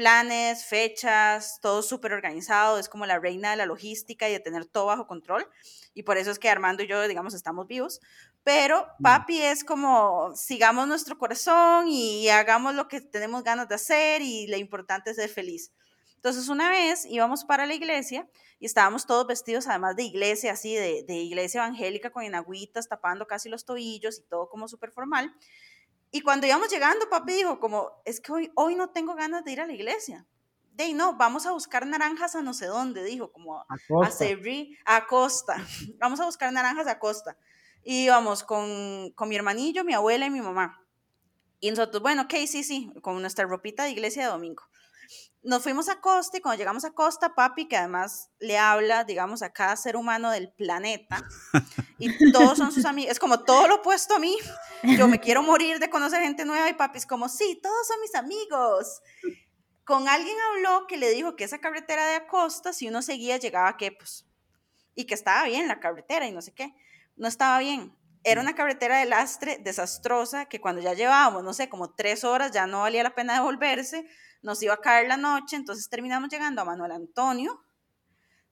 planes, 0.00 0.64
fechas, 0.64 1.58
todo 1.60 1.82
súper 1.82 2.14
organizado, 2.14 2.78
es 2.78 2.88
como 2.88 3.04
la 3.04 3.18
reina 3.18 3.50
de 3.50 3.58
la 3.58 3.66
logística 3.66 4.30
y 4.30 4.32
de 4.32 4.40
tener 4.40 4.64
todo 4.64 4.86
bajo 4.86 5.06
control. 5.06 5.46
Y 5.92 6.04
por 6.04 6.16
eso 6.16 6.30
es 6.30 6.38
que 6.38 6.48
Armando 6.48 6.82
y 6.82 6.86
yo, 6.86 7.06
digamos, 7.06 7.34
estamos 7.34 7.66
vivos. 7.66 8.00
Pero 8.42 8.86
mm. 8.98 9.02
papi 9.02 9.42
es 9.42 9.62
como, 9.62 10.32
sigamos 10.34 10.88
nuestro 10.88 11.18
corazón 11.18 11.86
y 11.86 12.30
hagamos 12.30 12.74
lo 12.74 12.88
que 12.88 13.02
tenemos 13.02 13.44
ganas 13.44 13.68
de 13.68 13.74
hacer 13.74 14.22
y 14.22 14.46
lo 14.46 14.56
importante 14.56 15.10
es 15.10 15.16
ser 15.16 15.28
feliz. 15.28 15.70
Entonces 16.16 16.48
una 16.48 16.70
vez 16.70 17.04
íbamos 17.04 17.44
para 17.44 17.66
la 17.66 17.74
iglesia 17.74 18.26
y 18.58 18.64
estábamos 18.64 19.06
todos 19.06 19.26
vestidos 19.26 19.68
además 19.68 19.96
de 19.96 20.04
iglesia, 20.04 20.52
así 20.52 20.74
de, 20.74 21.04
de 21.06 21.14
iglesia 21.16 21.62
evangélica 21.62 22.10
con 22.10 22.24
enagüitas, 22.24 22.88
tapando 22.88 23.26
casi 23.26 23.50
los 23.50 23.66
tobillos 23.66 24.18
y 24.18 24.22
todo 24.22 24.48
como 24.48 24.66
súper 24.66 24.92
formal. 24.92 25.34
Y 26.10 26.22
cuando 26.22 26.46
íbamos 26.46 26.70
llegando, 26.70 27.08
papi 27.08 27.32
dijo 27.34 27.60
como, 27.60 27.90
es 28.04 28.20
que 28.20 28.32
hoy, 28.32 28.52
hoy 28.56 28.74
no 28.74 28.90
tengo 28.90 29.14
ganas 29.14 29.44
de 29.44 29.52
ir 29.52 29.60
a 29.60 29.66
la 29.66 29.72
iglesia. 29.72 30.26
De 30.72 30.92
no, 30.92 31.16
vamos 31.16 31.46
a 31.46 31.52
buscar 31.52 31.86
naranjas 31.86 32.34
a 32.34 32.42
no 32.42 32.54
sé 32.54 32.66
dónde, 32.66 33.04
dijo, 33.04 33.32
como 33.32 33.58
a, 33.58 33.66
a 33.68 34.96
a 34.96 35.06
Costa. 35.06 35.56
vamos 35.98 36.20
a 36.20 36.26
buscar 36.26 36.52
naranjas 36.52 36.86
a 36.86 36.98
Costa. 36.98 37.36
Y 37.82 38.04
íbamos 38.04 38.42
con, 38.42 39.10
con 39.14 39.28
mi 39.28 39.36
hermanillo, 39.36 39.84
mi 39.84 39.94
abuela 39.94 40.26
y 40.26 40.30
mi 40.30 40.40
mamá. 40.40 40.84
Y 41.60 41.70
nosotros, 41.70 42.02
bueno, 42.02 42.22
ok, 42.22 42.34
sí, 42.46 42.64
sí, 42.64 42.92
con 43.02 43.20
nuestra 43.20 43.44
ropita 43.44 43.84
de 43.84 43.90
iglesia 43.90 44.24
de 44.24 44.30
domingo 44.30 44.64
nos 45.42 45.62
fuimos 45.62 45.88
a 45.88 46.00
Costa 46.00 46.36
y 46.36 46.40
cuando 46.40 46.58
llegamos 46.58 46.84
a 46.84 46.90
Costa, 46.90 47.34
papi, 47.34 47.66
que 47.66 47.76
además 47.76 48.30
le 48.38 48.58
habla, 48.58 49.04
digamos, 49.04 49.42
a 49.42 49.52
cada 49.52 49.76
ser 49.76 49.96
humano 49.96 50.30
del 50.30 50.52
planeta, 50.52 51.22
y 51.98 52.32
todos 52.32 52.58
son 52.58 52.72
sus 52.72 52.84
amigos, 52.84 53.12
es 53.12 53.18
como 53.18 53.40
todo 53.40 53.66
lo 53.66 53.76
opuesto 53.76 54.14
a 54.14 54.18
mí, 54.18 54.36
yo 54.98 55.08
me 55.08 55.20
quiero 55.20 55.42
morir 55.42 55.78
de 55.78 55.90
conocer 55.90 56.22
gente 56.22 56.44
nueva 56.44 56.68
y 56.68 56.74
papi 56.74 56.98
es 56.98 57.06
como, 57.06 57.28
sí, 57.28 57.58
todos 57.62 57.86
son 57.86 58.00
mis 58.00 58.14
amigos. 58.14 59.02
Con 59.84 60.08
alguien 60.08 60.36
habló 60.50 60.86
que 60.86 60.96
le 60.96 61.10
dijo 61.10 61.36
que 61.36 61.44
esa 61.44 61.58
carretera 61.58 62.06
de 62.06 62.16
Acosta, 62.16 62.72
si 62.72 62.88
uno 62.88 63.02
seguía, 63.02 63.38
llegaba 63.38 63.68
a 63.68 63.76
Quepos, 63.76 64.26
y 64.94 65.06
que 65.06 65.14
estaba 65.14 65.44
bien 65.44 65.68
la 65.68 65.80
carretera 65.80 66.26
y 66.26 66.32
no 66.32 66.42
sé 66.42 66.52
qué, 66.52 66.74
no 67.16 67.28
estaba 67.28 67.58
bien. 67.58 67.96
Era 68.22 68.40
una 68.40 68.54
carretera 68.54 68.98
de 68.98 69.06
lastre 69.06 69.58
desastrosa 69.58 70.46
que 70.46 70.60
cuando 70.60 70.82
ya 70.82 70.92
llevábamos, 70.92 71.42
no 71.42 71.54
sé, 71.54 71.68
como 71.68 71.94
tres 71.94 72.24
horas, 72.24 72.52
ya 72.52 72.66
no 72.66 72.80
valía 72.80 73.02
la 73.02 73.14
pena 73.14 73.34
devolverse, 73.34 74.06
nos 74.42 74.62
iba 74.62 74.74
a 74.74 74.80
caer 74.80 75.08
la 75.08 75.16
noche, 75.16 75.56
entonces 75.56 75.88
terminamos 75.88 76.28
llegando 76.28 76.60
a 76.60 76.64
Manuel 76.64 76.92
Antonio 76.92 77.64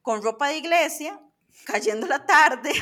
con 0.02 0.22
ropa 0.22 0.48
de 0.48 0.56
iglesia, 0.56 1.20
cayendo 1.66 2.06
la 2.06 2.24
tarde 2.24 2.72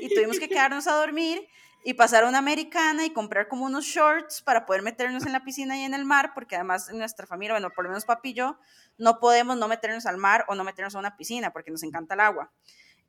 y 0.00 0.14
tuvimos 0.14 0.38
que 0.38 0.48
quedarnos 0.48 0.86
a 0.86 0.94
dormir 0.94 1.46
y 1.82 1.94
pasar 1.94 2.24
a 2.24 2.28
una 2.28 2.38
americana 2.38 3.06
y 3.06 3.10
comprar 3.10 3.48
como 3.48 3.64
unos 3.64 3.84
shorts 3.84 4.42
para 4.42 4.66
poder 4.66 4.82
meternos 4.82 5.24
en 5.24 5.32
la 5.32 5.44
piscina 5.44 5.78
y 5.78 5.84
en 5.84 5.94
el 5.94 6.04
mar, 6.04 6.32
porque 6.34 6.56
además 6.56 6.90
en 6.90 6.98
nuestra 6.98 7.26
familia, 7.26 7.54
bueno, 7.54 7.70
por 7.70 7.84
lo 7.84 7.90
menos 7.90 8.04
papi 8.04 8.30
y 8.30 8.34
yo, 8.34 8.58
no 8.98 9.18
podemos 9.18 9.56
no 9.56 9.66
meternos 9.66 10.04
al 10.06 10.18
mar 10.18 10.44
o 10.48 10.54
no 10.54 10.64
meternos 10.64 10.94
a 10.94 10.98
una 10.98 11.16
piscina 11.16 11.52
porque 11.52 11.70
nos 11.70 11.82
encanta 11.82 12.14
el 12.14 12.20
agua. 12.20 12.52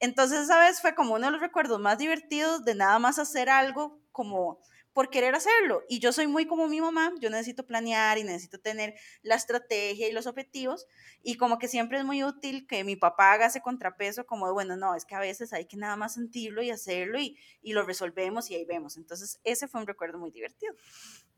Entonces 0.02 0.42
esa 0.42 0.60
vez 0.60 0.82
fue 0.82 0.96
como 0.96 1.14
uno 1.14 1.28
de 1.28 1.32
los 1.32 1.42
recuerdos 1.42 1.80
más 1.80 1.98
divertidos 1.98 2.66
de 2.66 2.76
nada 2.76 3.00
más 3.00 3.20
hacer 3.20 3.50
algo 3.50 4.00
como 4.12 4.60
por 4.94 5.10
querer 5.10 5.36
hacerlo. 5.36 5.84
Y 5.88 6.00
yo 6.00 6.12
soy 6.12 6.28
muy 6.28 6.46
como 6.46 6.68
mi 6.68 6.82
mamá, 6.82 7.14
yo 7.22 7.30
necesito 7.30 7.66
planear 7.66 8.18
y 8.18 8.24
necesito 8.24 8.60
tener 8.60 8.96
la 9.22 9.36
estrategia 9.36 10.10
y 10.10 10.12
los 10.12 10.28
objetivos. 10.28 10.86
Y 11.24 11.36
como 11.36 11.60
que 11.60 11.68
siempre 11.68 12.00
es 12.00 12.04
muy 12.04 12.24
útil 12.24 12.68
que 12.68 12.84
mi 12.84 12.96
papá 12.96 13.32
haga 13.32 13.46
ese 13.46 13.62
contrapeso 13.62 14.26
como 14.26 14.48
de, 14.48 14.54
bueno, 14.54 14.76
no, 14.76 14.96
es 14.96 15.06
que 15.06 15.16
a 15.16 15.20
veces 15.20 15.54
hay 15.54 15.66
que 15.66 15.78
nada 15.78 15.96
más 15.96 16.16
sentirlo 16.16 16.62
y 16.62 16.72
hacerlo 16.72 17.20
y, 17.20 17.38
y 17.62 17.74
lo 17.74 17.84
resolvemos 17.84 18.50
y 18.50 18.56
ahí 18.56 18.66
vemos. 18.66 18.98
Entonces 18.98 19.40
ese 19.44 19.68
fue 19.68 19.80
un 19.80 19.88
recuerdo 19.88 20.18
muy 20.18 20.32
divertido. 20.32 20.74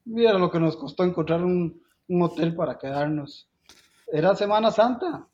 Mira 0.05 0.33
lo 0.33 0.49
que 0.49 0.59
nos 0.59 0.75
costó 0.77 1.03
encontrar 1.03 1.43
un, 1.43 1.83
un 2.07 2.21
hotel 2.21 2.55
para 2.55 2.77
quedarnos. 2.77 3.49
Era 4.07 4.35
Semana 4.35 4.71
Santa. 4.71 5.27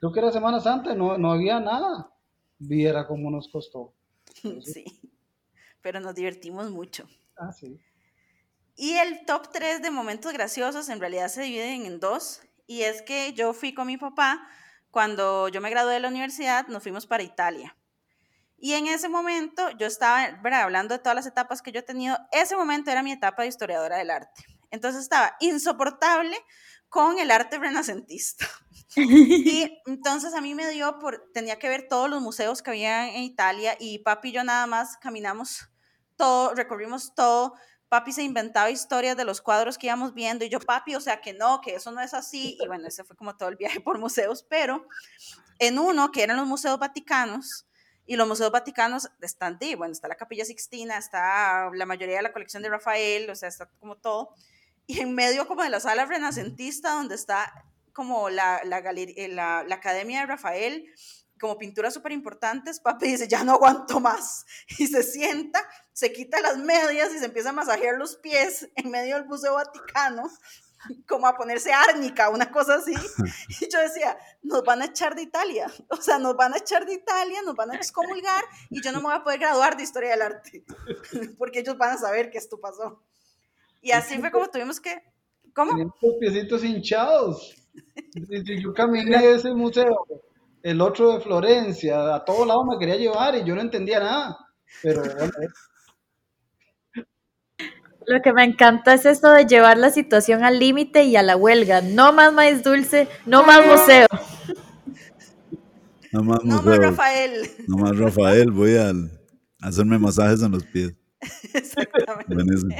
Creo 0.00 0.12
que 0.12 0.18
era 0.18 0.32
Semana 0.32 0.60
Santa, 0.60 0.94
no, 0.94 1.16
no 1.16 1.32
había 1.32 1.60
nada. 1.60 2.12
Viera 2.68 3.06
cómo 3.06 3.30
nos 3.30 3.48
costó. 3.48 3.94
Sí, 4.64 4.84
pero 5.82 6.00
nos 6.00 6.14
divertimos 6.14 6.70
mucho. 6.70 7.08
Ah, 7.36 7.52
sí. 7.52 7.78
Y 8.76 8.94
el 8.94 9.24
top 9.26 9.50
3 9.52 9.82
de 9.82 9.90
momentos 9.90 10.32
graciosos 10.32 10.88
en 10.88 11.00
realidad 11.00 11.28
se 11.28 11.42
dividen 11.42 11.86
en 11.86 12.00
dos. 12.00 12.40
Y 12.66 12.82
es 12.82 13.02
que 13.02 13.32
yo 13.34 13.52
fui 13.52 13.74
con 13.74 13.86
mi 13.86 13.98
papá, 13.98 14.48
cuando 14.90 15.48
yo 15.48 15.60
me 15.60 15.70
gradué 15.70 15.94
de 15.94 16.00
la 16.00 16.08
universidad, 16.08 16.66
nos 16.68 16.82
fuimos 16.82 17.06
para 17.06 17.22
Italia. 17.22 17.76
Y 18.56 18.74
en 18.74 18.86
ese 18.86 19.08
momento 19.08 19.70
yo 19.70 19.86
estaba, 19.86 20.40
¿verdad? 20.42 20.62
hablando 20.62 20.94
de 20.94 21.00
todas 21.00 21.16
las 21.16 21.26
etapas 21.26 21.62
que 21.62 21.72
yo 21.72 21.80
he 21.80 21.82
tenido, 21.82 22.16
ese 22.30 22.56
momento 22.56 22.90
era 22.90 23.02
mi 23.02 23.10
etapa 23.10 23.42
de 23.42 23.48
historiadora 23.48 23.98
del 23.98 24.10
arte. 24.10 24.44
Entonces 24.72 25.02
estaba 25.02 25.36
insoportable 25.38 26.36
con 26.88 27.18
el 27.18 27.30
arte 27.30 27.58
renacentista. 27.58 28.46
Y 28.94 29.80
entonces 29.86 30.34
a 30.34 30.42
mí 30.42 30.54
me 30.54 30.68
dio 30.68 30.98
por, 30.98 31.30
tenía 31.32 31.58
que 31.58 31.70
ver 31.70 31.88
todos 31.88 32.10
los 32.10 32.20
museos 32.20 32.60
que 32.60 32.72
había 32.72 33.08
en 33.08 33.22
Italia 33.22 33.74
y 33.80 34.00
papi 34.00 34.28
y 34.28 34.32
yo 34.32 34.44
nada 34.44 34.66
más 34.66 34.98
caminamos 34.98 35.70
todo, 36.16 36.52
recorrimos 36.54 37.14
todo. 37.14 37.54
Papi 37.88 38.12
se 38.12 38.22
inventaba 38.22 38.70
historias 38.70 39.16
de 39.16 39.24
los 39.24 39.40
cuadros 39.40 39.78
que 39.78 39.86
íbamos 39.86 40.12
viendo 40.12 40.44
y 40.44 40.50
yo, 40.50 40.60
papi, 40.60 40.94
o 40.94 41.00
sea 41.00 41.22
que 41.22 41.32
no, 41.32 41.62
que 41.62 41.74
eso 41.74 41.90
no 41.90 42.02
es 42.02 42.12
así. 42.12 42.58
Y 42.60 42.66
bueno, 42.66 42.86
ese 42.86 43.02
fue 43.02 43.16
como 43.16 43.34
todo 43.34 43.48
el 43.48 43.56
viaje 43.56 43.80
por 43.80 43.98
museos, 43.98 44.44
pero 44.46 44.86
en 45.58 45.78
uno 45.78 46.12
que 46.12 46.22
eran 46.22 46.36
los 46.36 46.46
museos 46.46 46.78
vaticanos, 46.78 47.66
y 48.04 48.16
los 48.16 48.26
museos 48.26 48.50
vaticanos 48.50 49.10
están, 49.20 49.58
de, 49.58 49.76
bueno, 49.76 49.92
está 49.92 50.08
la 50.08 50.16
Capilla 50.16 50.44
Sixtina, 50.44 50.98
está 50.98 51.70
la 51.72 51.86
mayoría 51.86 52.16
de 52.16 52.22
la 52.22 52.32
colección 52.32 52.62
de 52.62 52.68
Rafael, 52.68 53.30
o 53.30 53.34
sea, 53.34 53.48
está 53.48 53.70
como 53.78 53.96
todo. 53.96 54.34
Y 54.86 55.00
en 55.00 55.14
medio 55.14 55.46
como 55.46 55.62
de 55.62 55.70
la 55.70 55.80
sala 55.80 56.06
renacentista, 56.06 56.92
donde 56.92 57.14
está 57.14 57.52
como 57.92 58.30
la, 58.30 58.60
la, 58.64 58.80
galería, 58.80 59.28
la, 59.28 59.64
la 59.66 59.74
Academia 59.76 60.20
de 60.20 60.26
Rafael, 60.26 60.92
como 61.42 61.58
pinturas 61.58 61.92
súper 61.92 62.12
importantes, 62.12 62.78
papi 62.78 63.08
dice, 63.08 63.26
ya 63.26 63.42
no 63.42 63.54
aguanto 63.54 63.98
más. 63.98 64.46
Y 64.78 64.86
se 64.86 65.02
sienta, 65.02 65.60
se 65.92 66.12
quita 66.12 66.40
las 66.40 66.56
medias 66.56 67.12
y 67.12 67.18
se 67.18 67.24
empieza 67.26 67.50
a 67.50 67.52
masajear 67.52 67.96
los 67.96 68.16
pies 68.16 68.70
en 68.76 68.90
medio 68.90 69.16
del 69.16 69.26
Museo 69.26 69.54
Vaticano, 69.54 70.30
como 71.08 71.26
a 71.26 71.36
ponerse 71.36 71.72
árnica, 71.72 72.30
una 72.30 72.50
cosa 72.50 72.76
así. 72.76 72.94
Y 73.60 73.68
yo 73.68 73.80
decía, 73.80 74.16
nos 74.42 74.62
van 74.62 74.82
a 74.82 74.86
echar 74.86 75.16
de 75.16 75.22
Italia, 75.22 75.66
o 75.88 75.96
sea, 75.96 76.18
nos 76.18 76.36
van 76.36 76.54
a 76.54 76.58
echar 76.58 76.86
de 76.86 76.94
Italia, 76.94 77.42
nos 77.42 77.56
van 77.56 77.72
a 77.72 77.76
excomulgar 77.76 78.44
y 78.70 78.80
yo 78.80 78.92
no 78.92 78.98
me 78.98 79.04
voy 79.04 79.14
a 79.14 79.24
poder 79.24 79.40
graduar 79.40 79.76
de 79.76 79.82
Historia 79.82 80.10
del 80.10 80.22
Arte, 80.22 80.64
porque 81.38 81.58
ellos 81.58 81.76
van 81.76 81.90
a 81.90 81.98
saber 81.98 82.30
que 82.30 82.38
esto 82.38 82.60
pasó. 82.60 83.02
Y 83.82 83.90
así 83.90 84.18
fue 84.18 84.30
como 84.30 84.48
tuvimos 84.48 84.80
que... 84.80 85.02
¿Cómo? 85.54 85.76
Los 85.76 86.14
piecitos 86.18 86.64
hinchados. 86.64 87.54
Yo 88.14 88.72
caminé 88.72 89.32
ese 89.32 89.52
museo, 89.52 90.06
el 90.62 90.80
otro 90.80 91.14
de 91.14 91.20
Florencia, 91.20 92.14
a 92.14 92.24
todos 92.24 92.46
lados 92.46 92.64
me 92.70 92.78
quería 92.78 92.96
llevar 92.96 93.34
y 93.34 93.44
yo 93.44 93.54
no 93.54 93.60
entendía 93.60 94.00
nada. 94.00 94.38
Pero 94.82 95.02
bueno, 95.02 95.32
Lo 98.06 98.22
que 98.22 98.32
me 98.32 98.44
encanta 98.44 98.94
es 98.94 99.04
esto 99.04 99.30
de 99.32 99.44
llevar 99.46 99.76
la 99.76 99.90
situación 99.90 100.44
al 100.44 100.58
límite 100.58 101.04
y 101.04 101.16
a 101.16 101.22
la 101.22 101.36
huelga. 101.36 101.82
No 101.82 102.12
más 102.12 102.32
maíz 102.32 102.62
dulce, 102.62 103.08
no 103.26 103.44
más 103.44 103.66
museo. 103.66 104.06
No 106.12 106.22
más 106.22 106.44
museo, 106.44 106.62
no, 106.62 106.76
Rafael. 106.76 107.50
no 107.66 107.76
más 107.76 107.98
Rafael, 107.98 108.50
voy 108.50 108.76
a 108.76 108.92
hacerme 109.60 109.98
masajes 109.98 110.42
en 110.42 110.52
los 110.52 110.64
pies. 110.64 110.94
Exactamente. 111.54 112.34
Buenísimo. 112.34 112.74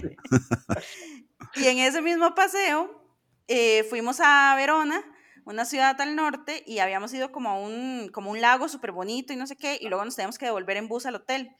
Y 1.57 1.67
en 1.67 1.79
ese 1.79 2.03
mismo 2.03 2.35
paseo 2.35 3.03
eh, 3.49 3.85
fuimos 3.85 4.21
a 4.21 4.55
Verona, 4.57 5.03
una 5.45 5.65
ciudad 5.65 6.01
al 6.01 6.17
norte, 6.17 6.63
y 6.67 6.79
habíamos 6.79 7.13
ido 7.13 7.33
como 7.33 7.51
a 7.51 7.59
un, 7.59 8.11
como 8.13 8.31
un 8.31 8.41
lago 8.41 8.69
súper 8.69 8.93
bonito 8.93 9.33
y 9.33 9.37
no 9.37 9.47
sé 9.47 9.57
qué, 9.57 9.79
y 9.81 9.89
luego 9.89 10.05
nos 10.05 10.17
teníamos 10.17 10.39
que 10.39 10.47
devolver 10.47 10.77
en 10.77 10.89
bus 10.89 11.07
al 11.07 11.17
hotel. 11.17 11.51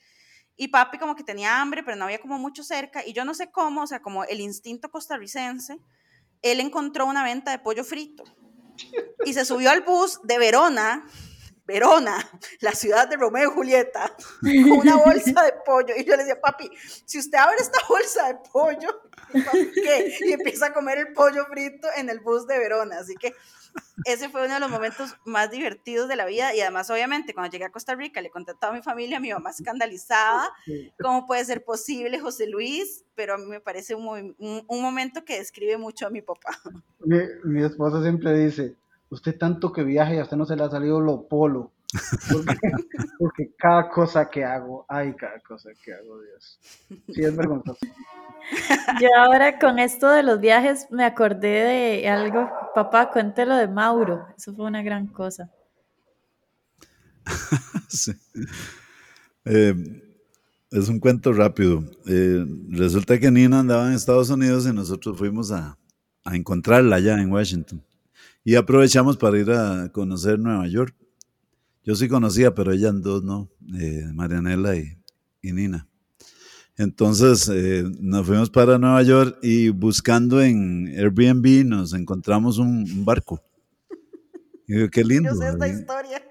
Y 0.57 0.69
papi 0.69 0.99
como 0.99 1.17
que 1.17 1.25
tenía 1.25 1.61
hambre, 1.61 1.83
pero 1.83 1.97
no 1.97 2.05
había 2.05 2.21
como 2.21 2.39
mucho 2.39 2.63
cerca, 2.63 3.05
y 3.07 3.13
yo 3.13 3.25
no 3.25 3.35
sé 3.35 3.51
cómo, 3.51 3.83
o 3.83 3.87
sea, 3.87 4.01
como 4.01 4.25
el 4.25 4.41
instinto 4.41 4.91
costarricense, 4.91 5.79
él 6.43 6.61
encontró 6.61 7.07
una 7.07 7.25
venta 7.25 7.51
de 7.51 7.59
pollo 7.59 7.85
frito. 7.85 8.25
Y 9.25 9.35
se 9.35 9.45
subió 9.45 9.71
al 9.71 9.83
bus 9.83 10.21
de 10.25 10.39
Verona, 10.39 11.07
Verona, 11.73 12.17
la 12.61 12.73
ciudad 12.73 13.09
de 13.09 13.17
Romeo 13.17 13.51
y 13.51 13.55
Julieta, 13.55 14.15
con 14.41 14.73
una 14.79 14.97
bolsa 14.97 15.43
de 15.45 15.53
pollo. 15.65 15.95
Y 15.97 16.05
yo 16.05 16.13
le 16.17 16.25
decía, 16.25 16.41
papi, 16.41 16.71
si 17.07 17.19
usted 17.19 17.39
abre 17.39 17.57
esta 17.61 17.79
bolsa 17.89 18.29
de 18.29 18.39
pollo, 18.53 19.03
¿qué? 19.75 20.15
Y 20.21 20.33
empieza 20.33 20.67
a 20.67 20.73
comer 20.73 20.99
el 20.99 21.13
pollo 21.13 21.47
frito 21.47 21.89
en 21.97 22.11
el 22.11 22.21
bus 22.21 22.47
de 22.47 22.59
Verona. 22.59 22.99
Así 23.01 23.15
que 23.15 23.35
ese 24.05 24.29
fue 24.29 24.45
uno 24.45 24.55
de 24.55 24.61
los 24.61 24.69
momentos 24.71 25.15
más 25.25 25.51
divertidos 25.51 26.07
de 26.09 26.17
la 26.17 26.27
vida. 26.27 26.55
Y 26.55 26.61
además, 26.61 26.91
obviamente, 26.91 27.33
cuando 27.33 27.51
llegué 27.51 27.65
a 27.65 27.71
Costa 27.73 27.95
Rica, 27.95 28.21
le 28.21 28.31
conté 28.31 28.51
a 28.53 28.55
toda 28.55 28.73
mi 28.73 28.83
familia, 28.83 29.19
mi 29.19 29.33
mamá 29.33 29.51
escandalizada, 29.51 30.51
¿cómo 31.01 31.27
puede 31.27 31.45
ser 31.45 31.65
posible, 31.65 32.19
José 32.21 32.47
Luis? 32.49 33.05
Pero 33.15 33.35
a 33.35 33.39
mí 33.39 33.47
me 33.47 33.61
parece 33.61 33.95
un, 33.95 34.35
un- 34.39 34.65
un 34.67 34.83
momento 34.83 35.25
que 35.25 35.39
describe 35.39 35.79
mucho 35.79 36.07
a 36.07 36.11
mi 36.11 36.21
papá. 36.21 36.59
mi, 37.01 37.19
mi 37.45 37.65
esposa 37.65 38.03
siempre 38.03 38.33
dice, 38.39 38.75
usted 39.13 39.39
tanto 39.39 39.73
que 39.73 39.85
viaja 39.85 40.15
y 40.15 40.19
a 40.19 40.23
usted 40.23 40.39
no 40.39 40.47
se 40.47 40.57
le 40.57 40.65
ha 40.65 40.71
salido 40.71 41.01
lo 41.01 41.29
polo. 41.29 41.71
Porque, 42.33 42.57
porque 43.19 43.51
cada 43.59 43.91
cosa 43.91 44.31
que 44.31 44.43
hago, 44.43 44.87
ay, 44.89 45.15
cada 45.15 45.39
cosa 45.41 45.69
que 45.85 45.93
hago, 45.93 46.21
Dios. 46.23 46.59
Sí, 47.15 47.23
es 47.23 47.37
vergonzoso. 47.37 47.87
Yo 49.01 49.09
ahora 49.19 49.59
con 49.59 49.79
esto 49.79 50.09
de 50.09 50.23
los 50.23 50.41
viajes 50.41 50.87
me 50.91 51.05
acordé 51.05 51.49
de 51.49 52.09
algo. 52.09 52.51
Papá, 52.75 53.11
cuéntelo 53.11 53.55
de 53.55 53.69
Mauro. 53.69 54.27
Eso 54.37 54.55
fue 54.55 54.65
una 54.65 54.83
gran 54.83 55.07
cosa. 55.07 55.51
Sí. 57.89 58.13
Eh, 59.45 59.75
es 60.71 60.89
un 60.89 60.99
cuento 60.99 61.35
rápido. 61.35 61.85
Eh, 62.07 62.47
resulta 62.71 63.19
que 63.21 63.31
Nina 63.31 63.61
andaba 63.61 63.87
en 63.89 63.93
Estados 63.93 64.31
Unidos 64.31 64.67
y 64.67 64.73
nosotros 64.73 65.19
fuimos 65.19 65.53
a, 65.53 65.77
a 66.25 66.35
encontrarla 66.35 66.97
allá 66.97 67.21
en 67.21 67.31
Washington. 67.31 67.85
Y 68.45 68.57
aprovechamos 68.57 69.17
para 69.17 69.39
ir 69.39 69.51
a 69.51 69.91
conocer 69.93 70.39
Nueva 70.39 70.67
York. 70.67 70.95
Yo 71.85 71.95
sí 71.95 72.09
conocía, 72.09 72.55
pero 72.55 72.73
ellas 72.73 72.95
dos 73.01 73.23
no, 73.25 73.51
eh, 73.79 74.09
Marianela 74.13 74.77
y, 74.77 74.99
y 75.41 75.53
Nina. 75.53 75.89
Entonces 76.77 77.49
eh, 77.53 77.85
nos 78.01 78.27
fuimos 78.27 78.51
para 78.51 78.79
Nueva 78.79 79.03
York 79.03 79.39
y 79.43 79.69
buscando 79.69 80.41
en 80.41 80.89
Airbnb 80.89 81.65
nos 81.67 81.93
encontramos 81.93 82.59
un, 82.59 82.85
un 82.91 83.05
barco. 83.05 83.43
Y 84.67 84.75
digo, 84.75 84.89
qué 84.91 85.05
lindo. 85.05 85.31
Yo 85.35 85.41
sé 85.41 85.49
esta 85.49 85.69
historia. 85.69 86.23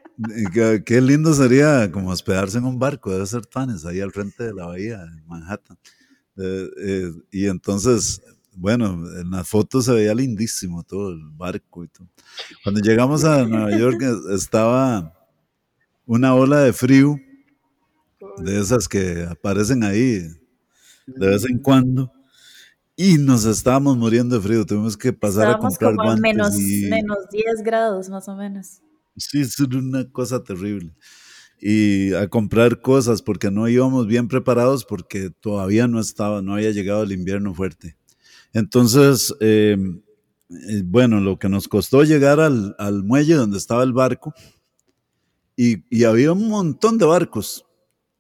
Qué, 0.54 0.84
qué 0.86 1.02
lindo 1.02 1.34
sería 1.34 1.92
como 1.92 2.10
hospedarse 2.10 2.58
en 2.58 2.66
un 2.66 2.78
barco, 2.78 3.12
debe 3.12 3.26
ser 3.26 3.46
Tanes, 3.46 3.86
ahí 3.86 4.02
al 4.02 4.12
frente 4.12 4.44
de 4.44 4.54
la 4.54 4.68
bahía 4.68 5.00
de 5.00 5.22
Manhattan. 5.24 5.78
Eh, 6.38 6.70
eh, 6.78 7.12
y 7.32 7.48
entonces, 7.48 8.22
bueno, 8.62 9.04
en 9.20 9.32
las 9.32 9.50
fotos 9.50 9.86
se 9.86 9.92
veía 9.92 10.14
lindísimo 10.14 10.84
todo 10.84 11.10
el 11.10 11.20
barco 11.32 11.84
y 11.84 11.88
todo. 11.88 12.08
Cuando 12.64 12.80
llegamos 12.84 13.24
a 13.24 13.44
Nueva 13.44 13.76
York 13.76 14.00
eh, 14.04 14.36
estaba 14.36 15.18
una 16.06 16.36
ola 16.36 16.60
de 16.60 16.72
frío, 16.72 17.16
de 18.38 18.60
esas 18.60 18.88
que 18.88 19.26
aparecen 19.28 19.84
ahí 19.84 20.28
de 21.08 21.28
vez 21.28 21.44
en 21.50 21.58
cuando, 21.58 22.14
y 22.96 23.18
nos 23.18 23.46
estábamos 23.46 23.98
muriendo 23.98 24.36
de 24.36 24.42
frío, 24.42 24.64
tuvimos 24.64 24.96
que 24.96 25.12
pasar 25.12 25.48
a 25.48 25.58
comprar 25.58 25.96
como 25.96 26.04
guantes 26.04 26.22
menos, 26.22 26.60
y... 26.60 26.86
menos 26.88 27.18
10 27.32 27.64
grados 27.64 28.10
más 28.10 28.30
o 28.30 28.36
menos. 28.36 28.82
Sí, 29.18 29.42
es 29.42 29.60
una 29.60 30.08
cosa 30.12 30.44
terrible. 30.44 30.94
Y 31.60 32.14
a 32.14 32.28
comprar 32.28 32.80
cosas 32.80 33.24
porque 33.24 33.50
no 33.50 33.68
íbamos 33.68 34.06
bien 34.06 34.28
preparados 34.28 34.86
porque 34.86 35.32
todavía 35.32 35.88
no 35.88 36.00
estaba, 36.00 36.44
no 36.44 36.54
había 36.54 36.72
llegado 36.72 37.02
el 37.02 37.12
invierno 37.12 37.56
fuerte. 37.56 37.98
Entonces, 38.54 39.34
eh, 39.40 39.78
eh, 40.50 40.82
bueno, 40.86 41.20
lo 41.22 41.40
que 41.40 41.50
nos 41.50 41.68
costó 41.68 42.04
llegar 42.04 42.40
al, 42.40 42.76
al 42.78 43.04
muelle 43.04 43.36
donde 43.36 43.58
estaba 43.58 43.84
el 43.84 43.94
barco 43.94 44.34
y, 45.56 45.84
y 45.90 46.04
había 46.06 46.32
un 46.34 46.50
montón 46.50 46.98
de 46.98 47.06
barcos. 47.06 47.66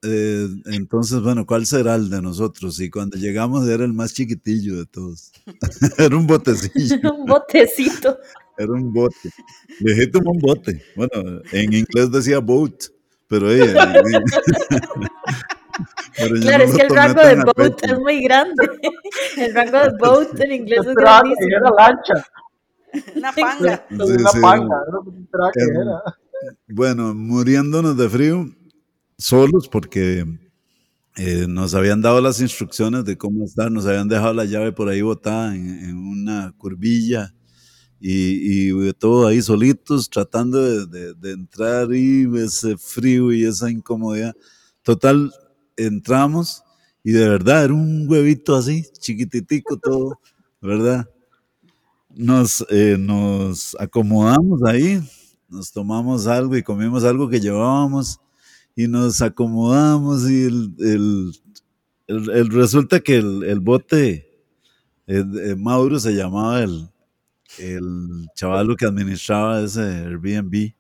Eh, 0.03 0.47
entonces, 0.65 1.21
bueno, 1.21 1.45
¿cuál 1.45 1.65
será 1.65 1.95
el 1.95 2.09
de 2.09 2.21
nosotros? 2.21 2.79
Y 2.79 2.89
cuando 2.89 3.17
llegamos 3.17 3.67
era 3.67 3.85
el 3.85 3.93
más 3.93 4.13
chiquitillo 4.13 4.77
de 4.77 4.85
todos. 4.85 5.31
era 5.97 6.15
un 6.15 6.25
botecillo. 6.25 6.95
un 7.13 7.25
botecito. 7.25 8.17
Era 8.57 8.71
un 8.71 8.91
bote. 8.93 9.29
Legítimo 9.79 10.31
un 10.31 10.39
bote. 10.39 10.83
Bueno, 10.95 11.41
en 11.51 11.73
inglés 11.73 12.11
decía 12.11 12.39
boat, 12.39 12.85
pero 13.27 13.51
ella. 13.51 14.01
Claro, 16.41 16.63
es 16.63 16.73
que 16.75 16.81
el 16.83 16.89
rango 16.89 17.21
de 17.21 17.35
boat 17.35 17.83
es 17.83 17.99
muy 17.99 18.21
grande. 18.23 18.69
El 19.37 19.53
rango 19.53 19.79
de 19.79 19.97
boat 19.99 20.39
en 20.39 20.51
inglés 20.51 20.79
es 20.85 20.95
grandísimo. 20.95 21.45
dijera 21.45 21.71
lancha. 21.77 22.25
Una 23.15 23.31
panga. 23.33 23.85
Sí, 23.89 23.95
una 23.97 24.29
sí. 24.31 24.39
panga, 24.41 24.75
era 24.87 25.51
que 25.53 25.61
Em. 25.61 26.75
Bueno, 26.75 27.13
muriéndonos 27.13 27.95
de 27.97 28.09
frío, 28.09 28.45
solos, 29.17 29.67
porque 29.69 30.25
eh, 31.17 31.45
nos 31.47 31.75
habían 31.75 32.01
dado 32.01 32.19
las 32.21 32.41
instrucciones 32.41 33.05
de 33.05 33.17
cómo 33.17 33.45
estar, 33.45 33.71
nos 33.71 33.85
habían 33.85 34.07
dejado 34.07 34.33
la 34.33 34.45
llave 34.45 34.71
por 34.71 34.89
ahí 34.89 35.01
botada 35.01 35.55
en, 35.55 35.67
en 35.83 35.97
una 35.97 36.53
curvilla 36.57 37.33
y, 37.99 38.71
y 38.71 38.93
todo 38.93 39.27
ahí 39.27 39.41
solitos, 39.41 40.09
tratando 40.09 40.59
de, 40.59 40.85
de- 40.87 41.13
de 41.13 41.31
entrar 41.31 41.93
y 41.93 42.27
ese 42.39 42.75
frío 42.77 43.31
y 43.31 43.45
esa 43.45 43.69
incomodidad. 43.69 44.33
Total, 44.81 45.31
entramos 45.87 46.63
y 47.03 47.11
de 47.11 47.27
verdad 47.29 47.65
era 47.65 47.73
un 47.73 48.07
huevito 48.09 48.55
así, 48.55 48.85
chiquititico 48.99 49.77
todo, 49.77 50.19
¿verdad? 50.61 51.07
Nos, 52.13 52.65
eh, 52.69 52.97
nos 52.99 53.75
acomodamos 53.79 54.61
ahí, 54.63 55.01
nos 55.47 55.71
tomamos 55.71 56.27
algo 56.27 56.57
y 56.57 56.63
comimos 56.63 57.05
algo 57.05 57.29
que 57.29 57.39
llevábamos 57.39 58.19
y 58.75 58.87
nos 58.87 59.21
acomodamos 59.21 60.29
y 60.29 60.43
el, 60.43 60.75
el- 60.79 61.31
el- 62.07 62.49
resulta 62.51 62.99
que 62.99 63.17
el, 63.17 63.43
bote, 63.61 64.27
Mauro 65.57 65.99
se 65.99 66.13
llamaba 66.15 66.61
el, 66.63 66.89
el 67.59 68.27
chavalo 68.35 68.75
que 68.77 68.85
administraba 68.85 69.61
ese 69.61 69.81
Airbnb. 69.81 70.73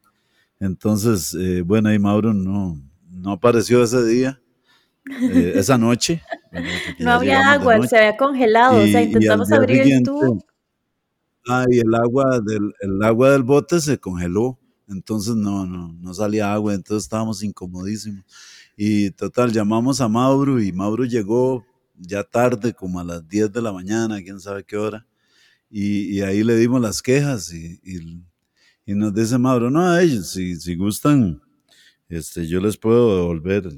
Entonces, 0.59 1.35
eh, 1.35 1.61
bueno, 1.61 1.89
ahí 1.89 1.99
Mauro 1.99 2.33
no, 2.33 2.81
no 3.11 3.31
apareció 3.33 3.83
ese 3.83 4.03
día, 4.05 4.40
eh, 5.21 5.53
esa 5.55 5.77
noche. 5.77 6.21
No 6.99 7.11
había 7.11 7.51
agua, 7.51 7.77
noche. 7.77 7.89
se 7.89 7.97
había 7.97 8.17
congelado. 8.17 8.83
o 8.83 8.87
sea, 8.87 8.87
Y- 8.87 8.91
y 8.91 8.95
al 8.97 9.03
intentamos 9.07 9.51
abrir 9.51 9.81
el 9.81 10.03
tubo. 10.03 10.45
Ah, 11.47 11.65
y 11.69 11.79
el 11.79 11.93
agua 11.95 12.39
del, 12.39 12.73
el 12.81 13.03
agua 13.03 13.31
del 13.31 13.41
bote 13.43 13.79
se 13.81 13.97
congeló, 13.97 14.59
entonces 14.87 15.35
no, 15.35 15.65
no, 15.65 15.91
no 15.93 16.13
salía 16.13 16.53
agua, 16.53 16.75
entonces 16.75 17.05
estábamos 17.05 17.41
incomodísimos. 17.43 18.23
Y 18.77 19.09
total, 19.11 19.51
llamamos 19.51 20.01
a 20.01 20.07
Mauro 20.07 20.61
y 20.61 20.71
Mauro 20.71 21.03
llegó 21.05 21.65
ya 21.97 22.23
tarde, 22.23 22.73
como 22.73 22.99
a 22.99 23.03
las 23.03 23.27
10 23.27 23.51
de 23.51 23.61
la 23.61 23.71
mañana, 23.73 24.21
quién 24.21 24.39
sabe 24.39 24.63
qué 24.63 24.77
hora, 24.77 25.05
y, 25.69 26.15
y 26.17 26.21
ahí 26.21 26.43
le 26.43 26.55
dimos 26.55 26.79
las 26.81 27.01
quejas 27.01 27.51
y, 27.53 27.79
y- 27.83 28.23
y 28.85 28.93
nos 28.95 29.13
dice 29.13 29.37
Mauro, 29.37 29.69
no, 29.71 29.97
ellos, 29.97 30.31
si, 30.31 30.55
si 30.57 30.75
gustan, 30.75 31.41
este, 32.09 32.45
yo 32.47 32.59
les 32.59 32.77
puedo 32.77 33.15
devolver 33.17 33.71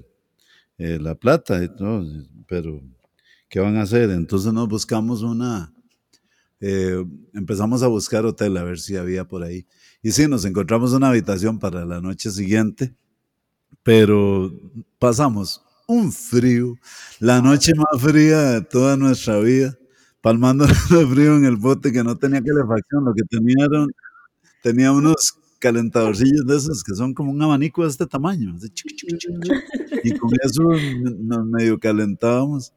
eh, 0.77 0.99
la 0.99 1.15
plata 1.15 1.65
todo, 1.75 2.05
pero 2.47 2.81
¿qué 3.49 3.59
van 3.59 3.77
a 3.77 3.83
hacer? 3.83 4.09
Entonces 4.09 4.53
nos 4.53 4.67
buscamos 4.67 5.21
una, 5.21 5.73
eh, 6.59 7.03
empezamos 7.33 7.83
a 7.83 7.87
buscar 7.87 8.25
hotel 8.25 8.57
a 8.57 8.63
ver 8.63 8.79
si 8.79 8.95
había 8.97 9.27
por 9.27 9.43
ahí. 9.43 9.65
Y 10.01 10.11
sí, 10.11 10.27
nos 10.27 10.45
encontramos 10.45 10.93
una 10.93 11.09
habitación 11.09 11.59
para 11.59 11.85
la 11.85 12.01
noche 12.01 12.31
siguiente, 12.31 12.95
pero 13.83 14.51
pasamos 14.99 15.63
un 15.87 16.11
frío, 16.11 16.75
la 17.19 17.41
noche 17.41 17.73
más 17.75 18.01
fría 18.01 18.41
de 18.53 18.61
toda 18.61 18.97
nuestra 18.97 19.39
vida, 19.39 19.77
palmando 20.21 20.65
el 20.91 21.07
frío 21.07 21.37
en 21.37 21.45
el 21.45 21.57
bote 21.57 21.91
que 21.91 22.03
no 22.03 22.17
tenía 22.17 22.41
calefacción, 22.41 23.05
lo 23.05 23.13
que 23.13 23.23
tenía, 23.23 23.67
tenía 24.61 24.91
unos 24.91 25.37
calentadorcillos 25.63 26.45
de 26.45 26.57
esos 26.57 26.83
que 26.83 26.93
son 26.93 27.13
como 27.13 27.31
un 27.31 27.41
abanico 27.41 27.83
de 27.83 27.89
este 27.89 28.05
tamaño. 28.05 28.53
y 30.03 30.17
con 30.17 30.29
eso 30.43 30.63
nos 31.19 31.45
medio 31.45 31.79
calentábamos. 31.79 32.73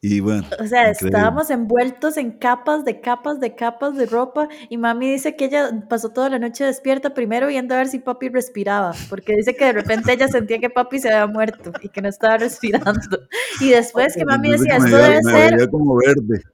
Y 0.00 0.20
bueno. 0.20 0.46
O 0.60 0.66
sea, 0.66 0.90
estábamos 0.90 1.50
envueltos 1.50 2.16
en 2.18 2.30
capas 2.30 2.84
de 2.84 3.00
capas 3.00 3.40
de 3.40 3.56
capas 3.56 3.96
de 3.96 4.06
ropa 4.06 4.48
y 4.68 4.78
mami 4.78 5.10
dice 5.10 5.34
que 5.34 5.46
ella 5.46 5.84
pasó 5.88 6.10
toda 6.10 6.30
la 6.30 6.38
noche 6.38 6.62
despierta 6.62 7.14
primero 7.14 7.48
viendo 7.48 7.74
a 7.74 7.78
ver 7.78 7.88
si 7.88 7.98
papi 7.98 8.28
respiraba, 8.28 8.94
porque 9.10 9.34
dice 9.34 9.56
que 9.56 9.64
de 9.64 9.72
repente 9.72 10.12
ella 10.12 10.28
sentía 10.28 10.60
que 10.60 10.70
papi 10.70 11.00
se 11.00 11.08
había 11.08 11.26
muerto 11.26 11.72
y 11.82 11.88
que 11.88 12.00
no 12.00 12.08
estaba 12.08 12.36
respirando. 12.38 13.18
Y 13.60 13.70
después 13.70 14.14
que 14.14 14.24
mami 14.24 14.52
decía, 14.52 14.76
esto 14.76 14.96
debe 14.96 15.20
ser... 15.24 15.68
como 15.70 15.96
verde. 15.96 16.44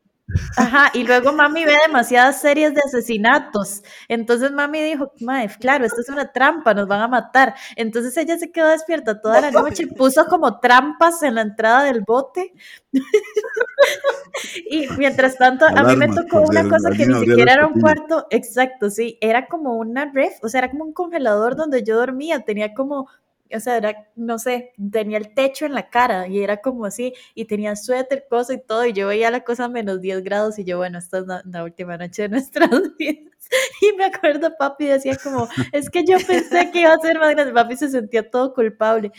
Ajá, 0.56 0.90
y 0.94 1.04
luego 1.04 1.32
mami 1.32 1.64
ve 1.64 1.76
demasiadas 1.86 2.40
series 2.40 2.74
de 2.74 2.80
asesinatos. 2.84 3.82
Entonces 4.08 4.52
mami 4.52 4.80
dijo, 4.82 5.12
claro, 5.60 5.84
esto 5.84 6.00
es 6.00 6.08
una 6.08 6.32
trampa, 6.32 6.72
nos 6.72 6.88
van 6.88 7.02
a 7.02 7.08
matar. 7.08 7.54
Entonces 7.76 8.16
ella 8.16 8.38
se 8.38 8.50
quedó 8.50 8.68
despierta 8.68 9.20
toda 9.20 9.42
la 9.42 9.50
noche, 9.50 9.86
puso 9.86 10.24
como 10.26 10.60
trampas 10.60 11.22
en 11.22 11.34
la 11.34 11.42
entrada 11.42 11.84
del 11.84 12.00
bote. 12.00 12.54
y 14.70 14.88
mientras 14.96 15.36
tanto, 15.36 15.66
a 15.66 15.84
mí 15.84 15.96
me 15.96 16.08
tocó 16.08 16.40
una 16.40 16.68
cosa 16.68 16.90
que 16.90 17.06
ni 17.06 17.18
siquiera 17.20 17.54
era 17.54 17.66
un 17.66 17.80
cuarto, 17.80 18.26
exacto, 18.30 18.90
sí, 18.90 19.18
era 19.20 19.46
como 19.46 19.74
una 19.76 20.10
ref, 20.10 20.42
o 20.42 20.48
sea, 20.48 20.60
era 20.60 20.70
como 20.70 20.84
un 20.84 20.92
congelador 20.92 21.54
donde 21.54 21.82
yo 21.82 21.96
dormía, 21.96 22.40
tenía 22.40 22.72
como 22.72 23.08
o 23.54 23.60
sea, 23.60 23.76
era, 23.76 24.08
no 24.16 24.38
sé, 24.38 24.72
tenía 24.92 25.18
el 25.18 25.34
techo 25.34 25.66
en 25.66 25.74
la 25.74 25.90
cara 25.90 26.26
y 26.28 26.42
era 26.42 26.58
como 26.58 26.84
así, 26.86 27.14
y 27.34 27.44
tenía 27.46 27.76
suéter, 27.76 28.26
cosa 28.28 28.54
y 28.54 28.60
todo, 28.60 28.84
y 28.86 28.92
yo 28.92 29.08
veía 29.08 29.30
la 29.30 29.44
cosa 29.44 29.64
a 29.64 29.68
menos 29.68 30.00
10 30.00 30.22
grados 30.22 30.58
y 30.58 30.64
yo, 30.64 30.78
bueno, 30.78 30.98
esta 30.98 31.18
es 31.18 31.24
la, 31.26 31.64
última 31.64 31.96
noche 31.96 32.22
de 32.22 32.28
nuestras 32.30 32.70
vidas. 32.98 33.34
Y 33.80 33.96
me 33.96 34.06
acuerdo, 34.06 34.56
papi 34.56 34.86
decía 34.86 35.16
como, 35.22 35.48
es 35.72 35.90
que 35.90 36.04
yo 36.04 36.16
pensé 36.26 36.70
que 36.70 36.80
iba 36.80 36.92
a 36.92 36.98
ser 36.98 37.18
más 37.18 37.30
grande, 37.34 37.52
papi 37.52 37.76
se 37.76 37.90
sentía 37.90 38.28
todo 38.28 38.54
culpable. 38.54 39.12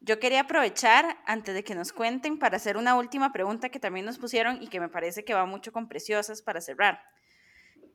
Yo 0.00 0.18
quería 0.18 0.40
aprovechar, 0.40 1.16
antes 1.26 1.54
de 1.54 1.64
que 1.64 1.74
nos 1.74 1.92
cuenten, 1.92 2.38
para 2.38 2.56
hacer 2.56 2.76
una 2.76 2.96
última 2.96 3.32
pregunta 3.32 3.68
que 3.68 3.78
también 3.78 4.04
nos 4.04 4.18
pusieron 4.18 4.60
y 4.60 4.68
que 4.68 4.80
me 4.80 4.88
parece 4.88 5.24
que 5.24 5.34
va 5.34 5.46
mucho 5.46 5.72
con 5.72 5.88
preciosas 5.88 6.42
para 6.42 6.60
cerrar. 6.60 7.00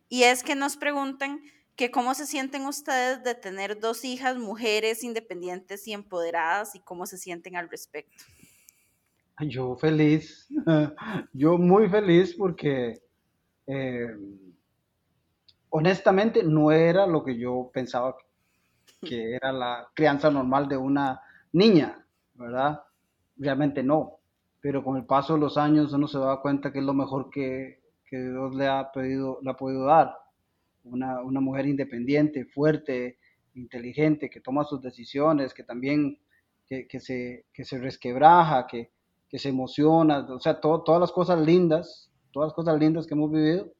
Y 0.09 0.23
es 0.23 0.43
que 0.43 0.55
nos 0.55 0.77
preguntan 0.77 1.41
que 1.78 1.91
cómo 1.91 2.15
se 2.15 2.25
sienten 2.25 2.65
ustedes 2.65 3.23
de 3.23 3.36
tener 3.36 3.80
dos 3.80 4.03
hijas, 4.03 4.36
mujeres 4.36 5.03
independientes 5.03 5.88
y 5.88 5.93
empoderadas 5.93 6.73
y 6.73 6.80
cómo 6.80 7.05
se 7.05 7.19
sienten 7.19 7.55
al 7.55 7.69
respecto. 7.69 8.25
Yo 9.41 9.75
feliz, 9.75 10.47
yo 11.34 11.59
muy 11.59 11.88
feliz 11.88 12.34
porque 12.36 12.99
eh, 13.67 14.07
honestamente 15.69 16.43
no 16.43 16.71
era 16.71 17.05
lo 17.05 17.23
que 17.23 17.38
yo 17.38 17.69
pensaba 17.71 18.17
que 18.99 19.36
era 19.36 19.51
la 19.51 19.88
crianza 19.93 20.32
normal 20.32 20.67
de 20.67 20.78
una 20.78 21.21
niña, 21.51 22.03
¿verdad? 22.34 22.82
Realmente 23.38 23.84
no, 23.84 24.17
pero 24.59 24.84
con 24.84 24.97
el 24.97 25.05
paso 25.05 25.36
de 25.36 25.41
los 25.41 25.59
años 25.59 25.93
uno 25.93 26.07
se 26.07 26.17
da 26.17 26.41
cuenta 26.41 26.73
que 26.73 26.80
es 26.80 26.86
lo 26.86 26.95
mejor 26.95 27.30
que, 27.30 27.84
que 28.09 28.17
Dios 28.17 28.55
le 28.55 28.67
ha, 28.67 28.91
pedido, 28.91 29.38
le 29.43 29.51
ha 29.51 29.53
podido 29.53 29.86
dar 29.86 30.26
una, 30.89 31.21
una, 31.21 31.39
mujer 31.39 31.65
independiente, 31.67 32.45
fuerte, 32.45 33.17
inteligente, 33.55 34.29
que 34.29 34.41
toma 34.41 34.63
sus 34.63 34.81
decisiones, 34.81 35.53
que 35.53 35.63
también 35.63 36.19
que, 36.67 36.88
que 36.88 36.99
se, 36.99 37.45
que 37.53 37.63
se 37.63 37.77
resquebraja, 37.77 38.67
que, 38.67 38.91
que 39.29 39.39
se 39.39 39.49
emociona, 39.49 40.19
o 40.29 40.39
sea, 40.39 40.59
todas 40.59 40.99
las 40.99 41.11
cosas 41.11 41.39
lindas, 41.39 42.11
todas 42.31 42.47
las 42.47 42.53
cosas 42.53 42.79
lindas 42.79 43.07
que 43.07 43.13
hemos 43.13 43.31
vivido 43.31 43.71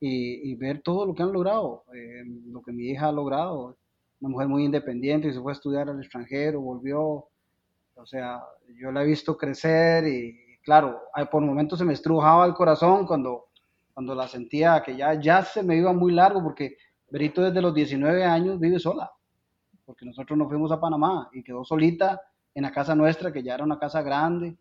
y, 0.00 0.50
y 0.50 0.54
ver 0.54 0.82
todo 0.82 1.06
lo 1.06 1.14
que 1.14 1.22
han 1.22 1.32
logrado, 1.32 1.84
eh, 1.94 2.24
lo 2.46 2.62
que 2.62 2.72
mi 2.72 2.84
hija 2.86 3.08
ha 3.08 3.12
logrado, 3.12 3.76
una 4.20 4.30
mujer 4.30 4.48
muy 4.48 4.64
independiente 4.64 5.28
y 5.28 5.32
se 5.32 5.40
fue 5.40 5.52
a 5.52 5.54
estudiar 5.54 5.88
al 5.88 5.98
extranjero, 5.98 6.60
volvió, 6.60 7.28
o 7.94 8.06
sea, 8.06 8.42
yo 8.80 8.90
la 8.92 9.02
he 9.02 9.06
visto 9.06 9.36
crecer 9.36 10.06
y, 10.06 10.58
claro, 10.62 11.00
por 11.30 11.42
momentos 11.42 11.78
se 11.78 11.84
me 11.84 11.92
estrujaba 11.92 12.46
el 12.46 12.54
corazón 12.54 13.06
cuando 13.06 13.47
cuando 13.98 14.14
la 14.14 14.28
sentía 14.28 14.80
que 14.80 14.96
ya, 14.96 15.20
ya 15.20 15.42
se 15.42 15.60
me 15.60 15.76
iba 15.76 15.92
muy 15.92 16.12
largo, 16.12 16.40
porque 16.40 16.76
Berito 17.10 17.42
desde 17.42 17.60
los 17.60 17.74
19 17.74 18.22
años 18.22 18.60
vive 18.60 18.78
sola, 18.78 19.10
porque 19.84 20.06
nosotros 20.06 20.38
nos 20.38 20.46
fuimos 20.46 20.70
a 20.70 20.78
Panamá 20.78 21.28
y 21.32 21.42
quedó 21.42 21.64
solita 21.64 22.20
en 22.54 22.62
la 22.62 22.70
casa 22.70 22.94
nuestra, 22.94 23.32
que 23.32 23.42
ya 23.42 23.56
era 23.56 23.64
una 23.64 23.76
casa 23.76 24.00
grande, 24.02 24.56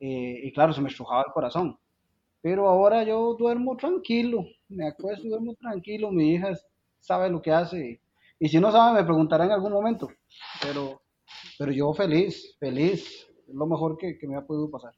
eh, 0.00 0.40
y 0.42 0.52
claro, 0.52 0.72
se 0.72 0.80
me 0.80 0.88
estrujaba 0.88 1.22
el 1.24 1.32
corazón. 1.32 1.78
Pero 2.42 2.68
ahora 2.68 3.04
yo 3.04 3.36
duermo 3.38 3.76
tranquilo, 3.76 4.44
me 4.68 4.88
acuesto 4.88 5.28
duermo 5.28 5.54
tranquilo, 5.54 6.10
mi 6.10 6.32
hija 6.32 6.48
sabe 6.98 7.30
lo 7.30 7.40
que 7.40 7.52
hace, 7.52 8.00
y, 8.40 8.48
si 8.48 8.58
no 8.58 8.72
sabe 8.72 8.98
me 8.98 9.04
preguntará 9.04 9.44
en 9.44 9.52
algún 9.52 9.70
momento, 9.70 10.08
pero, 10.60 11.00
pero 11.56 11.70
yo 11.70 11.94
feliz, 11.94 12.56
feliz, 12.58 13.24
es 13.46 13.54
lo 13.54 13.66
mejor 13.66 13.96
que 13.96 14.18
me 14.26 14.34
ha 14.34 14.44
podido 14.44 14.68
pasar. 14.68 14.94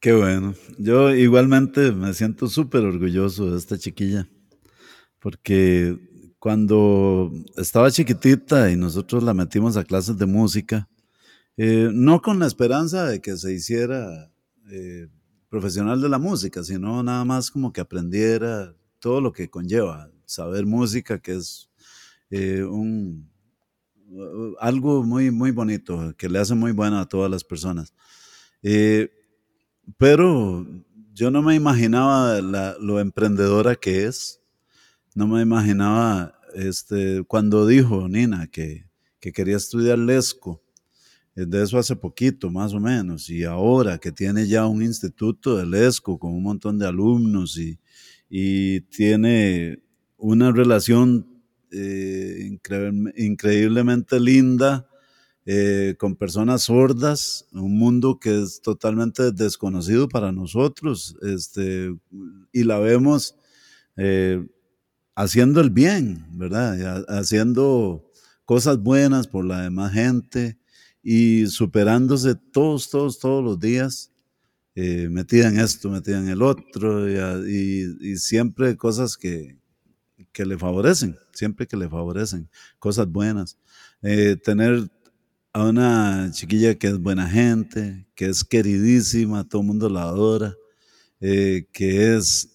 Qué 0.00 0.12
bueno. 0.12 0.54
Yo 0.78 1.12
igualmente 1.12 1.90
me 1.90 2.14
siento 2.14 2.46
súper 2.48 2.82
orgulloso 2.84 3.50
de 3.50 3.58
esta 3.58 3.76
chiquilla, 3.78 4.28
porque 5.18 5.98
cuando 6.38 7.32
estaba 7.56 7.90
chiquitita 7.90 8.70
y 8.70 8.76
nosotros 8.76 9.24
la 9.24 9.34
metimos 9.34 9.76
a 9.76 9.82
clases 9.82 10.16
de 10.16 10.26
música, 10.26 10.88
eh, 11.56 11.90
no 11.92 12.22
con 12.22 12.38
la 12.38 12.46
esperanza 12.46 13.06
de 13.06 13.20
que 13.20 13.36
se 13.36 13.52
hiciera 13.52 14.30
eh, 14.70 15.08
profesional 15.48 16.00
de 16.00 16.08
la 16.08 16.18
música, 16.18 16.62
sino 16.62 17.02
nada 17.02 17.24
más 17.24 17.50
como 17.50 17.72
que 17.72 17.80
aprendiera 17.80 18.76
todo 19.00 19.20
lo 19.20 19.32
que 19.32 19.50
conlleva 19.50 20.10
saber 20.26 20.64
música, 20.64 21.18
que 21.18 21.34
es 21.36 21.70
eh, 22.30 22.62
un, 22.62 23.28
algo 24.60 25.02
muy, 25.02 25.32
muy 25.32 25.50
bonito, 25.50 26.14
que 26.16 26.28
le 26.28 26.38
hace 26.38 26.54
muy 26.54 26.70
bueno 26.70 27.00
a 27.00 27.08
todas 27.08 27.30
las 27.30 27.42
personas 27.42 27.92
pero 29.96 30.66
yo 31.14 31.30
no 31.30 31.42
me 31.42 31.54
imaginaba 31.54 32.40
lo 32.40 33.00
emprendedora 33.00 33.74
que 33.74 34.04
es. 34.04 34.40
No 35.14 35.26
me 35.26 35.42
imaginaba, 35.42 36.38
este, 36.54 37.24
cuando 37.26 37.66
dijo 37.66 38.08
Nina 38.08 38.46
que, 38.46 38.86
que 39.18 39.32
quería 39.32 39.56
estudiar 39.56 39.98
Lesco, 39.98 40.62
eh, 41.34 41.46
de 41.46 41.62
eso 41.62 41.78
hace 41.78 41.96
poquito 41.96 42.50
más 42.50 42.72
o 42.72 42.80
menos, 42.80 43.30
y 43.30 43.44
ahora 43.44 43.98
que 43.98 44.12
tiene 44.12 44.46
ya 44.46 44.66
un 44.66 44.82
instituto 44.82 45.56
de 45.56 45.66
Lesco 45.66 46.18
con 46.18 46.32
un 46.32 46.42
montón 46.42 46.78
de 46.78 46.86
alumnos 46.86 47.58
y, 47.58 47.78
y 48.28 48.80
tiene 48.82 49.82
una 50.16 50.52
relación 50.52 51.26
eh, 51.70 52.58
increíblemente 53.16 54.18
linda 54.18 54.87
eh, 55.50 55.94
con 55.96 56.14
personas 56.14 56.64
sordas, 56.64 57.46
un 57.52 57.78
mundo 57.78 58.18
que 58.20 58.42
es 58.42 58.60
totalmente 58.60 59.32
desconocido 59.32 60.06
para 60.06 60.30
nosotros, 60.30 61.16
este, 61.22 61.96
y 62.52 62.64
la 62.64 62.78
vemos 62.78 63.34
eh, 63.96 64.46
haciendo 65.14 65.62
el 65.62 65.70
bien, 65.70 66.26
¿verdad? 66.32 67.02
Haciendo 67.08 68.12
cosas 68.44 68.76
buenas 68.76 69.26
por 69.26 69.46
la 69.46 69.62
demás 69.62 69.94
gente 69.94 70.58
y 71.02 71.46
superándose 71.46 72.34
todos, 72.34 72.90
todos, 72.90 73.18
todos 73.18 73.42
los 73.42 73.58
días, 73.58 74.12
eh, 74.74 75.08
metida 75.10 75.48
en 75.48 75.60
esto, 75.60 75.88
metida 75.88 76.18
en 76.18 76.28
el 76.28 76.42
otro, 76.42 77.08
y, 77.48 78.18
siempre 78.18 78.76
cosas 78.76 79.16
que, 79.16 79.56
que, 80.30 80.44
le 80.44 80.58
favorecen, 80.58 81.16
siempre 81.32 81.66
que 81.66 81.78
le 81.78 81.88
favorecen, 81.88 82.50
cosas 82.78 83.06
buenas. 83.08 83.56
tener 84.44 84.90
a 85.58 85.68
una 85.68 86.30
chiquilla 86.30 86.76
que 86.76 86.86
es 86.86 86.98
buena 86.98 87.28
gente, 87.28 88.06
que 88.14 88.26
es 88.26 88.44
queridísima, 88.44 89.42
todo 89.42 89.62
el 89.62 89.66
mundo 89.66 89.88
la 89.88 90.02
adora, 90.02 90.54
eh, 91.20 91.66
que 91.72 92.14
es 92.14 92.48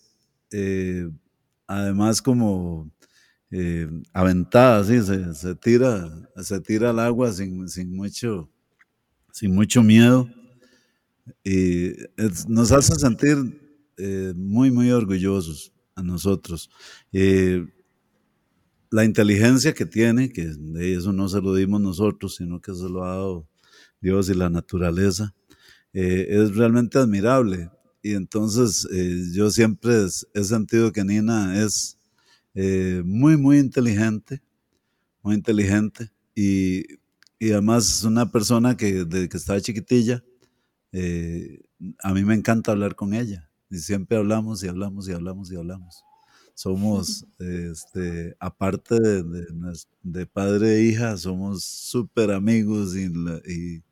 eh, 0.52 1.10
además 1.68 2.22
como 2.22 2.90
eh, 3.52 3.90
aventada, 4.14 4.84
¿sí? 4.86 5.02
se, 5.34 5.56
tira, 5.56 6.10
se 6.38 6.62
tira 6.62 6.92
al 6.92 7.00
agua 7.00 7.34
sin, 7.34 7.68
mucho, 7.94 8.50
sin 9.34 9.54
mucho 9.54 9.84
miedo 9.84 10.30
y 11.44 11.92
nos 12.48 12.72
hace 12.72 12.96
sentir 12.96 13.38
muy, 14.36 14.72
muy 14.72 14.92
orgullosos 14.92 15.74
a 15.96 16.02
nosotros 16.02 16.70
la 18.94 19.06
inteligencia 19.06 19.74
que 19.74 19.88
tiene, 19.88 20.32
que 20.32 20.46
de 20.56 20.94
eso 20.94 21.12
no 21.12 21.28
se 21.28 21.42
lo 21.42 21.56
dimos 21.56 21.82
nosotros, 21.82 22.36
sino 22.36 22.62
que 22.62 22.76
se 22.76 22.88
lo 22.88 23.04
ha 23.04 23.16
dado 23.16 23.48
Dios 24.00 24.30
y 24.30 24.36
la 24.36 24.52
naturaleza, 24.52 25.34
eh, 25.94 26.28
es 26.30 26.56
realmente 26.56 27.00
admirable. 27.00 27.72
Y 28.04 28.14
entonces 28.14 28.88
eh, 28.94 29.32
yo 29.34 29.50
siempre 29.50 30.06
he 30.36 30.44
sentido 30.44 30.92
que 30.92 31.04
Nina 31.04 31.60
es 31.64 31.98
eh, 32.54 33.02
muy, 33.04 33.36
muy 33.36 33.58
inteligente, 33.58 34.44
muy 35.24 35.34
inteligente 35.38 36.12
y, 36.36 36.84
y, 37.40 37.52
además 37.52 37.98
es 37.98 38.04
una 38.04 38.32
persona 38.32 38.78
que 38.78 39.06
desde 39.06 39.28
que 39.28 39.38
estaba 39.38 39.60
chiquitilla 39.60 40.24
a 42.04 42.14
mí 42.14 42.24
me 42.24 42.36
encanta 42.36 42.74
hablar 42.74 42.94
con 42.96 43.16
ella. 43.16 43.50
Y 43.72 43.80
siempre 43.80 44.18
hablamos 44.18 44.64
y 44.64 44.68
hablamos 44.68 45.10
y 45.10 45.14
hablamos 45.14 45.52
y 45.52 45.56
hablamos. 45.56 46.04
Somos, 46.54 47.26
este, 47.40 48.36
aparte 48.40 49.00
de, 49.00 49.46
de, 50.04 50.26
padre 50.26 50.76
e 50.76 50.82
hija, 50.84 51.18
somos 51.18 51.64
súper 51.64 52.32
amigos 52.32 52.96
y, 52.96 53.06
y, 53.46 53.84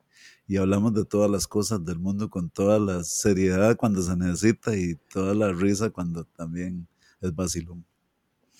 y, 0.47 0.57
hablamos 0.57 0.93
de 0.93 1.05
todas 1.05 1.29
las 1.29 1.47
cosas 1.47 1.83
del 1.83 1.99
mundo 1.99 2.29
con 2.29 2.49
toda 2.49 2.79
la 2.79 3.03
seriedad 3.03 3.75
cuando 3.75 4.01
se 4.01 4.15
necesita 4.15 4.75
y 4.75 4.95
toda 5.11 5.33
la 5.33 5.51
risa 5.51 5.89
cuando 5.89 6.25
también 6.25 6.87
es 7.21 7.33
vacilón. 7.33 7.85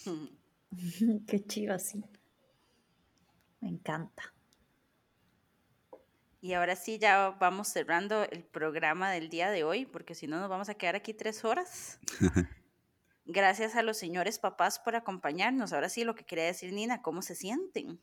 Qué 1.27 1.43
chido 1.45 1.73
así. 1.73 2.03
Me 3.59 3.69
encanta. 3.69 4.33
Y 6.41 6.53
ahora 6.53 6.75
sí, 6.75 6.97
ya 6.97 7.37
vamos 7.39 7.67
cerrando 7.67 8.23
el 8.23 8.43
programa 8.43 9.11
del 9.11 9.29
día 9.29 9.51
de 9.51 9.63
hoy, 9.63 9.85
porque 9.85 10.15
si 10.15 10.25
no 10.25 10.39
nos 10.39 10.49
vamos 10.49 10.69
a 10.69 10.73
quedar 10.73 10.95
aquí 10.95 11.13
tres 11.13 11.45
horas. 11.45 11.99
Gracias 13.25 13.75
a 13.75 13.83
los 13.83 13.97
señores 13.97 14.39
papás 14.39 14.79
por 14.79 14.95
acompañarnos. 14.95 15.73
Ahora 15.73 15.89
sí, 15.89 16.03
lo 16.03 16.15
que 16.15 16.25
quería 16.25 16.45
decir 16.45 16.73
Nina, 16.73 17.01
¿cómo 17.01 17.21
se 17.21 17.35
sienten? 17.35 17.99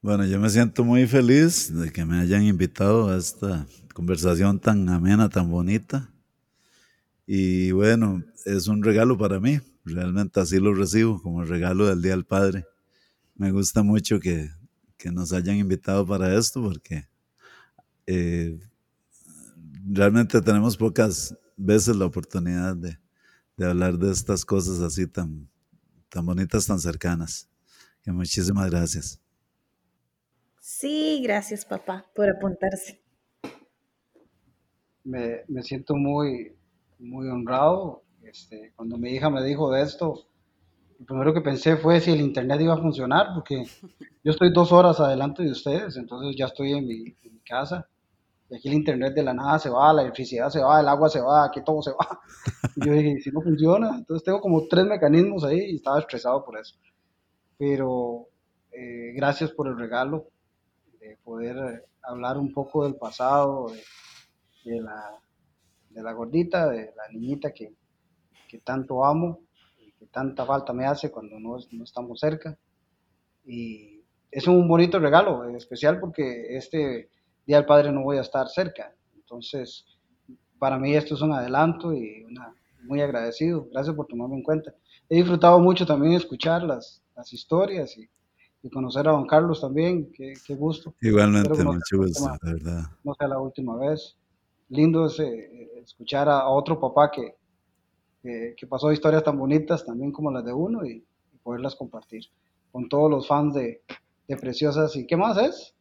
Bueno, 0.00 0.24
yo 0.26 0.40
me 0.40 0.50
siento 0.50 0.84
muy 0.84 1.06
feliz 1.06 1.72
de 1.72 1.92
que 1.92 2.04
me 2.04 2.18
hayan 2.20 2.42
invitado 2.42 3.08
a 3.08 3.16
esta 3.16 3.66
conversación 3.94 4.58
tan 4.58 4.88
amena, 4.88 5.28
tan 5.28 5.50
bonita. 5.50 6.12
Y 7.26 7.70
bueno, 7.72 8.24
es 8.44 8.66
un 8.66 8.82
regalo 8.82 9.16
para 9.16 9.38
mí. 9.38 9.60
Realmente 9.84 10.40
así 10.40 10.58
lo 10.58 10.74
recibo, 10.74 11.20
como 11.22 11.44
regalo 11.44 11.86
del 11.86 12.02
Día 12.02 12.12
del 12.12 12.24
Padre. 12.24 12.64
Me 13.34 13.52
gusta 13.52 13.82
mucho 13.82 14.18
que 14.18 14.50
que 15.02 15.10
nos 15.10 15.32
hayan 15.32 15.56
invitado 15.56 16.06
para 16.06 16.32
esto, 16.38 16.62
porque 16.62 17.08
eh, 18.06 18.56
realmente 19.84 20.40
tenemos 20.40 20.76
pocas 20.76 21.36
veces 21.56 21.96
la 21.96 22.06
oportunidad 22.06 22.76
de, 22.76 22.98
de, 23.56 23.66
hablar 23.66 23.98
de 23.98 24.12
estas 24.12 24.44
cosas 24.44 24.80
así 24.80 25.06
tan, 25.06 25.48
tan 26.08 26.26
bonitas, 26.26 26.66
tan 26.66 26.78
cercanas. 26.78 27.48
Que 28.02 28.12
muchísimas 28.12 28.70
gracias. 28.70 29.20
Sí, 30.60 31.20
gracias 31.22 31.64
papá 31.64 32.04
por 32.14 32.28
apuntarse. 32.28 33.00
Me, 35.04 35.42
me 35.48 35.62
siento 35.62 35.94
muy, 35.96 36.54
muy 36.98 37.28
honrado. 37.28 38.02
Este, 38.22 38.72
cuando 38.76 38.96
mi 38.96 39.10
hija 39.10 39.30
me 39.30 39.42
dijo 39.42 39.72
de 39.72 39.82
esto, 39.82 40.26
lo 41.02 41.06
primero 41.06 41.34
que 41.34 41.40
pensé 41.40 41.76
fue 41.76 42.00
si 42.00 42.12
el 42.12 42.20
internet 42.20 42.60
iba 42.60 42.74
a 42.74 42.80
funcionar, 42.80 43.34
porque 43.34 43.64
yo 44.22 44.30
estoy 44.30 44.52
dos 44.52 44.70
horas 44.70 45.00
adelante 45.00 45.42
de 45.42 45.50
ustedes, 45.50 45.96
entonces 45.96 46.36
ya 46.36 46.46
estoy 46.46 46.74
en 46.74 46.86
mi, 46.86 47.16
casa. 47.44 47.88
Y 48.52 48.56
aquí 48.56 48.68
el 48.68 48.74
internet 48.74 49.14
de 49.14 49.22
la 49.22 49.32
nada 49.32 49.58
se 49.58 49.70
va, 49.70 49.94
la 49.94 50.02
electricidad 50.02 50.50
se 50.50 50.60
va, 50.60 50.80
el 50.80 50.88
agua 50.88 51.08
se 51.08 51.22
va, 51.22 51.46
aquí 51.46 51.64
todo 51.64 51.80
se 51.80 51.92
va. 51.92 52.20
Y 52.76 52.84
yo 52.86 52.92
dije, 52.92 53.18
si 53.20 53.30
no 53.30 53.40
funciona, 53.40 53.96
entonces 53.96 54.22
tengo 54.24 54.42
como 54.42 54.68
tres 54.68 54.84
mecanismos 54.84 55.44
ahí 55.44 55.70
y 55.70 55.76
estaba 55.76 56.00
estresado 56.00 56.44
por 56.44 56.58
eso. 56.58 56.76
Pero 57.56 58.26
eh, 58.70 59.12
gracias 59.16 59.52
por 59.52 59.68
el 59.68 59.78
regalo 59.78 60.26
de 61.00 61.16
poder 61.24 61.56
eh, 61.56 61.82
hablar 62.02 62.36
un 62.36 62.52
poco 62.52 62.84
del 62.84 62.96
pasado, 62.96 63.72
de, 64.64 64.80
la, 64.82 65.18
de 65.88 66.02
la 66.02 66.12
gordita, 66.12 66.68
de 66.68 66.92
la 66.94 67.08
niñita 67.10 67.52
que, 67.52 67.74
que 68.46 68.58
tanto 68.58 69.02
amo 69.02 69.40
tanta 70.12 70.44
falta 70.44 70.72
me 70.72 70.86
hace 70.86 71.10
cuando 71.10 71.40
no, 71.40 71.56
no 71.70 71.84
estamos 71.84 72.20
cerca. 72.20 72.56
Y 73.44 74.02
es 74.30 74.46
un 74.46 74.68
bonito 74.68 74.98
regalo, 74.98 75.44
especial 75.56 75.98
porque 75.98 76.56
este 76.56 77.10
Día 77.46 77.56
del 77.56 77.66
Padre 77.66 77.92
no 77.92 78.02
voy 78.02 78.18
a 78.18 78.22
estar 78.22 78.48
cerca. 78.48 78.94
Entonces, 79.14 79.84
para 80.58 80.78
mí 80.78 80.94
esto 80.94 81.14
es 81.14 81.22
un 81.22 81.32
adelanto 81.32 81.92
y 81.92 82.24
una, 82.24 82.54
muy 82.84 83.00
agradecido. 83.00 83.68
Gracias 83.72 83.94
por 83.96 84.06
tomarme 84.06 84.36
en 84.36 84.42
cuenta. 84.42 84.74
He 85.08 85.16
disfrutado 85.16 85.58
mucho 85.60 85.86
también 85.86 86.14
escuchar 86.14 86.62
las, 86.62 87.02
las 87.16 87.32
historias 87.32 87.96
y, 87.96 88.08
y, 88.62 88.70
conocer 88.70 89.08
a 89.08 89.12
don 89.12 89.26
Carlos 89.26 89.60
también. 89.60 90.10
Qué, 90.12 90.34
qué 90.46 90.54
gusto. 90.54 90.94
Igualmente, 91.00 91.62
mucho 91.64 91.96
gusto, 91.98 92.28
la 92.28 92.38
verdad. 92.42 92.82
No 93.04 93.14
sea 93.14 93.28
la 93.28 93.38
última 93.38 93.76
vez. 93.76 94.16
Lindo 94.68 95.06
es 95.06 95.18
eh, 95.20 95.70
escuchar 95.82 96.28
a, 96.28 96.48
otro 96.48 96.80
papá 96.80 97.10
que, 97.10 97.34
que, 98.22 98.66
pasó 98.66 98.90
historias 98.92 99.24
tan 99.24 99.38
bonitas 99.38 99.84
también 99.84 100.12
como 100.12 100.30
las 100.30 100.44
de 100.44 100.52
uno 100.52 100.84
y, 100.84 101.04
poderlas 101.42 101.74
compartir 101.74 102.22
con 102.70 102.88
todos 102.88 103.10
los 103.10 103.26
fans 103.26 103.54
de, 103.54 103.82
de, 104.28 104.36
Preciosas. 104.36 104.94
¿Y 104.94 105.06
qué 105.06 105.16
más 105.16 105.36
es? 105.38 105.74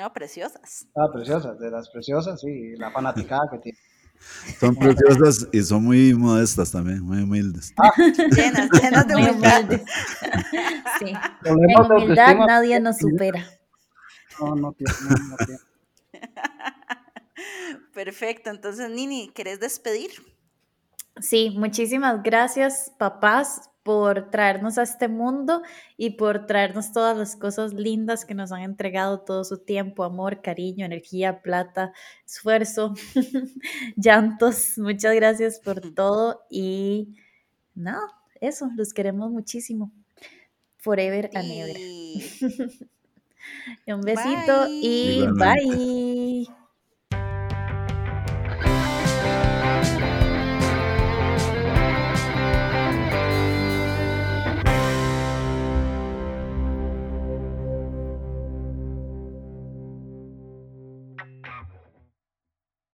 No, 0.00 0.10
Preciosas. 0.14 0.86
Ah, 0.96 1.08
Preciosas, 1.12 1.58
de 1.58 1.70
las 1.70 1.90
Preciosas, 1.90 2.40
sí, 2.40 2.74
la 2.78 2.90
fanaticada 2.90 3.42
que 3.50 3.58
tiene. 3.58 3.78
Son 4.58 4.74
preciosas 4.74 5.46
y 5.52 5.62
son 5.62 5.84
muy 5.84 6.14
modestas 6.14 6.72
también, 6.72 7.02
muy 7.02 7.22
humildes. 7.22 7.74
Ah. 7.76 7.92
llenas, 7.98 8.70
llenas 8.70 9.06
de 9.06 9.14
humildad. 9.16 9.64
sí. 10.98 11.12
En 11.44 11.56
humildad 11.78 12.36
nadie 12.46 12.80
nos 12.80 12.96
supera. 12.96 13.46
No, 14.40 14.56
no 14.56 14.72
tiene, 14.72 14.92
no, 15.02 15.28
no 15.28 15.36
tiene. 15.36 15.60
Perfecto, 17.92 18.48
entonces 18.48 18.90
Nini, 18.90 19.30
¿querés 19.34 19.60
despedir? 19.60 20.12
Sí, 21.20 21.54
muchísimas 21.58 22.22
gracias, 22.22 22.90
papás, 22.98 23.69
por 23.82 24.30
traernos 24.30 24.78
a 24.78 24.82
este 24.82 25.08
mundo 25.08 25.62
y 25.96 26.10
por 26.10 26.46
traernos 26.46 26.92
todas 26.92 27.16
las 27.16 27.36
cosas 27.36 27.72
lindas 27.72 28.24
que 28.24 28.34
nos 28.34 28.52
han 28.52 28.62
entregado 28.62 29.20
todo 29.20 29.44
su 29.44 29.58
tiempo, 29.58 30.04
amor, 30.04 30.42
cariño, 30.42 30.84
energía, 30.84 31.42
plata, 31.42 31.92
esfuerzo, 32.26 32.94
llantos. 33.96 34.76
Muchas 34.76 35.14
gracias 35.14 35.60
por 35.60 35.80
todo 35.94 36.42
y 36.50 37.14
no, 37.74 37.98
eso, 38.40 38.70
los 38.76 38.92
queremos 38.92 39.30
muchísimo. 39.30 39.92
Forever 40.76 41.30
and 41.34 41.50
ever. 41.50 41.76
Un 43.86 44.00
besito 44.02 44.66
y 44.68 45.26
bye. 45.32 46.19